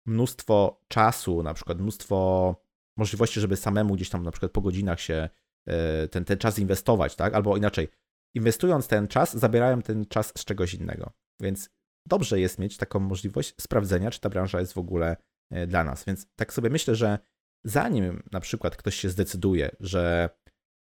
mnóstwo 0.05 0.81
czasu, 0.87 1.43
na 1.43 1.53
przykład 1.53 1.79
mnóstwo 1.79 2.55
możliwości, 2.97 3.39
żeby 3.39 3.55
samemu 3.55 3.95
gdzieś 3.95 4.09
tam 4.09 4.23
na 4.23 4.31
przykład 4.31 4.51
po 4.51 4.61
godzinach 4.61 5.01
się 5.01 5.29
e, 5.67 6.07
ten, 6.07 6.25
ten 6.25 6.37
czas 6.37 6.59
inwestować, 6.59 7.15
tak? 7.15 7.33
Albo 7.33 7.57
inaczej, 7.57 7.87
inwestując 8.33 8.87
ten 8.87 9.07
czas, 9.07 9.37
zabierają 9.37 9.81
ten 9.81 10.05
czas 10.05 10.33
z 10.37 10.45
czegoś 10.45 10.73
innego. 10.73 11.11
Więc 11.39 11.69
dobrze 12.05 12.39
jest 12.39 12.59
mieć 12.59 12.77
taką 12.77 12.99
możliwość 12.99 13.53
sprawdzenia, 13.61 14.11
czy 14.11 14.19
ta 14.19 14.29
branża 14.29 14.59
jest 14.59 14.73
w 14.73 14.77
ogóle 14.77 15.17
e, 15.51 15.67
dla 15.67 15.83
nas. 15.83 16.05
Więc 16.05 16.27
tak 16.35 16.53
sobie 16.53 16.69
myślę, 16.69 16.95
że 16.95 17.19
zanim 17.63 18.23
na 18.31 18.39
przykład 18.39 18.75
ktoś 18.75 18.95
się 18.95 19.09
zdecyduje, 19.09 19.75
że 19.79 20.29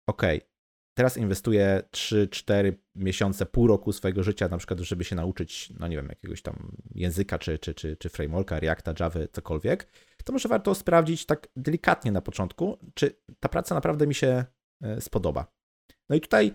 ok, 0.09 0.21
teraz 1.01 1.17
inwestuję 1.17 1.81
3-4 1.91 2.73
miesiące, 2.95 3.45
pół 3.45 3.67
roku 3.67 3.93
swojego 3.93 4.23
życia, 4.23 4.47
na 4.47 4.57
przykład, 4.57 4.79
żeby 4.79 5.03
się 5.03 5.15
nauczyć, 5.15 5.73
no 5.79 5.87
nie 5.87 5.95
wiem, 5.95 6.07
jakiegoś 6.09 6.41
tam 6.41 6.77
języka, 6.95 7.39
czy, 7.39 7.59
czy, 7.59 7.73
czy, 7.73 7.97
czy 7.97 8.09
frameworka, 8.09 8.59
Reacta, 8.59 8.93
Java, 8.99 9.19
cokolwiek, 9.31 9.87
to 10.23 10.33
może 10.33 10.49
warto 10.49 10.75
sprawdzić 10.75 11.25
tak 11.25 11.47
delikatnie 11.55 12.11
na 12.11 12.21
początku, 12.21 12.77
czy 12.93 13.15
ta 13.39 13.49
praca 13.49 13.75
naprawdę 13.75 14.07
mi 14.07 14.15
się 14.15 14.45
e, 14.81 15.01
spodoba. 15.01 15.53
No 16.09 16.15
i 16.15 16.21
tutaj 16.21 16.53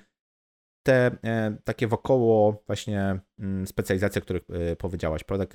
te 0.83 1.17
e, 1.25 1.57
takie 1.65 1.87
wokoło 1.87 2.63
właśnie 2.67 3.21
mm, 3.39 3.67
specjalizacje, 3.67 4.23
o 4.23 4.25
których 4.25 4.43
e, 4.51 4.77
powiedziałaś, 4.77 5.25
product 5.25 5.53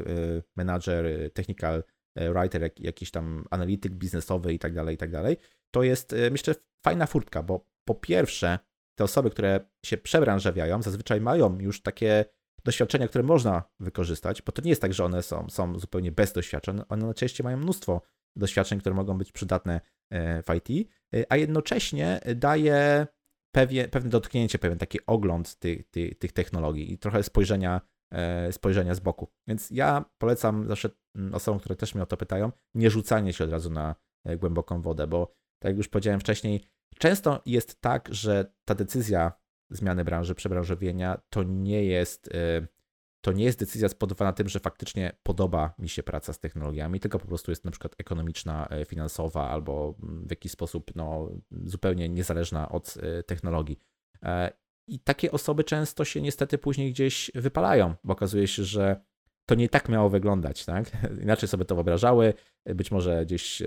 manager, 0.56 1.32
technical 1.34 1.84
writer, 2.16 2.72
jakiś 2.78 3.12
tam 3.12 3.46
analityk 3.52 3.94
biznesowy 3.94 4.54
i 4.54 4.60
tak 4.60 4.74
dalej, 4.74 4.96
i 4.96 4.98
tak 4.98 5.12
dalej, 5.12 5.38
to 5.72 5.84
jest 5.84 6.16
myślę 6.32 6.56
fajna 6.86 7.06
furtka, 7.06 7.44
bo 7.44 7.66
po 7.86 7.96
pierwsze 7.96 8.60
te 8.96 9.04
osoby, 9.04 9.30
które 9.30 9.60
się 9.86 9.98
przebranżawiają, 9.98 10.82
zazwyczaj 10.82 11.22
mają 11.22 11.60
już 11.60 11.82
takie 11.82 12.26
doświadczenia, 12.64 13.08
które 13.08 13.24
można 13.24 13.64
wykorzystać, 13.80 14.42
bo 14.42 14.52
to 14.52 14.62
nie 14.62 14.70
jest 14.70 14.82
tak, 14.82 14.94
że 14.94 15.06
one 15.06 15.24
są, 15.24 15.50
są 15.50 15.80
zupełnie 15.80 16.12
bez 16.12 16.34
doświadczeń. 16.34 16.82
One 16.90 17.06
najczęściej 17.06 17.44
mają 17.44 17.58
mnóstwo 17.58 18.02
doświadczeń, 18.36 18.80
które 18.80 18.96
mogą 18.96 19.18
być 19.18 19.32
przydatne 19.32 19.82
e, 20.10 20.44
w 20.44 20.46
IT, 20.56 20.90
e, 21.16 21.26
a 21.30 21.38
jednocześnie 21.38 22.20
daje 22.36 23.08
pewien, 23.52 23.90
pewne 23.90 24.10
dotknięcie, 24.10 24.60
pewien 24.60 24.78
taki 24.78 25.06
ogląd 25.06 25.56
tych, 25.56 25.90
tych, 25.90 26.18
tych 26.18 26.32
technologii 26.32 26.94
i 26.94 26.98
trochę 26.98 27.24
spojrzenia, 27.24 27.82
e, 28.12 28.52
spojrzenia 28.52 28.96
z 28.96 29.00
boku. 29.00 29.32
Więc 29.48 29.70
ja 29.72 30.06
polecam 30.18 30.68
zawsze 30.68 30.90
mm, 31.16 31.34
osobom, 31.34 31.60
które 31.60 31.76
też 31.76 31.96
mnie 31.96 32.04
o 32.04 32.06
to 32.06 32.18
pytają, 32.18 32.52
nie 32.74 32.90
rzucanie 32.90 33.34
się 33.34 33.44
od 33.44 33.52
razu 33.52 33.70
na 33.70 33.96
głęboką 34.38 34.82
wodę, 34.82 35.08
bo 35.08 35.26
tak 35.60 35.70
jak 35.70 35.78
już 35.78 35.88
powiedziałem 35.88 36.20
wcześniej, 36.20 36.66
Często 37.02 37.42
jest 37.46 37.82
tak, 37.82 38.10
że 38.12 38.54
ta 38.66 38.76
decyzja 38.76 39.32
zmiany 39.70 40.04
branży, 40.04 40.36
przebranżowienia 40.36 41.22
to 41.30 41.44
nie 41.44 41.84
jest, 41.86 42.28
y, 42.28 42.68
to 43.22 43.32
nie 43.32 43.44
jest 43.44 43.60
decyzja 43.60 43.90
spowodowana 43.90 44.34
tym, 44.34 44.50
że 44.50 44.60
faktycznie 44.60 45.16
podoba 45.24 45.74
mi 45.80 45.90
się 45.90 46.04
praca 46.04 46.34
z 46.34 46.40
technologiami, 46.40 47.00
tylko 47.00 47.20
po 47.20 47.28
prostu 47.28 47.52
jest 47.52 47.66
na 47.66 47.72
przykład 47.72 47.96
ekonomiczna, 47.98 48.68
y, 48.82 48.86
finansowa 48.86 49.50
albo 49.50 49.96
w 50.00 50.30
jakiś 50.30 50.52
sposób 50.52 50.92
no, 50.96 51.30
zupełnie 51.52 52.10
niezależna 52.10 52.70
od 52.70 52.98
y, 52.98 53.24
technologii. 53.24 53.80
E, 54.24 54.52
I 54.88 55.00
takie 55.00 55.32
osoby 55.32 55.64
często 55.64 56.06
się 56.06 56.22
niestety 56.22 56.58
później 56.58 56.92
gdzieś 56.92 57.32
wypalają, 57.36 57.96
bo 58.04 58.14
okazuje 58.14 58.48
się, 58.48 58.64
że 58.64 59.02
to 59.52 59.56
nie 59.56 59.70
tak 59.70 59.90
miało 59.90 60.10
wyglądać, 60.10 60.66
tak? 60.66 60.92
Inaczej 61.24 61.50
sobie 61.50 61.66
to 61.66 61.76
wyobrażały, 61.76 62.34
być 62.66 62.92
może 62.92 63.26
gdzieś 63.26 63.60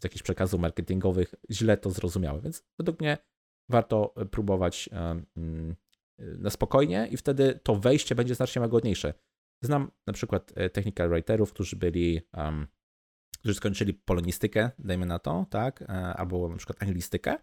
z 0.00 0.04
jakichś 0.04 0.22
przekazów 0.22 0.60
marketingowych 0.60 1.34
źle 1.50 1.76
to 1.76 1.90
zrozumiały, 1.90 2.40
więc 2.40 2.64
według 2.78 3.00
mnie 3.00 3.18
warto 3.68 4.14
próbować 4.30 4.88
mm, 4.92 5.76
na 6.18 6.50
spokojnie 6.50 7.08
i 7.10 7.16
wtedy 7.16 7.60
to 7.62 7.74
wejście 7.76 8.14
będzie 8.14 8.34
znacznie 8.34 8.62
łagodniejsze. 8.62 9.14
Znam 9.64 9.90
na 10.06 10.12
przykład 10.12 10.52
e, 10.54 10.70
technical 10.70 11.08
writerów, 11.08 11.52
którzy 11.52 11.76
byli, 11.76 12.20
um, 12.36 12.66
którzy 13.38 13.54
skończyli 13.54 13.94
polonistykę, 13.94 14.70
dajmy 14.78 15.06
na 15.06 15.18
to, 15.18 15.46
tak, 15.50 15.82
e, 15.82 15.86
albo 15.88 16.48
na 16.48 16.56
przykład 16.56 16.82
anglistykę, 16.82 17.36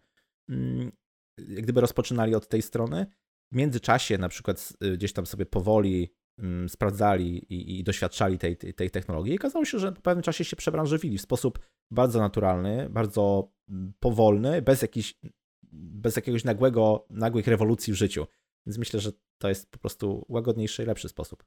mm, 0.49 0.91
gdyby 1.37 1.81
rozpoczynali 1.81 2.35
od 2.35 2.47
tej 2.47 2.61
strony, 2.61 3.05
w 3.51 3.55
międzyczasie 3.55 4.17
na 4.17 4.29
przykład 4.29 4.73
gdzieś 4.93 5.13
tam 5.13 5.25
sobie 5.25 5.45
powoli 5.45 6.18
sprawdzali 6.67 7.37
i, 7.53 7.79
i 7.79 7.83
doświadczali 7.83 8.37
tej, 8.37 8.57
tej, 8.57 8.73
tej, 8.73 8.91
technologii. 8.91 9.33
I 9.33 9.37
okazało 9.37 9.65
się, 9.65 9.79
że 9.79 9.91
po 9.91 10.01
pewnym 10.01 10.23
czasie 10.23 10.43
się 10.43 10.55
przebranżowili 10.55 11.17
w 11.17 11.21
sposób 11.21 11.59
bardzo 11.91 12.19
naturalny, 12.19 12.89
bardzo 12.89 13.51
mm, 13.69 13.93
powolny, 13.99 14.61
bez, 14.61 14.81
jakiś, 14.81 15.15
bez 15.71 16.15
jakiegoś 16.15 16.43
nagłego, 16.43 17.05
nagłych 17.09 17.47
rewolucji 17.47 17.93
w 17.93 17.95
życiu. 17.95 18.27
Więc 18.65 18.77
myślę, 18.77 18.99
że 18.99 19.11
to 19.37 19.49
jest 19.49 19.71
po 19.71 19.79
prostu 19.79 20.25
łagodniejszy 20.29 20.83
i 20.83 20.85
lepszy 20.85 21.09
sposób. 21.09 21.43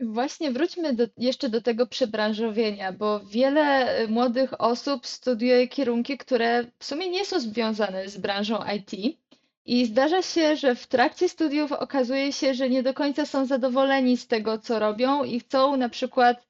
Właśnie 0.00 0.50
wróćmy 0.50 0.94
do, 0.94 1.06
jeszcze 1.16 1.48
do 1.48 1.60
tego 1.60 1.86
przebranżowienia, 1.86 2.92
bo 2.92 3.20
wiele 3.20 3.96
młodych 4.08 4.60
osób 4.60 5.06
studiuje 5.06 5.68
kierunki, 5.68 6.18
które 6.18 6.64
w 6.78 6.84
sumie 6.84 7.10
nie 7.10 7.24
są 7.24 7.40
związane 7.40 8.08
z 8.08 8.18
branżą 8.18 8.58
IT. 8.76 9.18
I 9.66 9.86
zdarza 9.86 10.22
się, 10.22 10.56
że 10.56 10.74
w 10.74 10.86
trakcie 10.86 11.28
studiów 11.28 11.72
okazuje 11.72 12.32
się, 12.32 12.54
że 12.54 12.70
nie 12.70 12.82
do 12.82 12.94
końca 12.94 13.26
są 13.26 13.46
zadowoleni 13.46 14.16
z 14.16 14.26
tego, 14.26 14.58
co 14.58 14.78
robią 14.78 15.24
i 15.24 15.40
chcą 15.40 15.76
na 15.76 15.88
przykład 15.88 16.46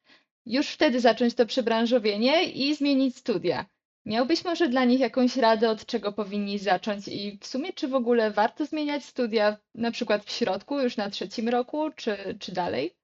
już 0.47 0.69
wtedy 0.69 1.01
zacząć 1.01 1.35
to 1.35 1.47
przebranżowienie 1.47 2.45
i 2.45 2.75
zmienić 2.75 3.17
studia. 3.17 3.67
Miałbyś 4.07 4.45
może 4.45 4.69
dla 4.69 4.85
nich 4.85 5.01
jakąś 5.01 5.37
radę, 5.37 5.71
od 5.71 5.87
czego 5.87 6.13
powinni 6.13 6.59
zacząć 6.59 7.09
i 7.09 7.39
w 7.41 7.47
sumie 7.47 7.73
czy 7.73 7.89
w 7.89 7.95
ogóle 7.95 8.31
warto 8.31 8.67
zmieniać 8.67 9.05
studia 9.05 9.57
na 9.75 9.91
przykład 9.91 10.25
w 10.25 10.31
środku, 10.31 10.81
już 10.81 10.97
na 10.97 11.11
trzecim 11.11 11.49
roku, 11.49 11.91
czy, 11.97 12.17
czy 12.39 12.53
dalej? 12.53 12.95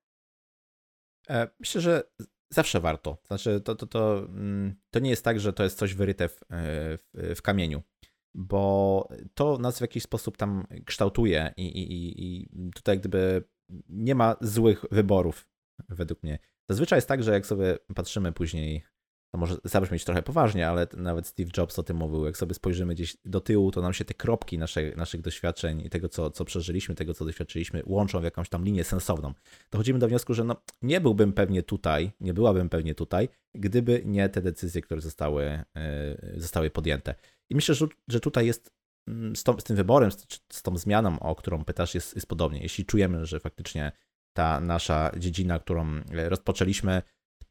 E, 1.31 1.49
myślę, 1.61 1.81
że 1.81 2.03
zawsze 2.51 2.81
warto. 2.81 3.19
Znaczy, 3.27 3.61
to, 3.61 3.75
to, 3.75 3.87
to, 3.87 4.19
mm, 4.19 4.75
to 4.91 4.99
nie 4.99 5.11
jest 5.11 5.25
tak, 5.25 5.41
że 5.41 5.53
to 5.53 5.63
jest 5.63 5.79
coś 5.79 5.95
wyryte 5.95 6.29
w, 6.29 6.43
e, 6.43 6.47
w, 6.99 7.37
w 7.37 7.43
kamieniu 7.43 7.83
bo 8.35 9.09
to 9.35 9.59
nas 9.59 9.78
w 9.78 9.81
jakiś 9.81 10.03
sposób 10.03 10.37
tam 10.37 10.66
kształtuje 10.87 11.55
i, 11.57 11.66
i, 11.66 12.24
i 12.24 12.49
tutaj 12.74 12.99
gdyby 12.99 13.45
nie 13.89 14.14
ma 14.14 14.37
złych 14.41 14.85
wyborów 14.91 15.49
według 15.89 16.22
mnie. 16.22 16.39
Zazwyczaj 16.68 16.97
jest 16.97 17.09
tak, 17.09 17.22
że 17.22 17.33
jak 17.33 17.47
sobie 17.47 17.78
patrzymy 17.95 18.33
później, 18.33 18.85
to 19.31 19.39
może 19.39 19.57
zabrzmieć 19.64 20.05
trochę 20.05 20.22
poważnie, 20.22 20.68
ale 20.68 20.87
nawet 20.97 21.26
Steve 21.26 21.51
Jobs 21.57 21.78
o 21.78 21.83
tym 21.83 21.97
mówił, 21.97 22.24
jak 22.24 22.37
sobie 22.37 22.55
spojrzymy 22.55 22.95
gdzieś 22.95 23.16
do 23.24 23.41
tyłu, 23.41 23.70
to 23.70 23.83
nam 23.83 23.93
się 23.93 24.05
te 24.05 24.14
kropki 24.14 24.59
naszej, 24.59 24.97
naszych 24.97 25.20
doświadczeń 25.20 25.81
i 25.81 25.91
tego, 25.91 26.09
co, 26.09 26.31
co 26.31 26.45
przeżyliśmy, 26.45 26.95
tego, 26.95 27.14
co 27.14 27.24
doświadczyliśmy, 27.24 27.83
łączą 27.87 28.20
w 28.20 28.24
jakąś 28.24 28.49
tam 28.49 28.64
linię 28.64 28.85
sensowną. 28.85 29.35
Dochodzimy 29.70 29.99
do 29.99 30.09
wniosku, 30.09 30.35
że 30.35 30.45
no, 30.45 30.57
nie 30.83 31.01
byłbym 31.01 31.33
pewnie 31.33 31.62
tutaj, 31.62 32.12
nie 32.20 32.35
byłabym 32.35 32.68
pewnie 32.68 32.95
tutaj, 32.95 33.28
gdyby 33.55 34.03
nie 34.05 34.28
te 34.28 34.43
decyzje, 34.43 34.83
które 34.83 35.01
zostały, 35.01 35.64
yy, 36.35 36.41
zostały 36.41 36.70
podjęte. 36.70 37.14
I 37.51 37.55
myślę, 37.55 37.74
że, 38.09 38.20
tutaj 38.20 38.47
jest 38.47 38.72
mm, 39.09 39.37
z, 39.37 39.41
z 39.41 39.64
tym 39.64 39.76
wyborem, 39.76 40.12
z, 40.12 40.26
z, 40.53 40.62
tą 40.62 40.78
zmianą, 40.78 41.20
o 41.20 41.35
którą 41.35 41.64
pytasz, 41.64 41.95
jest, 41.95 42.14
jest 42.14 42.26
podobnie. 42.26 42.62
Jeśli 42.62 42.85
czujemy, 42.85 43.26
że 43.26 43.41
faktycznie 43.41 43.93
ta 44.33 44.61
nasza 44.61 45.11
dziedzina, 45.18 45.59
którą 45.59 45.87
e, 45.97 46.28
rozpoczęliśmy, 46.28 47.03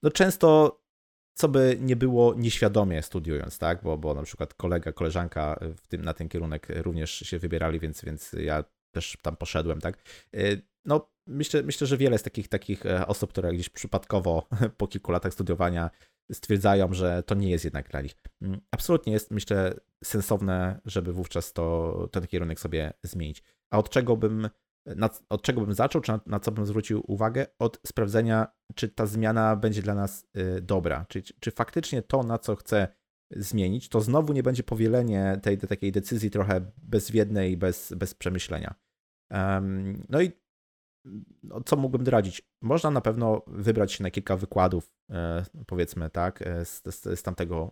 no 0.03 0.11
często 0.11 0.78
co 1.39 1.47
by 1.47 1.77
nie 1.81 1.95
było 1.95 2.33
nieświadomie 2.33 3.01
studiując, 3.01 3.57
tak? 3.57 3.83
Bo, 3.83 3.97
bo 3.97 4.13
na 4.13 4.23
przykład 4.23 4.53
kolega, 4.53 4.91
koleżanka 4.91 5.59
w 5.77 5.87
tym, 5.87 6.01
na 6.01 6.13
ten 6.13 6.29
kierunek 6.29 6.67
również 6.75 7.11
się 7.11 7.39
wybierali, 7.39 7.79
więc, 7.79 8.05
więc 8.05 8.33
ja 8.33 8.63
też 8.91 9.17
tam 9.21 9.35
poszedłem, 9.35 9.81
tak? 9.81 9.97
E, 10.33 10.39
no, 10.85 11.09
myślę, 11.27 11.63
myślę, 11.63 11.87
że 11.87 11.97
wiele 11.97 12.17
z 12.17 12.23
takich, 12.23 12.47
takich 12.47 12.85
e, 12.85 13.07
osób, 13.07 13.29
które 13.29 13.53
gdzieś 13.53 13.69
przypadkowo 13.69 14.47
po 14.77 14.87
kilku 14.87 15.11
latach 15.11 15.33
studiowania 15.33 15.89
stwierdzają, 16.31 16.93
że 16.93 17.23
to 17.23 17.35
nie 17.35 17.49
jest 17.49 17.63
jednak 17.63 17.89
dla 17.89 18.01
nich. 18.01 18.15
Mm, 18.41 18.61
absolutnie 18.71 19.13
jest, 19.13 19.31
myślę, 19.31 19.73
sensowne, 20.03 20.79
żeby 20.85 21.13
wówczas 21.13 21.53
to, 21.53 22.07
ten 22.11 22.27
kierunek 22.27 22.59
sobie 22.59 22.93
zmienić. 23.03 23.43
A 23.69 23.77
od 23.77 23.89
czego 23.89 24.17
bym, 24.17 24.49
na, 24.85 25.09
od 25.29 25.41
czego 25.41 25.61
bym 25.61 25.73
zaczął, 25.73 26.01
czy 26.01 26.11
na, 26.11 26.19
na, 26.25 26.39
co 26.39 26.51
bym 26.51 26.65
zwrócił 26.65 27.03
uwagę? 27.07 27.45
Od 27.59 27.79
sprawdzenia, 27.87 28.47
czy 28.75 28.89
ta 28.89 29.05
zmiana 29.05 29.55
będzie 29.55 29.81
dla 29.81 29.95
nas 29.95 30.27
y, 30.37 30.61
dobra, 30.61 31.05
czy, 31.09 31.21
czy 31.21 31.51
faktycznie 31.51 32.01
to, 32.01 32.23
na 32.23 32.37
co 32.37 32.55
chcę 32.55 32.87
zmienić, 33.31 33.89
to 33.89 34.01
znowu 34.01 34.33
nie 34.33 34.43
będzie 34.43 34.63
powielenie 34.63 35.39
tej, 35.43 35.57
tej 35.57 35.69
takiej 35.69 35.91
decyzji 35.91 36.31
trochę 36.31 36.71
bezwiednej, 36.77 37.57
bez, 37.57 37.93
bez 37.93 38.13
przemyślenia. 38.13 38.75
Um, 39.31 40.05
no 40.09 40.21
i 40.21 40.31
no, 41.43 41.61
co 41.61 41.75
mógłbym 41.75 42.03
doradzić? 42.03 42.41
Można 42.61 42.91
na 42.91 43.01
pewno 43.01 43.41
wybrać 43.47 43.91
się 43.91 44.03
na 44.03 44.11
kilka 44.11 44.37
wykładów, 44.37 44.93
e, 45.09 45.45
powiedzmy, 45.67 46.09
tak, 46.09 46.41
e, 46.41 46.65
z, 46.65 46.83
z, 46.85 47.19
z 47.19 47.23
tamtego 47.23 47.71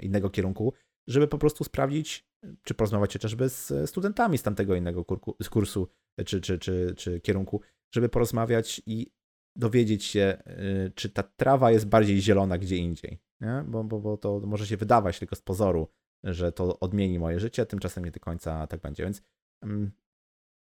innego 0.00 0.30
kierunku, 0.30 0.72
żeby 1.06 1.28
po 1.28 1.38
prostu 1.38 1.64
sprawdzić, 1.64 2.28
czy 2.62 2.74
porozmawiać 2.74 3.12
chociażby 3.12 3.48
z 3.48 3.90
studentami 3.90 4.38
z 4.38 4.42
tamtego 4.42 4.74
innego 4.74 5.04
kurku, 5.04 5.36
z 5.42 5.50
kursu 5.50 5.88
czy, 6.26 6.40
czy, 6.40 6.58
czy, 6.58 6.94
czy 6.96 7.20
kierunku, 7.20 7.60
żeby 7.94 8.08
porozmawiać 8.08 8.82
i 8.86 9.12
dowiedzieć 9.56 10.04
się, 10.04 10.20
e, 10.20 10.90
czy 10.94 11.10
ta 11.10 11.22
trawa 11.22 11.70
jest 11.70 11.86
bardziej 11.86 12.20
zielona 12.20 12.58
gdzie 12.58 12.76
indziej. 12.76 13.18
Nie? 13.40 13.64
Bo, 13.66 13.84
bo, 13.84 14.00
bo 14.00 14.16
to 14.16 14.40
może 14.40 14.66
się 14.66 14.76
wydawać 14.76 15.18
tylko 15.18 15.36
z 15.36 15.42
pozoru, 15.42 15.88
że 16.24 16.52
to 16.52 16.78
odmieni 16.78 17.18
moje 17.18 17.40
życie, 17.40 17.66
tymczasem 17.66 18.04
nie 18.04 18.10
do 18.10 18.20
końca 18.20 18.66
tak 18.66 18.80
będzie. 18.80 19.04
Więc 19.04 19.22
mm, 19.62 19.92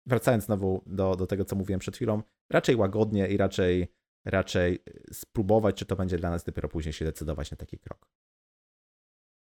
wracając 0.05 0.43
znowu 0.43 0.83
do, 0.85 1.15
do 1.15 1.27
tego, 1.27 1.45
co 1.45 1.55
mówiłem 1.55 1.79
przed 1.79 1.95
chwilą, 1.95 2.21
raczej 2.49 2.75
łagodnie 2.75 3.27
i 3.27 3.37
raczej, 3.37 3.87
raczej 4.25 4.83
spróbować, 5.11 5.75
czy 5.75 5.85
to 5.85 5.95
będzie 5.95 6.17
dla 6.17 6.29
nas 6.29 6.43
dopiero 6.43 6.69
później 6.69 6.93
się 6.93 7.05
decydować 7.05 7.51
na 7.51 7.57
taki 7.57 7.79
krok. 7.79 8.07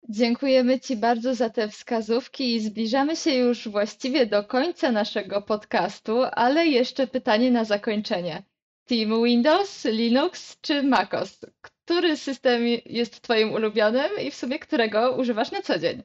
Dziękujemy 0.09 0.81
Ci 0.81 0.97
bardzo 0.97 1.35
za 1.35 1.51
te 1.51 1.69
wskazówki 1.69 2.55
i 2.55 2.61
zbliżamy 2.61 3.17
się 3.17 3.35
już 3.35 3.69
właściwie 3.69 4.27
do 4.27 4.45
końca 4.45 4.93
naszego 4.93 5.43
podcastu, 5.43 6.23
ale 6.33 6.67
jeszcze 6.67 7.07
pytanie 7.07 7.51
na 7.51 7.65
zakończenie. 7.65 8.43
Team 8.87 9.25
Windows, 9.25 9.85
Linux 9.85 10.61
czy 10.61 10.83
MacOS? 10.83 11.41
Który 11.61 12.17
system 12.17 12.63
jest 12.87 13.21
Twoim 13.21 13.53
ulubionym 13.53 14.11
i 14.23 14.31
w 14.31 14.35
sumie 14.35 14.59
którego 14.59 15.17
używasz 15.17 15.51
na 15.51 15.63
co 15.63 15.79
dzień? 15.79 16.03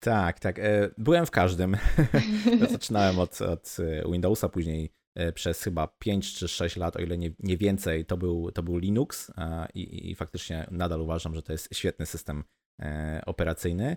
Tak, 0.00 0.40
tak. 0.40 0.58
E, 0.58 0.90
byłem 0.98 1.26
w 1.26 1.30
każdym. 1.30 1.76
Zaczynałem 2.70 3.18
od, 3.18 3.42
od 3.42 3.76
Windowsa, 4.12 4.48
później 4.48 4.84
e, 4.84 4.88
przez 5.34 5.62
chyba 5.62 5.86
5 5.86 6.34
czy 6.34 6.48
6 6.48 6.76
lat, 6.76 6.96
o 6.96 6.98
ile 6.98 7.18
nie, 7.18 7.30
nie 7.38 7.56
więcej, 7.56 8.04
to 8.04 8.16
był, 8.16 8.50
to 8.52 8.62
był 8.62 8.78
Linux 8.78 9.32
i, 9.74 10.10
i 10.10 10.14
faktycznie 10.14 10.66
nadal 10.70 11.00
uważam, 11.00 11.34
że 11.34 11.42
to 11.42 11.52
jest 11.52 11.68
świetny 11.74 12.06
system 12.06 12.44
e, 12.80 13.22
operacyjny. 13.26 13.96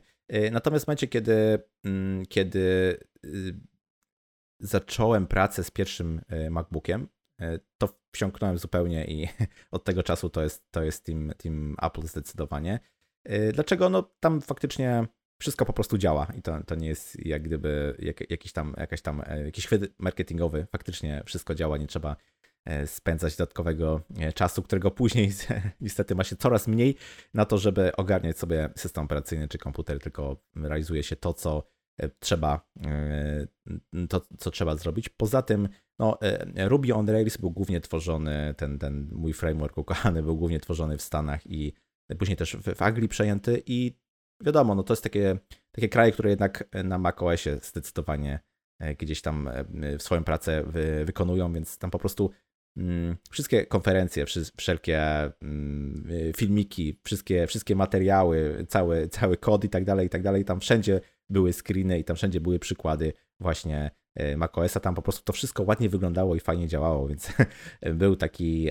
Natomiast 0.51 0.85
w 0.85 0.87
momencie, 0.87 1.07
kiedy, 1.07 1.63
mm, 1.83 2.25
kiedy 2.25 2.59
y, 3.25 3.59
zacząłem 4.59 5.27
pracę 5.27 5.63
z 5.63 5.71
pierwszym 5.71 6.21
MacBookiem, 6.49 7.07
to 7.77 8.01
wsiąknąłem 8.11 8.57
zupełnie 8.57 9.05
i 9.05 9.27
od 9.71 9.83
tego 9.83 10.03
czasu 10.03 10.29
to 10.29 10.43
jest, 10.43 10.71
to 10.71 10.83
jest 10.83 11.05
team, 11.05 11.31
team 11.37 11.75
Apple 11.81 12.01
zdecydowanie. 12.01 12.79
Dlaczego? 13.53 13.89
No 13.89 14.11
tam 14.19 14.41
faktycznie 14.41 15.07
wszystko 15.41 15.65
po 15.65 15.73
prostu 15.73 15.97
działa 15.97 16.27
i 16.37 16.41
to, 16.41 16.63
to 16.63 16.75
nie 16.75 16.87
jest 16.87 17.25
jak 17.25 17.41
gdyby 17.41 17.95
jak, 17.99 18.31
jakiś 18.31 18.53
tam, 18.53 18.73
jakaś 18.77 19.01
tam, 19.01 19.21
e, 19.25 19.45
jakiś 19.45 19.65
chwyt 19.65 19.99
marketingowy. 19.99 20.67
Faktycznie 20.71 21.23
wszystko 21.25 21.55
działa, 21.55 21.77
nie 21.77 21.87
trzeba 21.87 22.15
e, 22.65 22.87
spędzać 22.87 23.35
dodatkowego 23.35 24.01
e, 24.19 24.33
czasu, 24.33 24.61
którego 24.63 24.91
później 24.91 25.31
niestety 25.81 26.15
ma 26.15 26.23
się 26.23 26.35
coraz 26.35 26.67
mniej 26.67 26.95
na 27.33 27.45
to, 27.45 27.57
żeby 27.57 27.95
ogarniać 27.95 28.39
sobie 28.39 28.69
system 28.75 29.03
operacyjny 29.03 29.47
czy 29.47 29.57
komputer, 29.57 29.99
tylko 29.99 30.43
realizuje 30.55 31.03
się 31.03 31.15
to, 31.15 31.33
co 31.33 31.63
trzeba, 32.19 32.71
to, 34.09 34.21
co 34.37 34.51
trzeba 34.51 34.75
zrobić. 34.75 35.09
Poza 35.09 35.41
tym, 35.41 35.69
no, 35.99 36.17
Ruby 36.55 36.93
on 36.93 37.09
Rails 37.09 37.37
był 37.37 37.51
głównie 37.51 37.81
tworzony, 37.81 38.53
ten, 38.57 38.79
ten 38.79 39.09
mój 39.11 39.33
framework 39.33 39.77
ukochany 39.77 40.23
był 40.23 40.37
głównie 40.37 40.59
tworzony 40.59 40.97
w 40.97 41.01
Stanach 41.01 41.47
i 41.47 41.73
później 42.19 42.37
też 42.37 42.55
w, 42.55 42.63
w 42.63 43.07
przejęty 43.07 43.63
i 43.65 44.01
wiadomo, 44.43 44.75
no 44.75 44.83
to 44.83 44.93
jest 44.93 45.03
takie, 45.03 45.37
takie 45.71 45.89
kraje, 45.89 46.11
które 46.11 46.29
jednak 46.29 46.63
na 46.83 46.97
macOSie 46.97 47.57
zdecydowanie 47.61 48.39
e, 48.79 48.95
gdzieś 48.95 49.21
tam 49.21 49.47
e, 49.47 49.65
swoją 49.99 50.23
pracę 50.23 50.63
wy, 50.63 51.05
wykonują, 51.05 51.53
więc 51.53 51.77
tam 51.77 51.91
po 51.91 51.99
prostu 51.99 52.31
mm, 52.77 53.15
wszystkie 53.31 53.65
konferencje, 53.65 54.25
wszelkie 54.57 55.01
mm, 55.41 56.33
filmiki, 56.37 56.99
wszystkie, 57.03 57.47
wszystkie 57.47 57.75
materiały, 57.75 58.65
cały, 58.69 59.07
cały 59.07 59.37
kod 59.37 59.63
i 59.63 59.69
tak 59.69 59.85
dalej, 59.85 60.07
i 60.07 60.09
tak 60.09 60.21
dalej, 60.21 60.45
tam 60.45 60.59
wszędzie 60.59 61.01
były 61.29 61.53
screeny 61.53 61.99
i 61.99 62.03
tam 62.03 62.15
wszędzie 62.15 62.41
były 62.41 62.59
przykłady 62.59 63.13
właśnie 63.39 63.91
e, 64.15 64.37
macOSa, 64.37 64.79
tam 64.79 64.95
po 64.95 65.01
prostu 65.01 65.23
to 65.23 65.33
wszystko 65.33 65.63
ładnie 65.63 65.89
wyglądało 65.89 66.35
i 66.35 66.39
fajnie 66.39 66.67
działało, 66.67 67.07
więc 67.07 67.33
był 67.93 68.15
taki, 68.15 68.67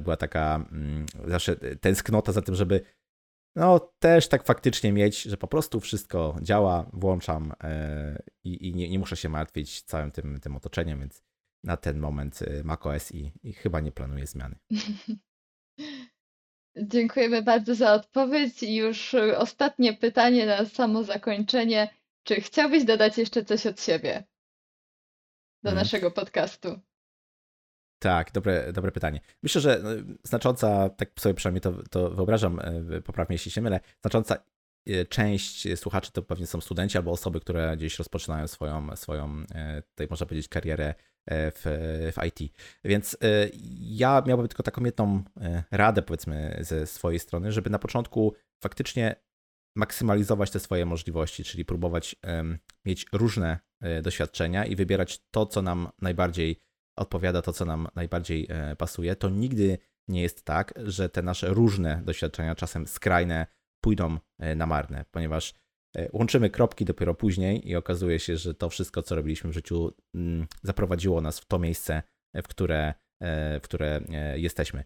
była 0.00 0.16
taka 0.16 0.66
mm, 0.72 1.06
zawsze 1.26 1.56
tęsknota 1.56 2.32
za 2.32 2.42
tym, 2.42 2.54
żeby 2.54 2.80
no 3.56 3.92
też 3.98 4.28
tak 4.28 4.44
faktycznie 4.44 4.92
mieć, 4.92 5.22
że 5.22 5.36
po 5.36 5.48
prostu 5.48 5.80
wszystko 5.80 6.36
działa, 6.42 6.90
włączam 6.92 7.52
e, 7.64 8.22
i, 8.44 8.68
i 8.68 8.74
nie, 8.74 8.88
nie, 8.88 8.98
muszę 8.98 9.16
się 9.16 9.28
martwić 9.28 9.82
całym 9.82 10.10
tym, 10.10 10.40
tym 10.40 10.56
otoczeniem, 10.56 11.00
więc 11.00 11.22
na 11.64 11.76
ten 11.76 11.98
moment 11.98 12.42
e, 12.42 12.64
macOS 12.64 13.12
i, 13.12 13.32
i 13.42 13.52
chyba 13.52 13.80
nie 13.80 13.92
planuję 13.92 14.26
zmiany. 14.26 14.58
Dziękujemy 16.76 17.42
bardzo 17.42 17.74
za 17.74 17.94
odpowiedź. 17.94 18.62
I 18.62 18.74
już 18.74 19.14
ostatnie 19.36 19.92
pytanie 19.94 20.46
na 20.46 20.64
samo 20.64 21.04
zakończenie. 21.04 21.94
Czy 22.22 22.40
chciałbyś 22.40 22.84
dodać 22.84 23.18
jeszcze 23.18 23.44
coś 23.44 23.66
od 23.66 23.80
siebie 23.80 24.24
do 25.62 25.70
hmm. 25.70 25.84
naszego 25.84 26.10
podcastu? 26.10 26.80
Tak, 28.02 28.32
dobre, 28.32 28.72
dobre 28.72 28.92
pytanie. 28.92 29.20
Myślę, 29.42 29.60
że 29.60 29.80
no, 29.82 29.90
znacząca, 30.24 30.88
tak 30.88 31.10
sobie 31.20 31.34
przynajmniej 31.34 31.60
to, 31.60 31.72
to 31.90 32.10
wyobrażam, 32.10 32.60
e, 32.60 33.00
poprawnie 33.00 33.34
jeśli 33.34 33.50
się 33.50 33.60
mylę, 33.60 33.80
znacząca 34.00 34.36
e, 34.86 35.04
część 35.04 35.78
słuchaczy 35.78 36.12
to 36.12 36.22
pewnie 36.22 36.46
są 36.46 36.60
studenci 36.60 36.98
albo 36.98 37.10
osoby, 37.10 37.40
które 37.40 37.76
gdzieś 37.76 37.98
rozpoczynają 37.98 38.48
swoją, 38.48 38.96
swoją 38.96 39.44
e, 39.54 39.82
tutaj 39.82 40.06
można 40.10 40.26
powiedzieć, 40.26 40.48
karierę 40.48 40.94
w, 41.30 42.12
w 42.16 42.24
IT. 42.26 42.52
Więc 42.84 43.16
ja 43.80 44.22
miałbym 44.26 44.48
tylko 44.48 44.62
taką 44.62 44.84
jedną 44.84 45.22
radę, 45.70 46.02
powiedzmy, 46.02 46.58
ze 46.60 46.86
swojej 46.86 47.18
strony, 47.20 47.52
żeby 47.52 47.70
na 47.70 47.78
początku 47.78 48.34
faktycznie 48.62 49.16
maksymalizować 49.76 50.50
te 50.50 50.60
swoje 50.60 50.86
możliwości, 50.86 51.44
czyli 51.44 51.64
próbować 51.64 52.16
mieć 52.84 53.06
różne 53.12 53.58
doświadczenia 54.02 54.64
i 54.64 54.76
wybierać 54.76 55.22
to, 55.30 55.46
co 55.46 55.62
nam 55.62 55.88
najbardziej 56.00 56.60
odpowiada 56.96 57.42
to, 57.42 57.52
co 57.52 57.64
nam 57.64 57.88
najbardziej 57.94 58.46
e, 58.50 58.76
pasuje, 58.76 59.16
to 59.16 59.30
nigdy 59.30 59.78
nie 60.08 60.22
jest 60.22 60.44
tak, 60.44 60.74
że 60.76 61.08
te 61.08 61.22
nasze 61.22 61.48
różne 61.48 62.02
doświadczenia, 62.04 62.54
czasem 62.54 62.86
skrajne, 62.86 63.46
pójdą 63.80 64.18
e, 64.38 64.54
na 64.54 64.66
marne, 64.66 65.04
ponieważ 65.10 65.54
e, 65.96 66.08
łączymy 66.12 66.50
kropki 66.50 66.84
dopiero 66.84 67.14
później 67.14 67.68
i 67.68 67.76
okazuje 67.76 68.18
się, 68.18 68.36
że 68.36 68.54
to 68.54 68.68
wszystko, 68.68 69.02
co 69.02 69.14
robiliśmy 69.14 69.50
w 69.50 69.54
życiu, 69.54 69.92
mm, 70.14 70.46
zaprowadziło 70.62 71.20
nas 71.20 71.40
w 71.40 71.44
to 71.44 71.58
miejsce, 71.58 72.02
w 72.34 72.48
które, 72.48 72.94
w 73.60 73.60
które 73.62 74.00
jesteśmy. 74.34 74.84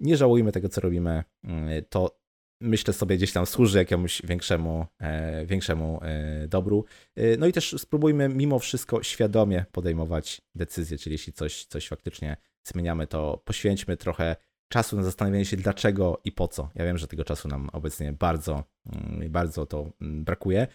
Nie 0.00 0.16
żałujmy 0.16 0.52
tego, 0.52 0.68
co 0.68 0.80
robimy. 0.80 1.24
Mm, 1.44 1.84
to 1.88 2.23
myślę 2.64 2.94
sobie 2.94 3.16
gdzieś 3.16 3.32
tam 3.32 3.46
służy 3.46 3.78
jakiemuś 3.78 4.22
większemu, 4.22 4.86
e, 4.98 5.46
większemu 5.46 6.00
e, 6.02 6.48
dobru. 6.48 6.84
E, 7.16 7.36
no 7.36 7.46
i 7.46 7.52
też 7.52 7.74
spróbujmy 7.78 8.28
mimo 8.28 8.58
wszystko 8.58 9.02
świadomie 9.02 9.64
podejmować 9.72 10.42
decyzje, 10.54 10.98
czyli 10.98 11.14
jeśli 11.14 11.32
coś, 11.32 11.64
coś 11.64 11.88
faktycznie 11.88 12.36
zmieniamy, 12.64 13.06
to 13.06 13.42
poświęćmy 13.44 13.96
trochę 13.96 14.36
czasu 14.68 14.96
na 14.96 15.02
zastanowienie 15.02 15.44
się 15.44 15.56
dlaczego 15.56 16.20
i 16.24 16.32
po 16.32 16.48
co. 16.48 16.70
Ja 16.74 16.84
wiem, 16.84 16.98
że 16.98 17.06
tego 17.06 17.24
czasu 17.24 17.48
nam 17.48 17.70
obecnie 17.72 18.12
bardzo, 18.12 18.64
mm, 18.92 19.32
bardzo 19.32 19.66
to 19.66 19.90
mm, 20.00 20.24
brakuje, 20.24 20.66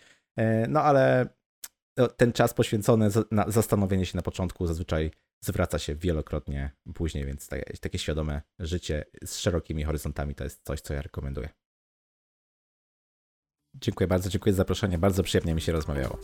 no 0.67 0.81
ale 0.81 1.29
no, 1.97 2.07
ten 2.07 2.33
czas 2.33 2.53
poświęcony 2.53 3.09
na 3.31 3.45
zastanowienie 3.47 4.05
się 4.05 4.17
na 4.17 4.21
początku 4.21 4.67
zazwyczaj 4.67 5.11
zwraca 5.41 5.79
się 5.79 5.95
wielokrotnie 5.95 6.71
później, 6.93 7.25
więc 7.25 7.49
takie 7.81 7.97
świadome 7.97 8.41
życie 8.59 9.05
z 9.25 9.37
szerokimi 9.37 9.83
horyzontami 9.83 10.35
to 10.35 10.43
jest 10.43 10.65
coś, 10.65 10.81
co 10.81 10.93
ja 10.93 11.01
rekomenduję. 11.01 11.49
Dziękuję 13.75 14.07
bardzo, 14.07 14.29
dziękuję 14.29 14.53
za 14.53 14.57
zaproszenie. 14.57 14.97
Bardzo 14.97 15.23
przyjemnie 15.23 15.53
mi 15.53 15.61
się 15.61 15.71
rozmawiało. 15.71 16.19